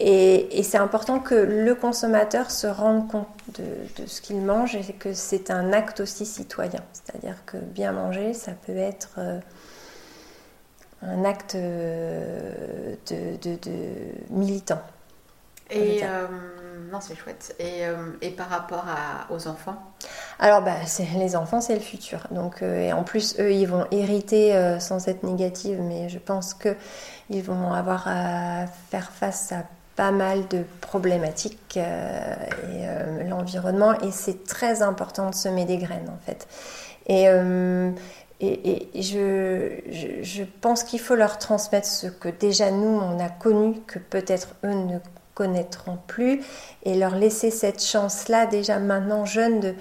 Et, 0.00 0.62
c'est 0.62 0.78
important 0.78 1.18
que 1.18 1.34
le 1.34 1.74
consommateur 1.74 2.52
se 2.52 2.68
rende 2.68 3.10
compte 3.10 3.26
de, 3.58 4.06
ce 4.06 4.20
qu'il 4.20 4.40
mange 4.40 4.76
et 4.76 4.92
que 4.92 5.12
c'est 5.12 5.50
un 5.50 5.72
acte 5.72 5.98
aussi 5.98 6.24
citoyen. 6.24 6.80
C'est-à-dire 6.92 7.44
que 7.46 7.56
bien 7.56 7.90
manger, 7.90 8.32
ça 8.32 8.52
peut 8.52 8.76
être 8.76 9.16
euh, 9.18 9.40
un 11.02 11.24
acte 11.24 11.56
euh, 11.56 12.94
de 13.10 13.58
militant. 14.30 14.80
Et 15.70 16.00
euh, 16.02 16.26
non, 16.90 17.00
c'est 17.00 17.14
chouette. 17.14 17.54
Et, 17.58 17.86
euh, 17.86 17.96
et, 18.22 18.30
par 18.30 18.48
rapport 18.48 18.84
à, 18.88 19.32
aux 19.32 19.48
enfants? 19.48 19.76
Alors, 20.38 20.62
bah, 20.62 20.76
les 21.16 21.36
enfants, 21.36 21.60
c'est 21.60 21.74
le 21.74 21.80
futur. 21.80 22.26
Donc, 22.30 22.62
euh, 22.62 22.80
et 22.80 22.92
en 22.92 23.04
plus, 23.04 23.38
eux, 23.38 23.52
ils 23.52 23.66
vont 23.66 23.86
hériter 23.90 24.78
sans 24.80 25.08
être 25.08 25.22
négatifs, 25.22 25.78
mais 25.80 26.08
je 26.08 26.18
pense 26.18 26.54
qu'ils 26.54 27.42
vont 27.42 27.72
avoir 27.72 28.04
à 28.06 28.66
faire 28.90 29.10
face 29.10 29.52
à 29.52 29.64
pas 29.96 30.10
mal 30.12 30.46
de 30.48 30.62
problématiques 30.80 31.76
et 31.76 33.26
l'environnement. 33.28 34.00
Et 34.00 34.10
c'est 34.12 34.44
très 34.44 34.82
important 34.82 35.30
de 35.30 35.34
semer 35.34 35.64
des 35.64 35.78
graines, 35.78 36.08
en 36.08 36.24
fait. 36.24 36.46
Et. 37.06 37.26
Et, 38.40 38.96
et, 38.96 39.02
je, 39.02 39.80
je, 39.90 40.22
je 40.22 40.44
pense 40.60 40.84
qu'il 40.84 41.00
faut 41.00 41.16
leur 41.16 41.38
transmettre 41.38 41.88
ce 41.88 42.06
que 42.06 42.28
déjà 42.28 42.70
nous, 42.70 42.86
on 42.86 43.18
a 43.18 43.28
connu, 43.28 43.80
que 43.88 43.98
peut-être 43.98 44.54
eux 44.64 44.74
ne 44.74 44.98
connaîtront 45.38 45.98
plus 46.08 46.42
et 46.82 46.96
leur 46.96 47.14
laisser 47.14 47.52
cette 47.52 47.80
chance-là 47.80 48.46
déjà 48.46 48.80
maintenant 48.80 49.24
jeune 49.24 49.60
de, 49.60 49.74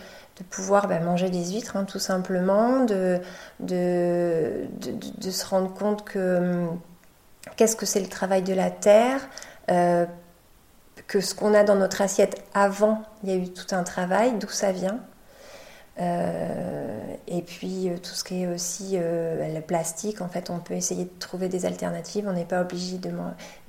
pouvoir 0.51 0.87
bah, 0.87 0.99
manger 0.99 1.31
des 1.31 1.53
huîtres 1.53 1.77
hein, 1.77 1.83
tout 1.83 1.97
simplement, 1.97 2.85
de, 2.85 3.19
se 3.67 5.45
rendre 5.47 5.73
compte 5.73 6.05
que 6.05 6.37
hum, 6.37 6.79
qu'est-ce 7.55 7.75
que 7.75 7.87
c'est 7.87 7.99
le 7.99 8.07
travail 8.07 8.43
de 8.43 8.53
la 8.53 8.69
terre, 8.69 9.19
euh, 9.71 10.05
que 11.07 11.21
ce 11.21 11.33
qu'on 11.33 11.55
a 11.55 11.63
dans 11.63 11.75
notre 11.75 12.01
assiette 12.01 12.43
avant, 12.53 13.01
il 13.23 13.29
y 13.31 13.33
a 13.33 13.35
eu 13.35 13.49
tout 13.49 13.73
un 13.73 13.81
travail, 13.83 14.33
d'où 14.37 14.49
ça 14.49 14.71
vient. 14.71 14.99
Euh, 15.99 17.15
et 17.27 17.41
puis 17.41 17.89
euh, 17.89 17.97
tout 17.97 18.11
ce 18.11 18.23
qui 18.23 18.43
est 18.43 18.47
aussi 18.47 18.91
euh, 18.93 19.53
le 19.53 19.61
plastique, 19.61 20.21
en 20.21 20.27
fait, 20.27 20.49
on 20.49 20.59
peut 20.59 20.75
essayer 20.75 21.05
de 21.05 21.19
trouver 21.19 21.49
des 21.49 21.65
alternatives. 21.65 22.25
On 22.27 22.33
n'est 22.33 22.45
pas 22.45 22.61
obligé 22.61 22.97
de, 22.97 23.11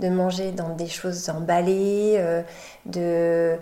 de, 0.00 0.08
manger 0.08 0.52
dans 0.52 0.74
des 0.74 0.88
choses 0.88 1.28
emballées. 1.30 2.22
de... 2.86 3.56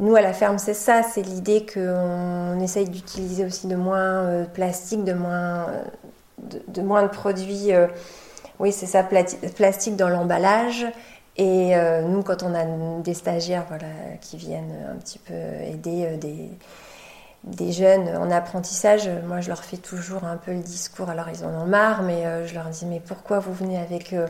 Nous, 0.00 0.14
à 0.14 0.20
la 0.20 0.32
ferme, 0.32 0.58
c'est 0.58 0.74
ça, 0.74 1.02
c'est 1.02 1.22
l'idée 1.22 1.66
qu'on 1.66 2.60
essaye 2.60 2.88
d'utiliser 2.88 3.44
aussi 3.44 3.66
de 3.66 3.74
moins 3.74 4.42
de 4.42 4.46
plastique, 4.46 5.02
de 5.02 5.12
moins 5.12 5.66
de, 6.38 6.82
moins 6.82 7.02
de 7.02 7.08
produits. 7.08 7.72
oui, 8.60 8.70
c'est 8.70 8.86
ça, 8.86 9.02
plastique 9.02 9.96
dans 9.96 10.08
l'emballage. 10.08 10.86
Et 11.36 11.74
nous, 12.06 12.22
quand 12.22 12.44
on 12.44 12.54
a 12.54 12.64
des 13.02 13.14
stagiaires 13.14 13.64
voilà, 13.66 13.88
qui 14.20 14.36
viennent 14.36 14.72
un 14.88 14.96
petit 14.96 15.18
peu 15.18 15.34
aider 15.34 16.16
des 16.16 16.48
des 17.56 17.72
jeunes 17.72 18.16
en 18.16 18.30
apprentissage, 18.30 19.08
moi 19.26 19.40
je 19.40 19.48
leur 19.48 19.64
fais 19.64 19.76
toujours 19.76 20.24
un 20.24 20.36
peu 20.36 20.52
le 20.52 20.60
discours, 20.60 21.08
alors 21.08 21.28
ils 21.28 21.44
en 21.44 21.62
ont 21.62 21.66
marre, 21.66 22.02
mais 22.02 22.26
euh, 22.26 22.46
je 22.46 22.54
leur 22.54 22.66
dis 22.66 22.86
mais 22.86 23.00
pourquoi 23.00 23.38
vous 23.38 23.52
venez 23.52 23.78
avec 23.78 24.12
euh, 24.12 24.26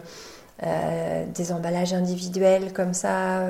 euh, 0.65 1.25
des 1.27 1.53
emballages 1.53 1.93
individuels 1.93 2.73
comme 2.73 2.95
ça, 2.95 3.43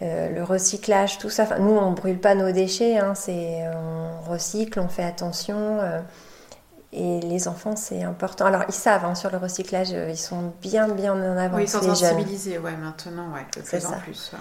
le 0.00 0.42
recyclage, 0.42 1.18
tout 1.18 1.30
ça? 1.30 1.44
Enfin, 1.44 1.58
nous 1.58 1.72
on 1.72 1.92
brûle 1.92 2.18
pas 2.18 2.34
nos 2.34 2.52
déchets, 2.52 2.98
hein, 2.98 3.14
c'est 3.14 3.64
on 3.74 4.30
recycle, 4.30 4.80
on 4.80 4.88
fait 4.88 5.04
attention. 5.04 5.80
et 6.92 7.20
les 7.20 7.46
enfants, 7.48 7.76
c'est 7.76 8.02
important. 8.02 8.46
Alors, 8.46 8.64
ils 8.68 8.74
savent 8.74 9.04
hein, 9.04 9.14
sur 9.14 9.30
le 9.30 9.38
recyclage, 9.38 9.90
ils 9.90 10.16
sont 10.16 10.52
bien, 10.60 10.88
bien 10.88 11.12
en 11.14 11.36
avance. 11.36 11.56
Oui, 11.56 11.64
ils 11.64 11.68
sont 11.68 11.82
sensibilisés, 11.82 12.58
ouais, 12.58 12.76
maintenant, 12.76 13.32
ouais, 13.32 13.46
de 13.56 13.62
plus 13.62 13.86
en 13.86 13.98
plus. 14.00 14.32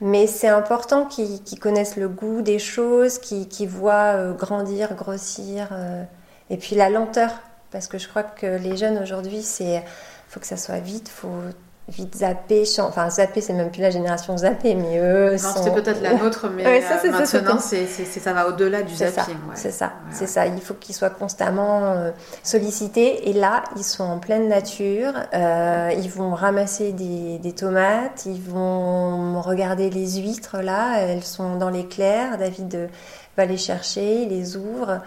Mais 0.00 0.26
c'est 0.26 0.48
important 0.48 1.06
qu'ils 1.06 1.58
connaissent 1.60 1.96
le 1.96 2.08
goût 2.08 2.42
des 2.42 2.58
choses, 2.58 3.18
qu'ils 3.18 3.68
voient 3.68 4.14
euh, 4.14 4.32
grandir, 4.32 4.94
grossir. 4.94 5.68
Euh, 5.72 6.04
et 6.50 6.56
puis 6.56 6.76
la 6.76 6.88
lenteur, 6.88 7.30
parce 7.70 7.88
que 7.88 7.98
je 7.98 8.08
crois 8.08 8.22
que 8.22 8.46
les 8.46 8.76
jeunes 8.76 8.98
aujourd'hui, 8.98 9.42
c'est 9.42 9.84
faut 10.28 10.40
que 10.40 10.46
ça 10.46 10.56
soit 10.56 10.78
vite, 10.78 11.08
faut 11.08 11.40
vite 11.88 12.16
zapper, 12.16 12.64
enfin 12.80 13.08
zapper 13.08 13.40
c'est 13.40 13.52
même 13.52 13.70
plus 13.70 13.80
la 13.80 13.90
génération 13.90 14.36
zapper, 14.36 14.74
mais 14.74 14.98
eux 14.98 15.32
non, 15.32 15.38
c'est 15.62 15.74
peut-être 15.74 16.02
la 16.02 16.14
nôtre, 16.14 16.48
mais 16.54 16.66
euh, 16.66 17.10
maintenant 17.10 17.58
c'est, 17.58 17.86
ça 17.86 18.32
va 18.32 18.48
au-delà 18.48 18.82
du 18.82 18.94
zapping. 18.94 19.36
C'est 19.54 19.70
ça, 19.70 19.92
c'est 20.10 20.26
ça. 20.26 20.46
Il 20.46 20.60
faut 20.60 20.74
qu'ils 20.74 20.94
soient 20.94 21.10
constamment 21.10 21.84
euh, 21.84 22.10
sollicités 22.42 23.30
et 23.30 23.32
là 23.32 23.64
ils 23.76 23.84
sont 23.84 24.04
en 24.04 24.18
pleine 24.18 24.48
nature, 24.48 25.12
euh, 25.34 25.90
ils 25.96 26.10
vont 26.10 26.34
ramasser 26.34 26.92
des, 26.92 27.38
des, 27.38 27.52
tomates, 27.52 28.26
ils 28.26 28.42
vont 28.42 29.40
regarder 29.40 29.90
les 29.90 30.20
huîtres 30.20 30.58
là, 30.58 31.00
elles 31.00 31.24
sont 31.24 31.56
dans 31.56 31.70
l'éclair, 31.70 32.38
David 32.38 32.90
va 33.36 33.46
les 33.46 33.56
chercher, 33.56 34.22
il 34.22 34.28
les 34.28 34.56
ouvre. 34.56 35.00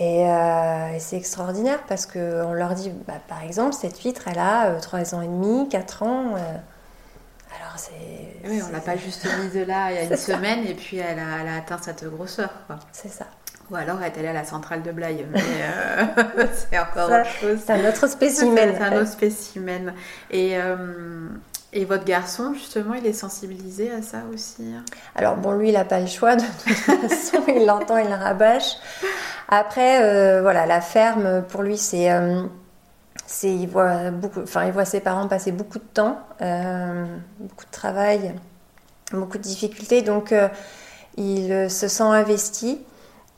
Euh, 0.00 0.94
et, 0.94 0.98
c'est 0.98 1.16
extraordinaire 1.16 1.80
parce 1.86 2.06
qu'on 2.06 2.52
leur 2.52 2.74
dit, 2.74 2.90
bah, 3.06 3.20
par 3.28 3.42
exemple, 3.42 3.74
cette 3.74 4.00
huître, 4.00 4.22
elle 4.26 4.38
a 4.38 4.72
3 4.80 4.98
euh, 4.98 5.16
ans 5.16 5.22
et 5.22 5.26
demi, 5.26 5.68
4 5.68 6.02
ans. 6.02 6.34
Euh. 6.36 6.38
alors 6.38 7.76
c'est. 7.76 8.48
Oui, 8.48 8.62
on 8.66 8.72
l'a 8.72 8.80
pas 8.80 8.96
juste 8.96 9.26
mise 9.42 9.54
là 9.66 9.92
il 9.92 9.96
y 9.96 9.98
a 9.98 10.04
une 10.10 10.16
semaine 10.16 10.66
et 10.66 10.74
puis 10.74 10.96
elle 10.96 11.18
a, 11.18 11.42
elle 11.42 11.48
a 11.48 11.56
atteint 11.56 11.78
cette 11.82 12.04
grosseur. 12.04 12.50
C'est 12.92 13.10
ça. 13.10 13.26
Ou 13.70 13.76
alors 13.76 13.98
elle 14.02 14.12
est 14.12 14.18
allée 14.18 14.28
à 14.28 14.32
la 14.32 14.44
centrale 14.44 14.82
de 14.82 14.90
Blaye, 14.90 15.26
mais 15.30 15.40
c'est 16.54 16.78
encore 16.78 17.10
autre 17.10 17.30
chose. 17.40 17.58
C'est 17.64 17.72
un 17.72 17.88
autre 17.88 18.06
spécimen. 18.08 18.74
c'est 18.76 18.82
un 18.82 19.00
autre 19.00 19.10
spécimen. 19.10 19.94
Et, 20.30 20.56
et 21.72 21.84
votre 21.84 22.04
garçon, 22.04 22.52
justement, 22.54 22.94
il 22.94 23.06
est 23.06 23.12
sensibilisé 23.12 23.92
à 23.92 24.02
ça 24.02 24.22
aussi 24.32 24.64
hein? 24.74 24.84
Alors, 25.14 25.36
bon, 25.36 25.52
lui, 25.52 25.68
il 25.68 25.74
n'a 25.74 25.84
pas 25.84 26.00
le 26.00 26.08
choix, 26.08 26.34
de 26.36 26.42
toute 26.42 26.74
façon, 27.08 27.42
il 27.46 27.64
l'entend, 27.64 27.96
il 27.98 28.08
la 28.08 28.16
rabâche. 28.16 28.76
Après, 29.48 30.02
euh, 30.02 30.42
voilà, 30.42 30.66
la 30.66 30.80
ferme, 30.80 31.42
pour 31.48 31.62
lui, 31.62 31.78
c'est. 31.78 32.10
Euh, 32.10 32.42
il, 33.44 33.68
voit 33.68 34.10
il 34.64 34.72
voit 34.72 34.84
ses 34.84 35.00
parents 35.00 35.28
passer 35.28 35.52
beaucoup 35.52 35.78
de 35.78 35.84
temps, 35.84 36.18
euh, 36.42 37.04
beaucoup 37.38 37.64
de 37.64 37.70
travail, 37.70 38.34
beaucoup 39.12 39.38
de 39.38 39.42
difficultés. 39.42 40.02
Donc, 40.02 40.34
il 41.16 41.70
se 41.70 41.86
sent 41.86 42.02
investi, 42.02 42.80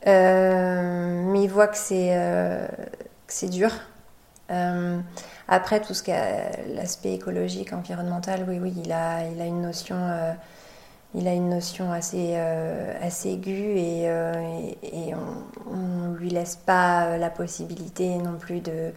mais 0.05 1.43
il 1.43 1.47
voit 1.47 1.67
que 1.67 1.77
c'est 1.77 3.49
dur. 3.49 3.69
Après, 5.47 5.81
tout 5.81 5.93
ce 5.93 6.03
qui 6.03 6.11
l'aspect 6.73 7.13
écologique, 7.13 7.73
environnemental, 7.73 8.45
oui, 8.47 8.59
oui, 8.61 8.73
il 8.83 8.91
a, 8.91 9.27
il 9.27 9.41
a 9.41 9.45
une 9.45 9.61
notion 9.61 9.97
il 11.15 11.27
a 11.27 11.33
une 11.33 11.49
notion 11.49 11.91
assez, 11.91 12.35
assez 12.35 13.29
aiguë 13.29 13.77
et, 13.77 14.05
et, 14.81 15.13
on 15.69 16.09
ne 16.09 16.17
lui 16.17 16.29
laisse 16.31 16.55
pas 16.55 17.19
la 17.19 17.29
possibilité 17.29 18.17
non 18.17 18.37
plus 18.39 18.61
de, 18.61 18.91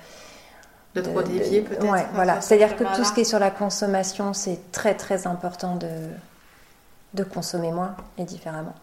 de 0.96 1.00
trop 1.02 1.22
dévier 1.22 1.60
peut-être. 1.60 1.86
Ouais, 1.88 2.06
voilà. 2.14 2.40
C'est-à-dire 2.40 2.76
que 2.76 2.84
tout 2.96 3.04
ce 3.04 3.12
qui 3.12 3.20
est 3.20 3.24
sur 3.24 3.38
la 3.38 3.50
consommation, 3.50 4.32
c'est 4.32 4.72
très 4.72 4.94
très 4.94 5.26
important 5.26 5.76
de, 5.76 5.88
de 7.14 7.24
consommer 7.24 7.70
moins 7.70 7.94
et 8.18 8.24
différemment. 8.24 8.74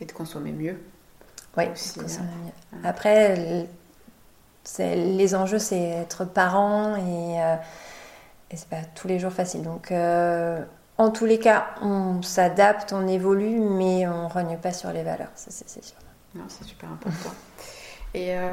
Et 0.00 0.06
de 0.06 0.12
consommer 0.12 0.52
mieux. 0.52 0.80
Oui, 1.56 1.64
de 1.66 2.02
consommer 2.02 2.28
mieux. 2.44 2.78
Après, 2.84 3.66
les 4.78 5.34
enjeux, 5.34 5.58
c'est 5.58 5.80
être 5.80 6.24
parent 6.24 6.96
et, 6.96 7.42
euh, 7.42 7.56
et 8.50 8.56
c'est 8.56 8.68
pas 8.68 8.82
tous 8.94 9.08
les 9.08 9.18
jours 9.18 9.32
facile. 9.32 9.62
Donc, 9.62 9.92
euh, 9.92 10.62
en 10.96 11.10
tous 11.10 11.26
les 11.26 11.38
cas, 11.38 11.66
on 11.82 12.22
s'adapte, 12.22 12.92
on 12.92 13.06
évolue, 13.06 13.60
mais 13.60 14.06
on 14.06 14.24
ne 14.24 14.28
rogne 14.28 14.58
pas 14.58 14.72
sur 14.72 14.92
les 14.92 15.02
valeurs, 15.02 15.30
ça 15.34 15.50
c'est 15.50 15.84
sûr. 15.84 15.96
Non, 16.34 16.44
c'est 16.48 16.64
super 16.64 16.90
important. 16.90 17.30
Et 18.14 18.36
euh, 18.36 18.48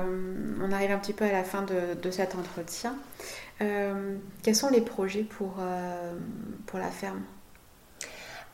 on 0.62 0.72
arrive 0.72 0.92
un 0.92 0.98
petit 0.98 1.14
peu 1.14 1.26
à 1.26 1.32
la 1.32 1.44
fin 1.44 1.64
de, 1.64 2.12
cet 2.12 2.36
entretien. 2.36 2.96
Euh, 3.62 4.18
quels 4.44 4.56
sont 4.56 4.70
les 4.70 4.82
projets 4.82 5.24
pour, 5.24 5.56
pour 6.66 6.80
la 6.80 6.92
ferme? 6.92 7.22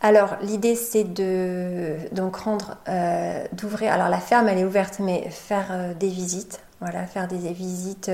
Alors 0.03 0.37
l'idée 0.41 0.75
c'est 0.75 1.03
de 1.03 1.97
donc 2.11 2.35
rendre 2.35 2.77
d'ouvrir 3.53 3.93
alors 3.93 4.09
la 4.09 4.19
ferme 4.19 4.47
elle 4.47 4.57
est 4.57 4.65
ouverte 4.65 4.97
mais 4.97 5.29
faire 5.29 5.95
des 5.95 6.07
visites 6.09 6.59
voilà 6.81 7.05
faire 7.05 7.27
des, 7.27 7.37
visites 7.53 8.11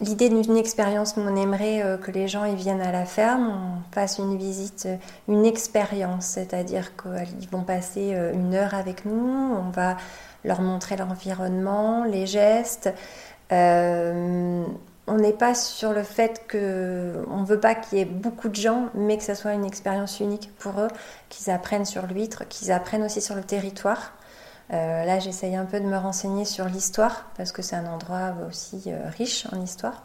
L'idée 0.00 0.28
d'une 0.28 0.56
expérience, 0.56 1.14
on 1.16 1.36
aimerait 1.36 1.98
que 2.02 2.10
les 2.10 2.26
gens 2.26 2.44
ils 2.44 2.56
viennent 2.56 2.80
à 2.80 2.90
la 2.90 3.04
ferme, 3.04 3.46
on 3.46 3.94
fasse 3.94 4.18
une 4.18 4.36
visite, 4.36 4.88
une 5.28 5.46
expérience, 5.46 6.26
c'est-à-dire 6.26 6.96
qu'ils 6.96 7.48
vont 7.48 7.62
passer 7.62 8.12
une 8.34 8.56
heure 8.56 8.74
avec 8.74 9.04
nous, 9.04 9.54
on 9.56 9.70
va 9.70 9.96
leur 10.44 10.60
montrer 10.60 10.96
l'environnement, 10.96 12.04
les 12.04 12.26
gestes. 12.26 12.92
Euh, 13.52 14.64
on 15.06 15.16
n'est 15.16 15.34
pas 15.34 15.54
sur 15.54 15.92
le 15.92 16.02
fait 16.02 16.46
que 16.48 17.24
on 17.30 17.44
veut 17.44 17.60
pas 17.60 17.74
qu'il 17.74 17.98
y 17.98 18.00
ait 18.00 18.06
beaucoup 18.06 18.48
de 18.48 18.54
gens, 18.54 18.88
mais 18.94 19.18
que 19.18 19.22
ça 19.22 19.34
soit 19.34 19.52
une 19.52 19.66
expérience 19.66 20.20
unique 20.20 20.50
pour 20.58 20.80
eux, 20.80 20.88
qu'ils 21.28 21.50
apprennent 21.50 21.84
sur 21.84 22.06
l'huître, 22.06 22.48
qu'ils 22.48 22.72
apprennent 22.72 23.02
aussi 23.02 23.20
sur 23.20 23.34
le 23.34 23.42
territoire. 23.42 24.12
Euh, 24.72 25.04
là, 25.04 25.18
j'essaye 25.18 25.56
un 25.56 25.66
peu 25.66 25.78
de 25.80 25.84
me 25.84 25.96
renseigner 25.96 26.44
sur 26.44 26.66
l'histoire 26.66 27.26
parce 27.36 27.52
que 27.52 27.62
c'est 27.62 27.76
un 27.76 27.86
endroit 27.86 28.34
aussi 28.48 28.84
euh, 28.86 29.10
riche 29.10 29.46
en 29.52 29.60
histoire. 29.60 30.04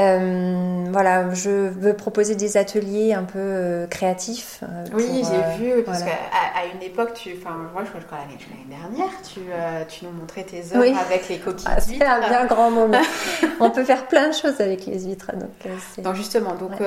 Euh, 0.00 0.84
voilà, 0.90 1.32
je 1.34 1.50
veux 1.50 1.94
proposer 1.94 2.34
des 2.34 2.56
ateliers 2.56 3.12
un 3.12 3.24
peu 3.24 3.38
euh, 3.38 3.86
créatifs. 3.86 4.60
Euh, 4.62 4.84
oui, 4.94 5.22
j'ai 5.24 5.58
vu, 5.62 5.82
parce 5.82 6.02
qu'à 6.02 6.10
à 6.10 6.64
une 6.74 6.82
époque, 6.82 7.14
tu, 7.14 7.36
enfin, 7.38 7.56
moi 7.72 7.82
je 7.84 7.90
crois 7.90 8.00
que 8.00 8.14
l'année 8.14 8.38
dernière, 8.68 9.10
tu, 9.22 9.40
tu, 9.88 10.04
nous 10.06 10.12
montrais 10.12 10.44
tes 10.44 10.74
œuvres 10.74 10.98
avec 10.98 11.28
les 11.28 11.38
coquilles 11.38 11.66
ah, 11.70 11.80
C'est 11.80 12.02
un 12.02 12.20
bien 12.20 12.46
grand 12.46 12.70
moment. 12.70 13.00
On 13.60 13.70
peut 13.70 13.84
faire 13.84 14.06
plein 14.06 14.28
de 14.28 14.34
choses 14.34 14.60
avec 14.60 14.86
les 14.86 15.04
huîtres. 15.04 15.32
Donc, 15.34 16.02
donc 16.02 16.14
justement, 16.14 16.54
donc 16.54 16.80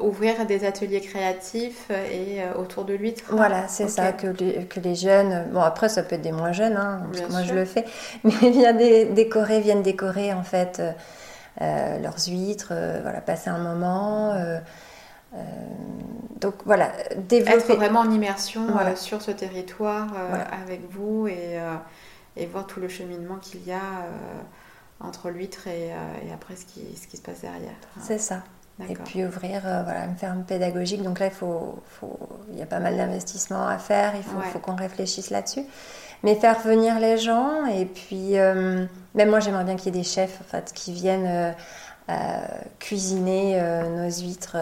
ouvrir 0.00 0.44
des 0.46 0.66
ateliers 0.66 1.00
créatifs 1.00 1.90
et 1.90 2.40
autour 2.58 2.84
de 2.84 2.94
l'huître. 2.94 3.24
Voilà, 3.30 3.68
c'est 3.68 3.88
ça, 3.88 4.12
que 4.12 4.26
les, 4.26 4.66
que 4.66 4.80
les 4.80 4.94
jeunes, 4.94 5.46
bon 5.52 5.60
après 5.60 5.88
ça 5.88 6.02
peut 6.02 6.16
être 6.16 6.22
des 6.22 6.32
moins 6.32 6.52
jeunes, 6.52 6.76
hein, 6.76 7.02
parce 7.10 7.26
que 7.26 7.32
moi 7.32 7.42
je 7.42 7.54
le 7.54 7.64
fais, 7.64 7.84
mais 8.24 8.50
bien 8.50 8.74
décorer, 8.74 9.60
viennent 9.60 9.82
décorer 9.82 10.32
en 10.34 10.42
fait 10.42 10.82
leurs 11.60 12.28
huîtres, 12.28 12.72
euh, 12.72 13.00
voilà, 13.02 13.20
passer 13.20 13.50
un 13.50 13.58
moment. 13.58 14.32
Euh, 14.32 14.58
donc 16.40 16.54
voilà, 16.64 16.90
développer. 17.16 17.72
Être 17.72 17.76
vraiment 17.76 18.00
en 18.00 18.10
immersion 18.10 18.66
sur 18.96 19.22
ce 19.22 19.30
territoire 19.30 20.08
avec 20.50 20.90
vous 20.90 21.28
et, 21.28 21.60
et, 22.36 22.46
voir 22.46 22.66
tout 22.66 22.80
le 22.80 22.88
cheminement 22.88 23.36
qu'il 23.36 23.64
y 23.64 23.70
a 23.70 23.80
entre 24.98 25.30
l'huître 25.30 25.68
et, 25.68 25.92
après 26.34 26.56
ce 26.56 26.64
qui, 26.64 26.96
ce 26.96 27.06
qui 27.06 27.16
se 27.16 27.22
passe 27.22 27.42
derrière. 27.42 27.76
C'est 28.02 28.18
ça. 28.18 28.42
Et 28.88 28.94
puis 28.94 29.24
ouvrir 29.24 29.60
voilà, 29.60 30.06
une 30.06 30.16
ferme 30.16 30.42
pédagogique. 30.42 31.02
Donc 31.02 31.20
là, 31.20 31.26
il, 31.26 31.32
faut, 31.32 31.78
faut 32.00 32.18
y 32.54 32.62
a 32.62 32.66
pas 32.66 32.80
mal 32.80 32.96
d'investissements 32.96 33.68
à 33.68 33.78
faire. 33.78 34.14
Il 34.16 34.24
faut, 34.24 34.40
faut 34.40 34.58
qu'on 34.58 34.74
réfléchisse 34.74 35.30
là-dessus 35.30 35.64
mais 36.22 36.34
faire 36.34 36.60
venir 36.60 36.98
les 36.98 37.18
gens. 37.18 37.66
Et 37.66 37.86
puis, 37.86 38.38
euh, 38.38 38.84
même 39.14 39.30
moi, 39.30 39.40
j'aimerais 39.40 39.64
bien 39.64 39.76
qu'il 39.76 39.94
y 39.94 39.98
ait 39.98 40.02
des 40.02 40.08
chefs 40.08 40.40
en 40.40 40.44
fait, 40.44 40.72
qui 40.74 40.92
viennent 40.92 41.26
euh, 41.26 41.52
euh, 42.10 42.38
cuisiner 42.78 43.60
nos 43.60 44.10
huîtres. 44.10 44.56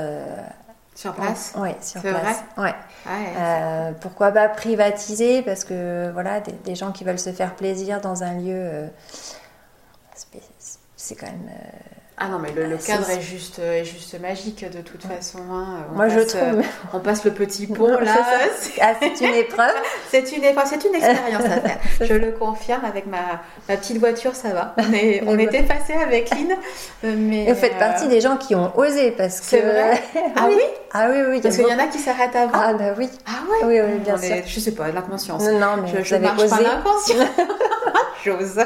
sur 0.95 1.15
place? 1.15 1.55
Oui, 1.57 1.71
sur 1.81 2.01
place. 2.01 2.45
Vrai? 2.57 2.75
ouais. 3.07 3.95
pourquoi 4.01 4.33
pas 4.33 4.49
privatiser? 4.49 5.43
Parce 5.43 5.65
que 5.65 6.11
voilà, 6.13 6.41
des, 6.41 6.75
gens 6.75 6.93
qui 6.93 7.05
veulent 7.05 7.19
se 7.19 7.33
faire 7.33 7.55
plaisir 7.55 8.01
dans 8.01 8.23
un 8.23 8.35
lieu, 8.35 8.91
c'est 10.97 11.15
quand 11.15 11.27
même 11.27 11.51
ah 12.21 12.29
non, 12.29 12.39
mais 12.39 12.51
le, 12.53 12.77
cadre 12.77 13.09
est 13.11 13.21
juste, 13.21 13.59
est 13.61 13.85
juste 13.85 14.19
magique 14.21 14.69
de 14.69 14.81
toute 14.81 15.03
façon. 15.03 15.39
Hein. 15.53 15.87
Moi, 15.95 16.09
je 16.09 16.21
trouve. 16.21 16.43
Euh, 16.43 16.63
on 16.93 17.01
passe 17.01 17.25
le 17.25 17.31
petit 17.33 17.67
pont 17.75 17.99
là. 17.99 18.17
Ah, 18.81 18.95
c'est 19.01 19.21
une 19.21 19.35
épreuve. 19.35 19.75
c'est 20.11 20.33
une 20.33 20.45
épreuve, 20.45 20.67
c'est 20.67 20.85
une 20.85 20.95
expérience 20.95 21.45
à 21.45 21.61
faire. 21.61 21.79
Je 22.01 22.15
le 22.15 22.33
confirme 22.33 22.85
avec 22.85 23.07
ma, 23.07 23.41
ma 23.69 23.77
petite 23.77 23.99
voiture, 23.99 24.35
ça 24.35 24.51
va. 24.51 24.75
On, 24.79 24.93
est, 24.93 25.23
on 25.27 25.39
était 25.39 25.63
passé 25.63 25.93
avec 25.95 26.31
Lynn. 26.31 26.53
Euh, 27.05 27.15
mais, 27.17 27.47
vous 27.47 27.59
faites 27.59 27.79
partie 27.79 28.07
euh, 28.07 28.09
des 28.09 28.21
gens 28.21 28.37
qui 28.37 28.55
ont 28.55 28.77
osé 28.77 29.13
parce 29.13 29.41
que. 29.41 29.47
C'est 29.47 29.61
vrai. 29.61 30.03
ah 30.37 30.47
oui? 30.49 30.61
Ah 30.93 31.09
oui, 31.11 31.19
oui. 31.29 31.41
Parce 31.41 31.57
qu'il 31.57 31.69
y 31.69 31.75
en 31.75 31.79
a 31.79 31.87
qui 31.87 31.99
s'arrêtent 31.99 32.37
avant. 32.37 32.53
Ah 32.55 32.73
bah 32.73 32.95
oui. 32.97 33.09
Ah 33.27 33.43
ouais? 33.49 33.67
Oui, 33.67 33.93
oui, 33.93 33.99
bien 33.99 34.17
sûr. 34.17 34.37
je 34.47 34.61
sais 34.61 34.73
pas, 34.73 34.89
l'inconscience. 34.91 35.45
Non, 35.45 35.59
non, 35.59 35.77
mais 35.83 35.89
je, 35.89 36.03
je 36.03 36.17
marche 36.17 36.43
osé. 36.43 36.49
pas 36.49 36.63
l'inconscience. 36.63 37.29
J'ose. 38.25 38.65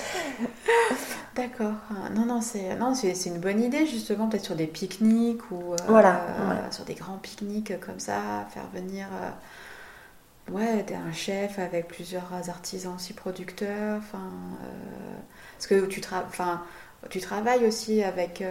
D'accord. 1.36 1.74
Non, 2.14 2.26
non, 2.26 2.40
c'est 2.40 2.74
non, 2.76 2.94
c'est 2.94 3.14
une 3.26 3.38
bonne 3.38 3.62
idée 3.62 3.86
justement, 3.86 4.28
peut-être 4.28 4.44
sur 4.44 4.56
des 4.56 4.66
pique-niques 4.66 5.50
ou 5.50 5.72
euh, 5.72 5.76
voilà, 5.88 6.22
sur 6.70 6.84
des 6.84 6.94
grands 6.94 7.18
pique-niques 7.18 7.78
comme 7.80 8.00
ça, 8.00 8.46
faire 8.50 8.66
venir 8.74 9.06
euh, 9.12 10.52
ouais, 10.52 10.84
un 10.92 11.12
chef 11.12 11.58
avec 11.58 11.86
plusieurs 11.88 12.32
artisans 12.48 12.94
aussi 12.96 13.12
producteurs. 13.12 13.98
Enfin, 13.98 14.18
euh, 14.64 15.16
parce 15.56 15.66
que 15.68 15.86
tu, 15.86 16.00
enfin, 16.26 16.62
tu 17.10 17.20
travailles 17.20 17.64
aussi 17.64 18.02
avec 18.02 18.42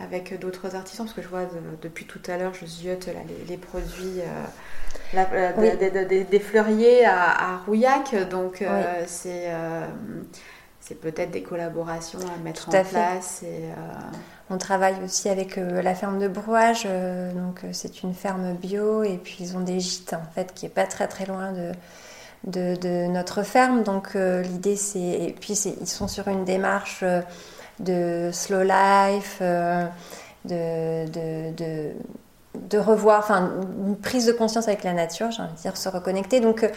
avec 0.00 0.38
d'autres 0.38 0.76
artisans, 0.76 1.04
parce 1.06 1.14
que 1.14 1.22
je 1.22 1.28
vois 1.28 1.46
depuis 1.82 2.06
tout 2.06 2.22
à 2.28 2.36
l'heure, 2.36 2.54
je 2.54 2.64
ziote 2.64 3.06
là, 3.06 3.20
les, 3.48 3.56
produits 3.56 4.20
des, 5.12 6.40
fleuriers 6.40 7.04
à, 7.04 7.60
Rouillac, 7.66 8.14
donc 8.30 8.64
c'est 9.06 9.52
c'est 10.88 10.94
peut-être 10.94 11.30
des 11.30 11.42
collaborations 11.42 12.18
à 12.20 12.42
mettre 12.42 12.70
en 12.70 12.82
place. 12.82 13.42
Et, 13.42 13.64
euh, 13.64 13.72
On 14.48 14.56
travaille 14.56 14.96
aussi 15.04 15.28
avec 15.28 15.58
euh, 15.58 15.82
la 15.82 15.94
ferme 15.94 16.18
de 16.18 16.28
Brouage, 16.28 16.84
euh, 16.86 17.30
donc 17.32 17.60
c'est 17.72 18.02
une 18.02 18.14
ferme 18.14 18.54
bio 18.54 19.02
et 19.02 19.18
puis 19.18 19.36
ils 19.40 19.54
ont 19.54 19.60
des 19.60 19.80
gîtes 19.80 20.14
en 20.14 20.32
fait 20.34 20.54
qui 20.54 20.64
est 20.64 20.70
pas 20.70 20.86
très 20.86 21.06
très 21.06 21.26
loin 21.26 21.52
de, 21.52 22.74
de, 22.76 23.06
notre 23.08 23.42
ferme. 23.42 23.82
Donc 23.82 24.14
l'idée 24.14 24.76
c'est 24.76 24.98
et 24.98 25.36
puis 25.38 25.52
ils 25.52 25.86
sont 25.86 26.08
sur 26.08 26.28
une 26.28 26.46
démarche 26.46 27.04
de 27.80 28.30
slow 28.32 28.62
life, 28.62 29.42
de, 29.42 29.86
de, 30.46 31.92
de 32.54 32.78
revoir, 32.78 33.18
enfin, 33.18 33.52
une 33.86 33.96
prise 33.96 34.24
de 34.26 34.32
conscience 34.32 34.68
avec 34.68 34.84
la 34.84 34.94
nature, 34.94 35.30
j'ai 35.30 35.42
envie 35.42 35.52
de 35.52 35.58
dire, 35.58 35.76
se 35.76 35.88
reconnecter. 35.88 36.40
Donc, 36.40 36.68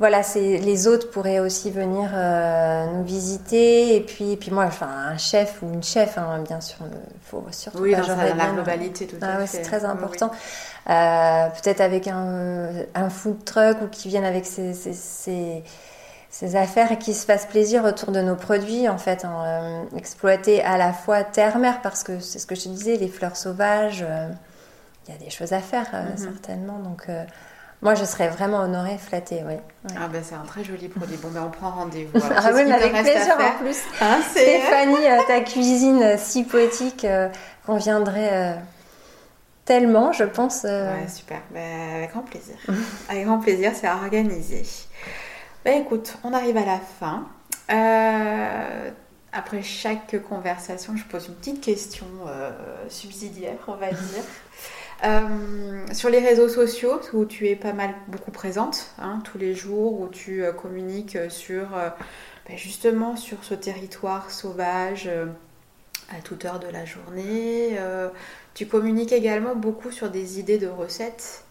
voilà, 0.00 0.24
c'est 0.24 0.58
les 0.58 0.88
autres 0.88 1.10
pourraient 1.10 1.38
aussi 1.38 1.70
venir 1.70 2.10
euh, 2.12 2.86
nous 2.86 3.04
visiter 3.04 3.94
et 3.94 4.00
puis 4.00 4.32
et 4.32 4.36
puis 4.36 4.50
moi, 4.50 4.64
enfin 4.64 4.88
un 4.88 5.16
chef 5.16 5.62
ou 5.62 5.72
une 5.72 5.84
chef, 5.84 6.18
hein, 6.18 6.42
bien 6.46 6.60
sûr, 6.60 6.78
il 6.90 7.20
faut 7.22 7.44
surtout 7.52 7.78
oui, 7.78 7.92
pas 7.92 8.00
dans 8.00 8.16
la 8.16 8.50
globalité 8.50 9.06
tout 9.06 9.16
ah, 9.22 9.46
C'est 9.46 9.62
très 9.62 9.84
important. 9.84 10.32
Euh, 10.90 11.48
peut-être 11.48 11.80
avec 11.80 12.08
un, 12.08 12.70
un, 12.94 13.08
food 13.08 13.44
truck 13.44 13.82
ou 13.82 13.86
qui 13.86 14.08
viennent 14.08 14.24
avec 14.24 14.44
ses, 14.46 14.74
ses, 14.74 15.62
affaires 16.56 16.90
et 16.90 16.98
qui 16.98 17.14
se 17.14 17.24
fassent 17.24 17.46
plaisir 17.46 17.84
autour 17.84 18.10
de 18.10 18.20
nos 18.20 18.36
produits 18.36 18.88
en 18.88 18.98
fait, 18.98 19.24
hein, 19.24 19.44
euh, 19.46 19.96
exploiter 19.96 20.62
à 20.62 20.76
la 20.76 20.92
fois 20.92 21.22
terre-mer 21.22 21.80
parce 21.82 22.02
que 22.02 22.18
c'est 22.18 22.40
ce 22.40 22.46
que 22.46 22.56
je 22.56 22.64
te 22.64 22.68
disais, 22.68 22.96
les 22.96 23.08
fleurs 23.08 23.36
sauvages, 23.36 24.04
il 25.06 25.12
y 25.12 25.16
a 25.16 25.18
des 25.18 25.30
choses 25.30 25.52
à 25.52 25.60
faire 25.60 25.86
mhm. 25.92 26.16
certainement 26.16 26.80
donc 26.80 27.08
moi, 27.84 27.94
je 27.94 28.06
serais 28.06 28.28
vraiment 28.28 28.60
honorée, 28.60 28.96
flattée, 28.96 29.42
oui. 29.46 29.56
Ah 29.94 30.08
ben 30.08 30.22
c'est 30.24 30.34
un 30.34 30.46
très 30.46 30.64
joli 30.64 30.88
produit. 30.88 31.18
Bon 31.18 31.28
ben 31.28 31.42
on 31.46 31.50
prend 31.50 31.70
rendez-vous. 31.70 32.18
ah 32.34 32.50
oui, 32.54 32.62
mais 32.64 32.72
avec 32.72 32.92
plaisir 32.92 33.36
en 33.38 33.62
plus. 33.62 33.76
Hein, 34.00 34.22
Stéphanie, 34.30 35.06
euh, 35.06 35.20
ta 35.28 35.42
cuisine 35.42 36.16
si 36.16 36.44
poétique 36.44 37.04
euh, 37.04 37.28
qu'on 37.66 37.76
viendrait 37.76 38.56
tellement, 39.66 40.12
je 40.12 40.24
pense. 40.24 40.64
Ouais, 40.64 41.06
super. 41.14 41.42
Bah, 41.52 41.60
avec 41.96 42.12
grand 42.12 42.22
plaisir. 42.22 42.56
avec 43.10 43.26
grand 43.26 43.38
plaisir, 43.38 43.72
c'est 43.74 43.90
organisé. 43.90 44.62
Bah, 45.62 45.72
écoute, 45.72 46.16
on 46.24 46.32
arrive 46.32 46.56
à 46.56 46.64
la 46.64 46.80
fin. 46.80 47.28
après 49.30 49.62
chaque 49.62 50.16
conversation, 50.26 50.96
je 50.96 51.04
pose 51.04 51.26
une 51.26 51.34
petite 51.34 51.60
question 51.60 52.06
subsidiaire, 52.88 53.58
on 53.68 53.74
va 53.74 53.88
dire. 53.88 54.24
Euh, 55.02 55.86
sur 55.92 56.08
les 56.08 56.20
réseaux 56.20 56.48
sociaux, 56.48 57.00
où 57.12 57.24
tu 57.24 57.48
es 57.48 57.56
pas 57.56 57.72
mal 57.72 57.94
beaucoup 58.08 58.30
présente 58.30 58.92
hein, 58.98 59.20
tous 59.24 59.38
les 59.38 59.54
jours, 59.54 60.00
où 60.00 60.08
tu 60.08 60.44
euh, 60.44 60.52
communiques 60.52 61.18
sur 61.28 61.76
euh, 61.76 61.90
ben, 62.48 62.56
justement 62.56 63.16
sur 63.16 63.42
ce 63.42 63.54
territoire 63.54 64.30
sauvage 64.30 65.10
à 66.10 66.20
toute 66.22 66.44
heure 66.44 66.60
de 66.60 66.68
la 66.68 66.84
journée. 66.84 67.78
tu 68.54 68.66
communiques 68.66 69.12
également 69.12 69.54
beaucoup 69.54 69.90
sur 69.90 70.10
des 70.10 70.38
idées 70.38 70.58
de 70.58 70.66
recettes. 70.66 71.44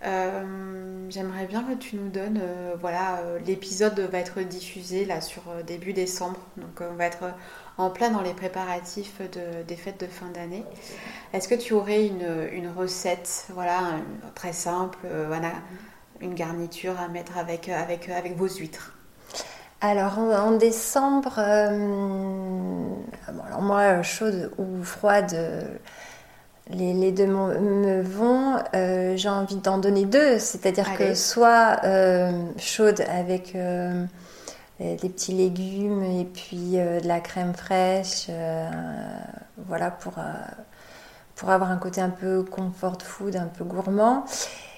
J'aimerais 0.00 1.46
bien 1.46 1.64
que 1.64 1.74
tu 1.74 1.96
nous 1.96 2.08
donnes, 2.08 2.40
voilà, 2.80 3.20
l'épisode 3.44 3.98
va 3.98 4.18
être 4.18 4.40
diffusé 4.40 5.04
là 5.04 5.20
sur 5.20 5.42
début 5.66 5.92
décembre, 5.92 6.38
donc 6.56 6.80
on 6.80 6.94
va 6.94 7.06
être 7.06 7.34
en 7.78 7.90
plein 7.90 8.10
dans 8.10 8.20
les 8.20 8.34
préparatifs 8.34 9.20
des 9.66 9.76
fêtes 9.76 10.00
de 10.00 10.06
fin 10.06 10.26
d'année. 10.34 10.64
Est-ce 11.32 11.48
que 11.48 11.54
tu 11.54 11.72
aurais 11.72 12.06
une, 12.06 12.68
recette, 12.76 13.46
voilà, 13.54 13.78
très 14.34 14.52
simple, 14.52 14.98
euh, 15.06 15.24
voilà, 15.28 15.52
une 16.20 16.34
garniture 16.34 16.98
à 17.00 17.08
mettre 17.08 17.38
avec, 17.38 17.68
avec, 17.68 18.08
avec 18.08 18.36
vos 18.36 18.48
huîtres? 18.48 18.94
Alors 19.80 20.18
en, 20.18 20.50
décembre, 20.52 21.34
euh, 21.38 22.88
alors 23.46 23.62
moi 23.62 24.02
chaude 24.02 24.50
ou 24.58 24.82
froide, 24.82 25.36
les, 26.70 27.12
deux 27.12 27.28
me 27.28 28.02
vont. 28.02 28.56
Euh, 28.74 29.16
j'ai 29.16 29.28
envie 29.28 29.54
d'en 29.54 29.78
donner 29.78 30.04
deux, 30.04 30.40
c'est-à-dire 30.40 30.96
que 30.96 31.14
soit 31.14 31.80
chaude 32.58 33.04
avec 33.08 33.56
des 34.80 35.08
petits 35.08 35.32
légumes 35.32 36.04
et 36.04 36.24
puis 36.24 36.78
euh, 36.78 37.00
de 37.00 37.08
la 37.08 37.20
crème 37.20 37.54
fraîche, 37.54 38.26
euh, 38.28 38.68
voilà 39.66 39.90
pour, 39.90 40.18
euh, 40.18 40.32
pour 41.34 41.50
avoir 41.50 41.70
un 41.70 41.78
côté 41.78 42.00
un 42.00 42.10
peu 42.10 42.44
comfort 42.44 43.02
food, 43.02 43.36
un 43.36 43.46
peu 43.46 43.64
gourmand. 43.64 44.24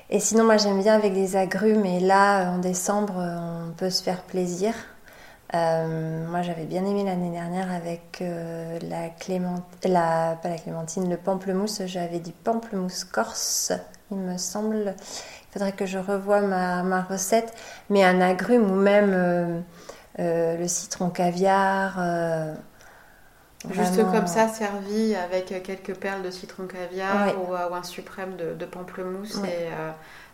Et 0.09 0.18
sinon, 0.18 0.44
moi 0.44 0.57
j'aime 0.57 0.80
bien 0.80 0.94
avec 0.94 1.12
des 1.12 1.36
agrumes 1.36 1.84
et 1.84 2.01
là 2.01 2.51
en 2.51 2.59
décembre 2.59 3.14
on 3.16 3.72
peut 3.72 3.90
se 3.90 4.03
faire 4.03 4.22
plaisir. 4.22 4.74
moi 5.53 6.42
j'avais 6.42 6.64
bien 6.64 6.84
aimé 6.84 7.05
l'année 7.05 7.30
dernière 7.30 7.70
avec 7.70 8.20
la 8.20 9.09
clémentine, 9.11 9.62
la, 9.84 10.36
pas 10.42 10.48
la 10.48 10.59
clémentine, 10.59 11.09
le 11.09 11.16
pamplemousse, 11.16 11.82
j'avais 11.86 12.18
du 12.18 12.32
pamplemousse 12.32 13.05
corse, 13.05 13.72
il 14.11 14.16
me 14.16 14.36
semble. 14.36 14.96
Il 14.96 15.53
faudrait 15.53 15.72
que 15.72 15.86
je 15.86 15.98
revoie 15.98 16.40
ma, 16.40 16.82
ma 16.82 17.03
recette, 17.03 17.55
mais 17.88 18.03
un 18.03 18.20
agrume 18.20 18.68
ou 18.68 18.74
même 18.74 19.64
euh, 20.21 20.57
le 20.57 20.68
citron 20.68 21.09
caviar. 21.09 21.97
Euh, 21.99 22.55
Juste 23.71 23.97
comme 24.11 24.27
ça, 24.27 24.49
servi 24.49 25.14
avec 25.14 25.62
quelques 25.62 25.95
perles 25.95 26.23
de 26.23 26.31
citron 26.31 26.66
caviar 26.66 27.35
ou, 27.39 27.55
euh, 27.55 27.73
un 27.73 27.83
suprême 27.83 28.37
de, 28.37 28.64
pamplemousse 28.64 29.37
et 29.45 29.68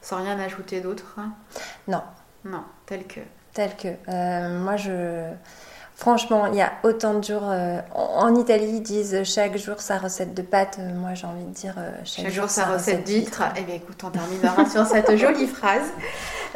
sans 0.00 0.18
rien 0.18 0.38
ajouter 0.38 0.80
d'autre 0.80 1.16
hein 1.18 1.32
Non. 1.88 2.02
Non, 2.44 2.62
tel 2.86 3.04
que. 3.04 3.20
Tel 3.52 3.70
que. 3.76 4.58
moi, 4.58 4.76
je. 4.76 5.30
Franchement, 5.96 6.46
il 6.46 6.56
y 6.56 6.60
a 6.60 6.72
autant 6.84 7.14
de 7.14 7.24
jours. 7.24 7.50
en, 7.94 8.34
Italie, 8.36 8.76
ils 8.76 8.82
disent 8.82 9.24
chaque 9.24 9.56
jour 9.56 9.80
sa 9.80 9.98
recette 9.98 10.34
de 10.34 10.42
pâte. 10.42 10.78
moi, 10.78 11.14
j'ai 11.14 11.26
envie 11.26 11.44
de 11.44 11.50
dire 11.50 11.74
chaque, 12.04 12.28
jour, 12.28 12.48
sa, 12.48 12.66
recette 12.66 13.04
d'huître. 13.04 13.42
Eh 13.56 13.62
bien, 13.62 13.74
écoute, 13.76 14.02
on 14.04 14.10
terminera 14.10 14.68
sur 14.70 14.86
cette 14.86 15.16
jolie 15.16 15.48
phrase. 15.48 15.90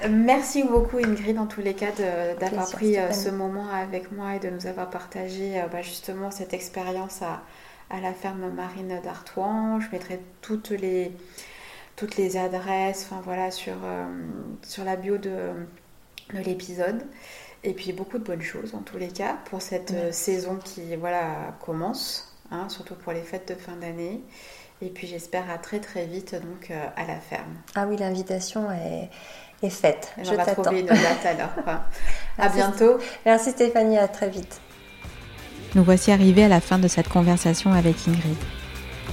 Merci 0.09 0.62
beaucoup 0.62 0.96
Ingrid 0.96 1.38
en 1.38 1.46
tous 1.46 1.61
les 1.61 1.74
cas 1.74 1.92
d'avoir 2.38 2.70
pris 2.70 2.96
euh, 2.96 3.12
ce 3.12 3.28
moment 3.28 3.68
avec 3.68 4.12
moi 4.12 4.36
et 4.36 4.38
de 4.38 4.48
nous 4.48 4.66
avoir 4.66 4.88
partagé 4.88 5.61
euh, 5.61 5.66
bah, 5.66 5.82
justement 5.82 6.30
cette 6.30 6.55
expérience 6.55 7.20
à, 7.22 7.42
la 8.01 8.14
ferme 8.14 8.51
marine 8.51 9.01
d'Artois. 9.03 9.78
Je 9.80 9.90
mettrai 9.92 10.20
toutes 10.40 10.70
les, 10.70 11.12
toutes 11.96 12.16
les 12.16 12.36
adresses 12.36 13.07
enfin, 13.11 13.20
voilà, 13.24 13.51
sur, 13.51 13.74
euh, 13.84 14.07
sur 14.62 14.84
la 14.84 14.96
bio 14.96 15.18
de, 15.18 15.51
l'épisode. 16.32 17.03
Et 17.62 17.74
puis 17.74 17.92
beaucoup 17.92 18.18
de 18.18 18.24
bonnes 18.24 18.40
choses 18.40 18.74
en 18.74 18.80
tous 18.80 18.96
les 18.96 19.09
cas 19.09 19.38
pour 19.46 19.61
cette 19.61 20.14
saison 20.14 20.57
qui 20.64 20.96
voilà, 20.96 21.55
commence, 21.61 22.38
hein, 22.51 22.68
surtout 22.70 22.94
pour 22.94 23.12
les 23.12 23.22
fêtes 23.22 23.48
de 23.48 23.55
fin 23.55 23.76
d'année. 23.76 24.22
Et 24.80 24.88
puis 24.88 25.07
j'espère 25.07 25.51
à 25.51 25.59
très 25.59 25.78
très 25.80 26.07
vite 26.07 26.34
donc 26.34 26.70
à 26.70 27.07
la 27.07 27.16
ferme. 27.16 27.55
Ah 27.74 27.86
oui, 27.86 27.98
l'invitation 27.98 28.70
est 28.70 29.11
est 29.62 29.70
faite. 29.70 30.14
Je 30.22 30.34
va 30.34 30.44
trouver 30.44 30.80
une 30.80 30.86
date 30.86 31.24
alors. 31.24 31.50
à 32.38 32.48
bientôt. 32.48 32.98
Merci 33.26 33.50
Stéphanie, 33.50 33.98
à 33.98 34.08
très 34.08 34.28
vite. 34.28 34.61
Nous 35.74 35.84
voici 35.84 36.11
arrivés 36.11 36.44
à 36.44 36.48
la 36.48 36.61
fin 36.61 36.78
de 36.78 36.88
cette 36.88 37.08
conversation 37.08 37.72
avec 37.72 37.96
Ingrid. 38.08 38.36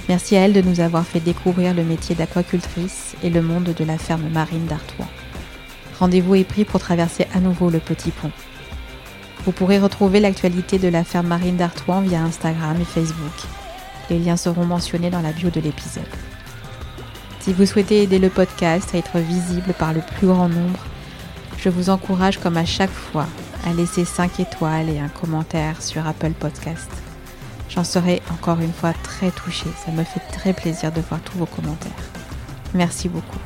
Merci 0.10 0.38
à 0.38 0.46
elle 0.46 0.54
de 0.54 0.62
nous 0.62 0.80
avoir 0.80 1.06
fait 1.06 1.20
découvrir 1.20 1.74
le 1.74 1.84
métier 1.84 2.16
d'aquacultrice 2.16 3.16
et 3.24 3.30
le 3.30 3.42
monde 3.42 3.74
de 3.78 3.84
la 3.84 3.98
ferme 3.98 4.30
marine 4.30 4.66
d'Artois. 4.66 5.08
Rendez-vous 6.00 6.36
est 6.36 6.44
pris 6.44 6.64
pour 6.64 6.80
traverser 6.80 7.28
à 7.36 7.40
nouveau 7.40 7.70
le 7.70 7.80
petit 7.80 8.12
pont. 8.12 8.32
Vous 9.46 9.52
pourrez 9.52 9.80
retrouver 9.80 10.20
l'actualité 10.20 10.80
de 10.80 10.88
la 10.88 11.04
ferme 11.04 11.28
marine 11.28 11.58
d'Artois 11.58 12.02
via 12.02 12.22
Instagram 12.22 12.78
et 12.82 12.86
Facebook. 12.86 13.34
Les 14.10 14.20
liens 14.20 14.38
seront 14.38 14.66
mentionnés 14.66 15.10
dans 15.10 15.22
la 15.22 15.32
bio 15.32 15.50
de 15.50 15.60
l'épisode. 15.60 16.06
Si 17.48 17.54
vous 17.54 17.66
souhaitez 17.66 18.04
aider 18.04 18.20
le 18.20 18.30
podcast 18.30 18.94
à 18.94 18.98
être 18.98 19.20
visible 19.20 19.74
par 19.80 19.94
le 19.94 20.02
plus 20.02 20.28
grand 20.28 20.50
nombre, 20.50 20.86
je 21.58 21.70
vous 21.70 21.90
encourage 21.90 22.40
comme 22.40 22.58
à 22.58 22.66
chaque 22.66 22.92
fois 22.92 23.26
à 23.66 23.72
laisser 23.72 24.04
5 24.04 24.42
étoiles 24.42 24.90
et 24.90 25.00
un 25.00 25.08
commentaire 25.08 25.82
sur 25.82 26.06
Apple 26.06 26.34
Podcast. 26.34 26.92
J'en 27.70 27.86
serai 27.86 28.22
encore 28.34 28.60
une 28.60 28.74
fois 28.74 28.92
très 28.92 29.32
touchée, 29.32 29.70
ça 29.86 29.94
me 29.94 30.04
fait 30.04 30.20
très 30.34 30.52
plaisir 30.52 30.92
de 30.92 31.00
voir 31.00 31.22
tous 31.22 31.38
vos 31.38 31.46
commentaires. 31.46 31.94
Merci 32.74 33.08
beaucoup. 33.08 33.40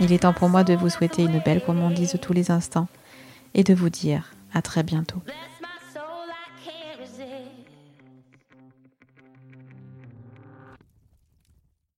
Il 0.00 0.10
est 0.10 0.20
temps 0.20 0.32
pour 0.32 0.48
moi 0.48 0.64
de 0.64 0.72
vous 0.72 0.88
souhaiter 0.88 1.24
une 1.24 1.42
belle 1.44 1.62
gourmandise 1.62 2.18
tous 2.22 2.32
les 2.32 2.50
instants 2.50 2.88
et 3.52 3.64
de 3.64 3.74
vous 3.74 3.90
dire 3.90 4.32
à 4.54 4.62
très 4.62 4.82
bientôt. 4.82 5.20